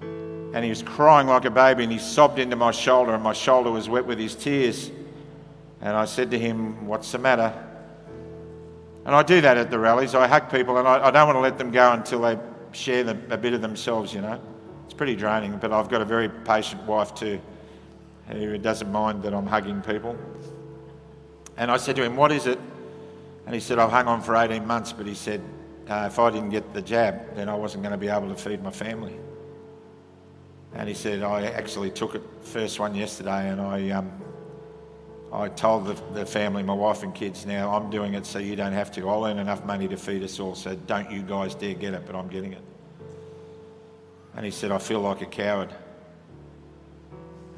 And 0.00 0.64
he 0.64 0.68
was 0.68 0.82
crying 0.82 1.28
like 1.28 1.44
a 1.44 1.50
baby 1.50 1.84
and 1.84 1.92
he 1.92 1.98
sobbed 1.98 2.40
into 2.40 2.56
my 2.56 2.72
shoulder, 2.72 3.14
and 3.14 3.22
my 3.22 3.32
shoulder 3.32 3.70
was 3.70 3.88
wet 3.88 4.04
with 4.04 4.18
his 4.18 4.34
tears. 4.34 4.90
And 5.80 5.96
I 5.96 6.06
said 6.06 6.32
to 6.32 6.38
him, 6.38 6.86
What's 6.86 7.12
the 7.12 7.18
matter? 7.18 7.52
And 9.04 9.14
I 9.14 9.22
do 9.22 9.40
that 9.40 9.56
at 9.56 9.70
the 9.70 9.78
rallies. 9.78 10.14
I 10.14 10.26
hug 10.26 10.50
people 10.50 10.78
and 10.78 10.86
I, 10.86 11.06
I 11.06 11.10
don't 11.10 11.26
want 11.26 11.36
to 11.36 11.40
let 11.40 11.58
them 11.58 11.70
go 11.70 11.92
until 11.92 12.20
they 12.22 12.38
share 12.72 13.08
a 13.08 13.36
bit 13.36 13.52
of 13.52 13.62
themselves, 13.62 14.12
you 14.12 14.20
know. 14.20 14.40
It's 14.84 14.94
pretty 14.94 15.16
draining, 15.16 15.58
but 15.58 15.72
I've 15.72 15.88
got 15.88 16.02
a 16.02 16.04
very 16.04 16.28
patient 16.28 16.82
wife 16.84 17.14
too 17.14 17.40
who 18.28 18.56
doesn't 18.58 18.90
mind 18.90 19.22
that 19.22 19.34
I'm 19.34 19.46
hugging 19.46 19.82
people. 19.82 20.16
And 21.56 21.70
I 21.70 21.76
said 21.76 21.96
to 21.96 22.02
him, 22.02 22.16
What 22.16 22.32
is 22.32 22.46
it? 22.46 22.58
And 23.46 23.54
he 23.54 23.60
said, 23.60 23.78
I've 23.78 23.90
hung 23.90 24.06
on 24.06 24.22
for 24.22 24.36
18 24.36 24.66
months, 24.66 24.92
but 24.92 25.06
he 25.06 25.14
said, 25.14 25.42
uh, 25.88 26.08
if 26.10 26.18
I 26.18 26.30
didn't 26.30 26.50
get 26.50 26.72
the 26.72 26.82
jab, 26.82 27.34
then 27.34 27.48
I 27.48 27.54
wasn't 27.54 27.82
going 27.82 27.92
to 27.92 27.98
be 27.98 28.08
able 28.08 28.28
to 28.28 28.36
feed 28.36 28.62
my 28.62 28.70
family. 28.70 29.16
And 30.74 30.88
he 30.88 30.94
said, 30.94 31.22
I 31.22 31.46
actually 31.46 31.90
took 31.90 32.14
it 32.14 32.22
first 32.40 32.78
one 32.78 32.94
yesterday 32.94 33.50
and 33.50 33.60
I, 33.60 33.90
um, 33.90 34.10
I 35.32 35.48
told 35.48 35.86
the, 35.86 35.94
the 36.12 36.26
family, 36.26 36.62
my 36.62 36.74
wife 36.74 37.02
and 37.02 37.14
kids, 37.14 37.46
now 37.46 37.74
I'm 37.74 37.88
doing 37.88 38.12
it 38.12 38.26
so 38.26 38.38
you 38.38 38.54
don't 38.54 38.74
have 38.74 38.92
to. 38.92 39.08
I'll 39.08 39.24
earn 39.24 39.38
enough 39.38 39.64
money 39.64 39.88
to 39.88 39.96
feed 39.96 40.22
us 40.22 40.38
all, 40.38 40.54
so 40.54 40.74
don't 40.74 41.10
you 41.10 41.22
guys 41.22 41.54
dare 41.54 41.72
get 41.72 41.94
it, 41.94 42.02
but 42.06 42.14
I'm 42.14 42.28
getting 42.28 42.52
it. 42.52 42.62
And 44.36 44.44
he 44.44 44.50
said, 44.50 44.70
I 44.70 44.78
feel 44.78 45.00
like 45.00 45.22
a 45.22 45.26
coward. 45.26 45.72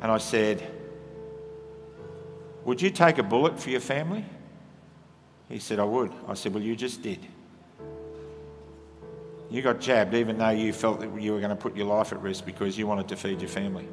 And 0.01 0.13
I 0.13 0.19
said, 0.19 0.63
Would 2.65 2.81
you 2.81 2.91
take 2.91 3.19
a 3.19 3.25
bullet 3.25 3.59
for 3.59 3.71
your 3.71 3.81
family? 3.81 4.25
He 5.49 5.59
said, 5.59 5.81
I 5.81 5.85
would. 5.85 6.13
I 6.29 6.35
said, 6.35 6.55
Well, 6.55 6.63
you 6.63 6.77
just 6.77 7.03
did. 7.03 7.27
You 9.51 9.63
got 9.63 9.81
jabbed 9.81 10.15
even 10.15 10.39
though 10.39 10.51
you 10.51 10.73
felt 10.73 11.01
that 11.01 11.21
you 11.21 11.33
were 11.33 11.39
going 11.39 11.51
to 11.51 11.57
put 11.57 11.77
your 11.77 11.87
life 11.87 12.13
at 12.13 12.21
risk 12.23 12.47
because 12.47 12.79
you 12.79 12.87
wanted 12.87 13.09
to 13.09 13.17
feed 13.17 13.41
your 13.41 13.51
family. 13.51 13.87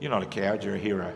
You're 0.00 0.10
not 0.10 0.22
a 0.22 0.26
coward, 0.26 0.64
you're 0.64 0.74
a 0.74 0.78
hero. 0.78 1.12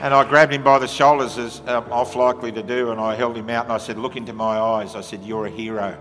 And 0.00 0.12
I 0.12 0.28
grabbed 0.28 0.52
him 0.52 0.62
by 0.62 0.78
the 0.78 0.86
shoulders, 0.86 1.38
as 1.38 1.60
I'm 1.60 1.84
um, 1.84 1.92
off 1.92 2.14
likely 2.14 2.52
to 2.52 2.62
do, 2.62 2.90
and 2.90 3.00
I 3.00 3.14
held 3.14 3.36
him 3.36 3.48
out 3.48 3.64
and 3.64 3.72
I 3.72 3.78
said, 3.78 3.96
Look 3.96 4.16
into 4.16 4.34
my 4.34 4.58
eyes. 4.58 4.94
I 4.94 5.00
said, 5.00 5.22
You're 5.22 5.46
a 5.46 5.50
hero. 5.50 5.96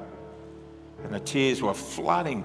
And 1.04 1.14
the 1.14 1.20
tears 1.20 1.62
were 1.62 1.74
flooding. 1.74 2.44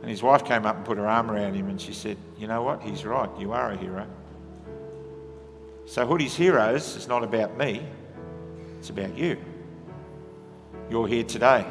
And 0.00 0.10
his 0.10 0.22
wife 0.22 0.44
came 0.44 0.66
up 0.66 0.76
and 0.76 0.84
put 0.84 0.98
her 0.98 1.06
arm 1.06 1.30
around 1.30 1.54
him 1.54 1.68
and 1.68 1.80
she 1.80 1.92
said, 1.92 2.16
You 2.36 2.48
know 2.48 2.62
what? 2.62 2.82
He's 2.82 3.04
right. 3.04 3.30
You 3.38 3.52
are 3.52 3.70
a 3.70 3.76
hero. 3.76 4.06
So, 5.86 6.06
Hoodie's 6.06 6.36
Heroes 6.36 6.96
is 6.96 7.06
not 7.06 7.22
about 7.22 7.56
me, 7.56 7.84
it's 8.78 8.90
about 8.90 9.16
you. 9.16 9.36
You're 10.90 11.06
here 11.06 11.24
today 11.24 11.64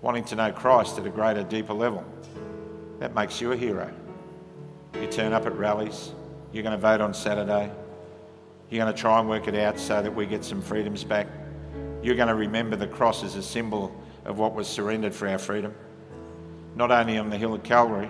wanting 0.00 0.24
to 0.24 0.36
know 0.36 0.52
Christ 0.52 0.98
at 0.98 1.06
a 1.06 1.10
greater, 1.10 1.42
deeper 1.42 1.72
level. 1.72 2.04
That 3.00 3.14
makes 3.14 3.40
you 3.40 3.52
a 3.52 3.56
hero. 3.56 3.92
You 5.00 5.06
turn 5.08 5.32
up 5.32 5.46
at 5.46 5.56
rallies, 5.56 6.12
you're 6.54 6.62
going 6.62 6.72
to 6.72 6.78
vote 6.78 7.00
on 7.00 7.12
Saturday, 7.12 7.68
you're 8.70 8.82
going 8.82 8.94
to 8.94 8.98
try 8.98 9.18
and 9.18 9.28
work 9.28 9.48
it 9.48 9.56
out 9.56 9.76
so 9.76 10.00
that 10.00 10.14
we 10.14 10.24
get 10.24 10.44
some 10.44 10.62
freedoms 10.62 11.02
back. 11.02 11.26
You're 12.00 12.14
going 12.14 12.28
to 12.28 12.34
remember 12.36 12.76
the 12.76 12.86
cross 12.86 13.24
as 13.24 13.34
a 13.34 13.42
symbol 13.42 13.92
of 14.24 14.38
what 14.38 14.54
was 14.54 14.68
surrendered 14.68 15.12
for 15.12 15.26
our 15.26 15.38
freedom, 15.38 15.74
not 16.76 16.92
only 16.92 17.18
on 17.18 17.28
the 17.28 17.36
hill 17.36 17.54
of 17.54 17.64
Calvary, 17.64 18.08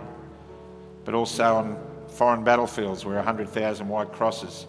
but 1.07 1.14
also 1.14 1.57
on 1.57 1.78
foreign 2.09 2.45
battlefields 2.45 3.07
where 3.07 3.16
100,000 3.16 3.88
white 3.88 4.12
crosses 4.12 4.66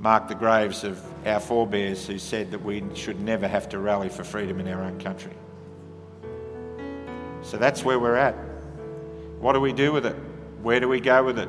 mark 0.00 0.26
the 0.26 0.34
graves 0.34 0.82
of 0.82 1.00
our 1.24 1.38
forebears 1.38 2.04
who 2.04 2.18
said 2.18 2.50
that 2.50 2.64
we 2.64 2.82
should 2.94 3.20
never 3.20 3.46
have 3.46 3.68
to 3.68 3.78
rally 3.78 4.08
for 4.08 4.24
freedom 4.24 4.58
in 4.58 4.66
our 4.66 4.82
own 4.82 4.98
country. 5.00 5.32
So 7.42 7.58
that's 7.58 7.84
where 7.84 8.00
we're 8.00 8.16
at. 8.16 8.34
What 9.38 9.52
do 9.52 9.60
we 9.60 9.72
do 9.72 9.92
with 9.92 10.04
it? 10.04 10.16
Where 10.62 10.80
do 10.80 10.88
we 10.88 11.00
go 11.00 11.22
with 11.22 11.38
it? 11.38 11.48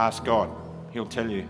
Ask 0.00 0.24
God, 0.24 0.48
He'll 0.92 1.04
tell 1.04 1.30
you. 1.30 1.46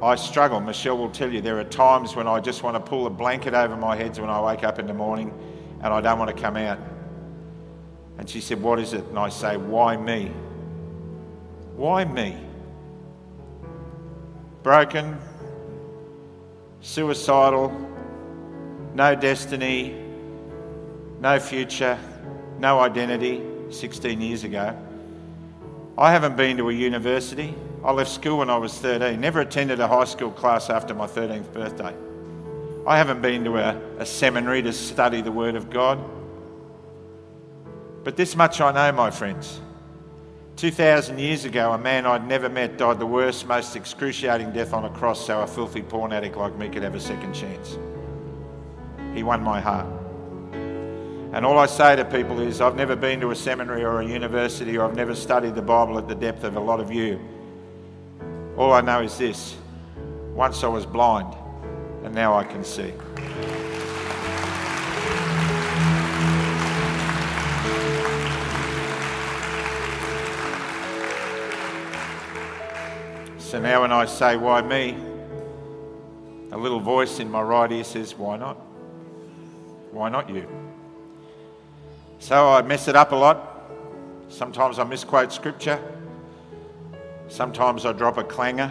I 0.00 0.14
struggle. 0.14 0.60
Michelle 0.60 0.96
will 0.96 1.10
tell 1.10 1.30
you 1.30 1.42
there 1.42 1.58
are 1.58 1.64
times 1.64 2.16
when 2.16 2.26
I 2.26 2.40
just 2.40 2.62
want 2.62 2.74
to 2.74 2.80
pull 2.80 3.06
a 3.06 3.10
blanket 3.10 3.52
over 3.52 3.76
my 3.76 3.94
head 3.96 4.16
when 4.16 4.30
I 4.30 4.40
wake 4.40 4.64
up 4.64 4.78
in 4.78 4.86
the 4.86 4.94
morning 4.94 5.30
and 5.82 5.92
I 5.92 6.00
don't 6.00 6.18
want 6.18 6.34
to 6.34 6.42
come 6.42 6.56
out. 6.56 6.78
And 8.16 8.30
she 8.30 8.40
said, 8.40 8.62
What 8.62 8.80
is 8.80 8.94
it? 8.94 9.04
And 9.04 9.18
I 9.18 9.28
say, 9.28 9.58
Why 9.58 9.94
me? 9.98 10.28
Why 11.76 12.06
me? 12.06 12.38
Broken, 14.62 15.18
suicidal, 16.80 17.68
no 18.94 19.14
destiny, 19.14 20.02
no 21.20 21.38
future, 21.38 21.98
no 22.58 22.80
identity 22.80 23.42
16 23.68 24.18
years 24.22 24.44
ago. 24.44 24.74
I 26.02 26.10
haven't 26.10 26.36
been 26.36 26.56
to 26.56 26.68
a 26.68 26.72
university. 26.72 27.54
I 27.84 27.92
left 27.92 28.10
school 28.10 28.38
when 28.38 28.50
I 28.50 28.56
was 28.56 28.76
13, 28.76 29.20
never 29.20 29.42
attended 29.42 29.78
a 29.78 29.86
high 29.86 30.02
school 30.02 30.32
class 30.32 30.68
after 30.68 30.94
my 30.94 31.06
13th 31.06 31.52
birthday. 31.52 31.94
I 32.84 32.98
haven't 32.98 33.22
been 33.22 33.44
to 33.44 33.58
a, 33.58 33.80
a 34.00 34.04
seminary 34.04 34.62
to 34.62 34.72
study 34.72 35.20
the 35.20 35.30
Word 35.30 35.54
of 35.54 35.70
God. 35.70 36.00
But 38.02 38.16
this 38.16 38.34
much 38.34 38.60
I 38.60 38.72
know, 38.72 38.90
my 38.90 39.12
friends. 39.12 39.60
2,000 40.56 41.20
years 41.20 41.44
ago, 41.44 41.72
a 41.72 41.78
man 41.78 42.04
I'd 42.04 42.26
never 42.26 42.48
met 42.48 42.78
died 42.78 42.98
the 42.98 43.06
worst, 43.06 43.46
most 43.46 43.76
excruciating 43.76 44.50
death 44.50 44.72
on 44.72 44.84
a 44.84 44.90
cross 44.90 45.24
so 45.24 45.42
a 45.42 45.46
filthy 45.46 45.82
porn 45.82 46.12
addict 46.12 46.36
like 46.36 46.56
me 46.58 46.68
could 46.68 46.82
have 46.82 46.96
a 46.96 47.00
second 47.00 47.32
chance. 47.32 47.78
He 49.14 49.22
won 49.22 49.40
my 49.40 49.60
heart. 49.60 50.01
And 51.32 51.46
all 51.46 51.58
I 51.58 51.64
say 51.64 51.96
to 51.96 52.04
people 52.04 52.40
is 52.40 52.60
I've 52.60 52.76
never 52.76 52.94
been 52.94 53.18
to 53.20 53.30
a 53.30 53.34
seminary 53.34 53.84
or 53.84 54.02
a 54.02 54.06
university 54.06 54.76
or 54.76 54.84
I've 54.84 54.94
never 54.94 55.14
studied 55.14 55.54
the 55.54 55.62
Bible 55.62 55.96
at 55.96 56.06
the 56.06 56.14
depth 56.14 56.44
of 56.44 56.56
a 56.56 56.60
lot 56.60 56.78
of 56.78 56.92
you. 56.92 57.18
All 58.58 58.72
I 58.74 58.82
know 58.82 59.00
is 59.00 59.16
this 59.16 59.56
once 60.34 60.62
I 60.62 60.68
was 60.68 60.84
blind, 60.84 61.34
and 62.04 62.14
now 62.14 62.34
I 62.34 62.44
can 62.44 62.62
see. 62.62 62.92
So 73.38 73.58
now 73.58 73.82
when 73.82 73.92
I 73.92 74.04
say, 74.04 74.36
why 74.36 74.60
me? 74.60 74.96
A 76.52 76.58
little 76.58 76.80
voice 76.80 77.20
in 77.20 77.30
my 77.30 77.40
right 77.40 77.72
ear 77.72 77.84
says, 77.84 78.14
why 78.14 78.36
not? 78.36 78.56
Why 79.92 80.10
not 80.10 80.28
you? 80.28 80.46
So 82.22 82.50
I 82.50 82.62
mess 82.62 82.86
it 82.86 82.94
up 82.94 83.10
a 83.10 83.16
lot. 83.16 83.64
Sometimes 84.28 84.78
I 84.78 84.84
misquote 84.84 85.32
scripture. 85.32 85.82
Sometimes 87.26 87.84
I 87.84 87.90
drop 87.90 88.16
a 88.16 88.22
clanger. 88.22 88.70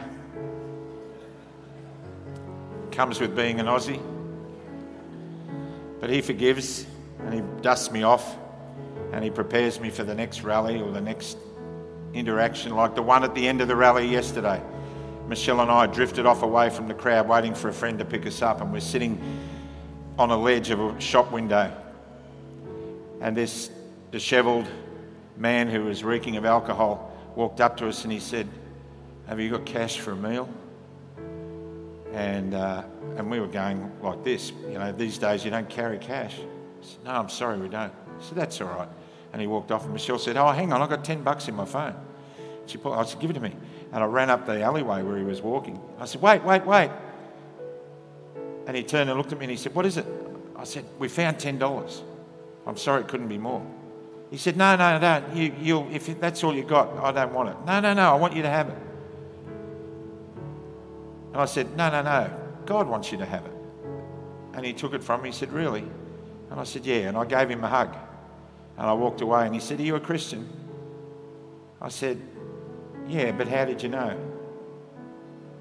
Comes 2.94 3.20
with 3.20 3.36
being 3.36 3.60
an 3.60 3.66
Aussie. 3.66 4.02
But 6.00 6.10
he 6.10 6.22
forgives 6.22 6.86
and 7.26 7.34
he 7.34 7.42
dusts 7.62 7.92
me 7.92 8.04
off 8.04 8.38
and 9.12 9.22
he 9.22 9.30
prepares 9.30 9.82
me 9.82 9.90
for 9.90 10.06
the 10.06 10.16
next 10.16 10.44
rally 10.44 10.82
or 10.82 10.90
the 10.90 11.02
next 11.02 11.38
interaction, 12.14 12.74
like 12.74 12.96
the 12.96 13.02
one 13.02 13.26
at 13.26 13.36
the 13.36 13.46
end 13.46 13.60
of 13.60 13.68
the 13.68 13.76
rally 13.76 14.08
yesterday. 14.08 14.62
Michelle 15.28 15.60
and 15.60 15.70
I 15.70 15.88
drifted 15.88 16.26
off 16.26 16.42
away 16.42 16.70
from 16.70 16.88
the 16.88 16.94
crowd, 16.94 17.28
waiting 17.28 17.54
for 17.54 17.68
a 17.68 17.74
friend 17.74 18.00
to 18.00 18.06
pick 18.06 18.26
us 18.26 18.42
up, 18.42 18.62
and 18.62 18.72
we're 18.72 18.80
sitting 18.80 19.22
on 20.18 20.32
a 20.32 20.38
ledge 20.38 20.70
of 20.70 20.80
a 20.80 21.02
shop 21.02 21.34
window. 21.34 21.70
And 23.22 23.38
this 23.38 23.70
dishevelled, 24.12 24.68
man 25.38 25.70
who 25.70 25.86
was 25.86 26.04
reeking 26.04 26.38
of 26.38 26.46
alcohol 26.46 27.12
walked 27.36 27.62
up 27.62 27.78
to 27.78 27.88
us 27.88 28.04
and 28.04 28.12
he 28.12 28.20
said, 28.20 28.48
Have 29.28 29.40
you 29.40 29.50
got 29.50 29.66
cash 29.66 30.00
for 30.00 30.12
a 30.12 30.16
meal? 30.16 30.50
And, 32.14 32.54
uh, 32.54 32.84
and 33.18 33.32
we 33.32 33.40
were 33.40 33.48
going 33.48 33.90
like 34.02 34.24
this. 34.24 34.52
You 34.64 34.80
know, 34.80 34.92
these 34.92 35.18
days 35.18 35.46
you 35.46 35.52
don't 35.52 35.70
carry 35.70 35.98
cash. 35.98 36.36
I 36.40 36.86
said, 36.86 37.04
No, 37.06 37.12
I'm 37.12 37.30
sorry, 37.30 37.58
we 37.60 37.70
don't. 37.70 37.94
I 37.94 38.24
said, 38.24 38.38
That's 38.38 38.60
all 38.60 38.68
right. 38.68 38.90
And 39.34 39.40
he 39.40 39.48
walked 39.48 39.72
off, 39.72 39.86
and 39.86 39.94
Michelle 39.94 40.20
said, 40.20 40.36
Oh, 40.36 40.50
hang 40.50 40.74
on, 40.74 40.82
I've 40.82 40.90
got 40.90 41.06
10 41.06 41.24
bucks 41.24 41.48
in 41.48 41.56
my 41.56 41.66
phone. 41.66 41.96
She 42.66 42.78
put, 42.78 42.94
I 42.94 43.06
said, 43.06 43.20
Give 43.22 43.30
it 43.30 43.34
to 43.34 43.40
me. 43.40 43.54
And 43.94 44.04
I 44.04 44.08
ran 44.08 44.30
up 44.30 44.46
the 44.46 44.62
alleyway 44.62 45.04
where 45.04 45.18
he 45.18 45.24
was 45.24 45.42
walking. 45.42 45.80
I 46.00 46.06
said, 46.06 46.22
Wait, 46.22 46.44
wait, 46.44 46.66
wait. 46.66 46.92
And 48.68 48.76
he 48.76 48.84
turned 48.84 49.10
and 49.10 49.18
looked 49.18 49.32
at 49.32 49.38
me 49.38 49.46
and 49.46 49.52
he 49.52 49.58
said, 49.58 49.74
What 49.74 49.86
is 49.86 49.98
it? 49.98 50.06
I 50.56 50.64
said, 50.64 50.86
We 51.00 51.08
found 51.08 51.38
$10. 51.38 52.04
I'm 52.66 52.78
sorry 52.78 53.02
it 53.02 53.08
couldn't 53.08 53.28
be 53.28 53.38
more. 53.38 53.66
He 54.30 54.38
said, 54.38 54.56
No, 54.56 54.76
no, 54.76 54.98
no. 54.98 55.24
You, 55.34 55.54
you'll, 55.60 55.88
if 55.92 56.20
that's 56.20 56.44
all 56.44 56.56
you 56.56 56.64
got, 56.64 56.98
I 56.98 57.12
don't 57.12 57.34
want 57.34 57.50
it. 57.50 57.58
No, 57.66 57.80
no, 57.80 57.94
no. 57.94 58.14
I 58.14 58.16
want 58.16 58.36
you 58.36 58.42
to 58.44 58.50
have 58.50 58.70
it. 58.70 58.78
And 61.34 61.42
I 61.42 61.46
said, 61.46 61.76
No, 61.76 61.90
no, 61.90 62.02
no. 62.02 62.32
God 62.66 62.88
wants 62.88 63.12
you 63.12 63.18
to 63.18 63.26
have 63.26 63.46
it. 63.46 63.52
And 64.54 64.66
he 64.66 64.74
took 64.74 64.94
it 64.94 65.04
from 65.04 65.22
me. 65.22 65.30
He 65.30 65.36
said, 65.36 65.52
Really? 65.52 65.84
And 66.50 66.60
I 66.60 66.64
said, 66.64 66.86
Yeah. 66.86 67.10
And 67.10 67.18
I 67.18 67.26
gave 67.26 67.50
him 67.50 67.64
a 67.64 67.68
hug. 67.68 67.96
And 68.78 68.88
I 68.88 68.94
walked 68.94 69.22
away 69.22 69.46
and 69.46 69.54
he 69.54 69.60
said, 69.60 69.80
Are 69.80 69.84
you 69.84 69.96
a 69.96 70.00
Christian? 70.00 70.48
I 71.82 71.90
said, 71.90 72.22
Yeah, 73.08 73.32
but 73.32 73.48
how 73.48 73.66
did 73.66 73.84
you 73.84 73.90
know? 73.90 74.18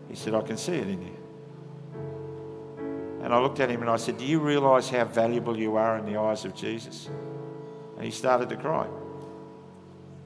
He 0.09 0.14
said, 0.14 0.34
I 0.34 0.42
can 0.42 0.57
see 0.57 0.74
it 0.74 0.88
in 0.88 1.03
you. 1.03 1.16
And 3.22 3.34
I 3.34 3.38
looked 3.38 3.60
at 3.60 3.70
him 3.70 3.82
and 3.82 3.90
I 3.90 3.96
said, 3.96 4.18
Do 4.18 4.24
you 4.24 4.40
realise 4.40 4.88
how 4.88 5.04
valuable 5.04 5.56
you 5.56 5.76
are 5.76 5.98
in 5.98 6.06
the 6.06 6.18
eyes 6.18 6.44
of 6.44 6.54
Jesus? 6.54 7.08
And 7.96 8.04
he 8.04 8.10
started 8.10 8.48
to 8.48 8.56
cry. 8.56 8.86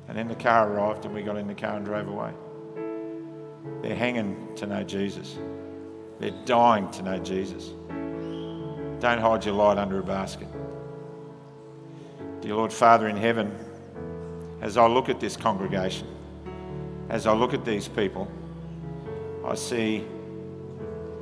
And 0.09 0.17
then 0.17 0.29
the 0.29 0.35
car 0.35 0.71
arrived 0.71 1.05
and 1.05 1.15
we 1.15 1.23
got 1.23 1.37
in 1.37 1.47
the 1.47 1.55
car 1.55 1.77
and 1.77 1.85
drove 1.85 2.09
away. 2.09 2.33
They're 3.83 3.97
hanging 3.97 4.55
to 4.57 4.67
know 4.67 4.83
Jesus, 4.85 5.39
they're 6.21 6.45
dying 6.45 6.91
to 6.93 7.03
know 7.03 7.19
Jesus. 7.19 7.71
Don't 9.01 9.19
hide 9.19 9.45
your 9.45 9.55
light 9.55 9.77
under 9.77 9.99
a 9.99 10.03
basket. 10.03 10.49
Dear 12.41 12.55
Lord 12.55 12.73
Father 12.73 13.09
in 13.09 13.17
heaven, 13.17 13.55
as 14.61 14.77
I 14.77 14.87
look 14.87 15.09
at 15.09 15.21
this 15.21 15.37
congregation, 15.37 16.07
as 17.09 17.27
I 17.27 17.33
look 17.33 17.53
at 17.53 17.65
these 17.65 17.89
people, 17.89 18.31
I 19.45 19.55
see 19.55 20.07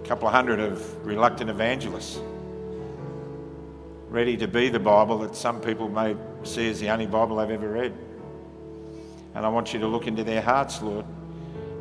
a 0.02 0.08
couple 0.08 0.26
of 0.26 0.34
hundred 0.34 0.58
of 0.58 1.06
reluctant 1.06 1.48
evangelists 1.48 2.20
ready 4.08 4.36
to 4.36 4.48
be 4.48 4.68
the 4.68 4.80
Bible 4.80 5.18
that 5.18 5.34
some 5.34 5.60
people 5.60 5.88
may 5.88 6.16
see 6.42 6.68
as 6.68 6.80
the 6.80 6.90
only 6.90 7.06
Bible 7.06 7.36
they've 7.36 7.50
ever 7.50 7.68
read. 7.68 7.94
And 9.34 9.46
I 9.46 9.48
want 9.48 9.72
you 9.72 9.80
to 9.80 9.86
look 9.86 10.06
into 10.06 10.24
their 10.24 10.42
hearts, 10.42 10.82
Lord, 10.82 11.06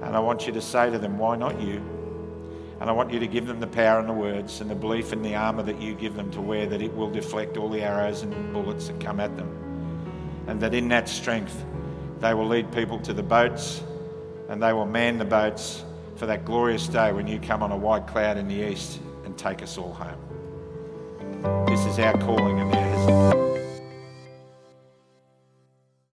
and 0.03 0.15
I 0.15 0.19
want 0.19 0.47
you 0.47 0.53
to 0.53 0.61
say 0.61 0.89
to 0.89 0.97
them, 0.97 1.17
Why 1.17 1.36
not 1.36 1.59
you? 1.59 1.84
And 2.80 2.89
I 2.89 2.93
want 2.93 3.11
you 3.11 3.19
to 3.19 3.28
give 3.28 3.47
them 3.47 3.59
the 3.59 3.67
power 3.67 3.99
and 3.99 4.07
the 4.07 4.13
words 4.13 4.61
and 4.61 4.69
the 4.69 4.76
belief 4.76 5.13
in 5.13 5.22
the 5.22 5.36
armour 5.36 5.63
that 5.63 5.82
you 5.82 5.93
give 5.93 6.15
them 6.15 6.32
to 6.32 6.41
wear, 6.41 6.65
that 6.67 6.82
it 6.82 6.95
will 6.95 7.09
deflect 7.09 7.57
all 7.57 7.69
the 7.69 7.82
arrows 7.82 8.22
and 8.22 8.53
bullets 8.53 8.88
that 8.88 8.99
come 8.99 9.19
at 9.19 9.36
them. 9.36 9.49
And 10.47 10.61
that 10.61 10.74
in 10.74 10.88
that 10.89 11.09
strength, 11.09 11.65
they 12.19 12.34
will 12.34 12.47
lead 12.47 12.72
people 12.72 12.99
to 12.99 13.13
the 13.13 13.24
boats 13.24 13.84
and 14.47 14.61
they 14.61 14.74
will 14.74 14.86
man 14.86 15.17
the 15.17 15.26
boats 15.26 15.84
for 16.16 16.26
that 16.26 16.45
glorious 16.45 16.88
day 16.88 17.12
when 17.12 17.28
you 17.28 17.39
come 17.39 17.64
on 17.64 17.72
a 17.72 17.78
white 17.78 18.07
cloud 18.07 18.38
in 18.38 18.47
the 18.47 18.70
east 18.72 18.99
and 19.26 19.38
take 19.38 19.62
us 19.62 19.78
all 19.78 19.93
home. 19.93 21.66
This 21.66 21.86
is 21.86 21.99
our 21.99 22.18
calling 22.18 22.59
and 22.59 22.74
theirs. 22.74 23.51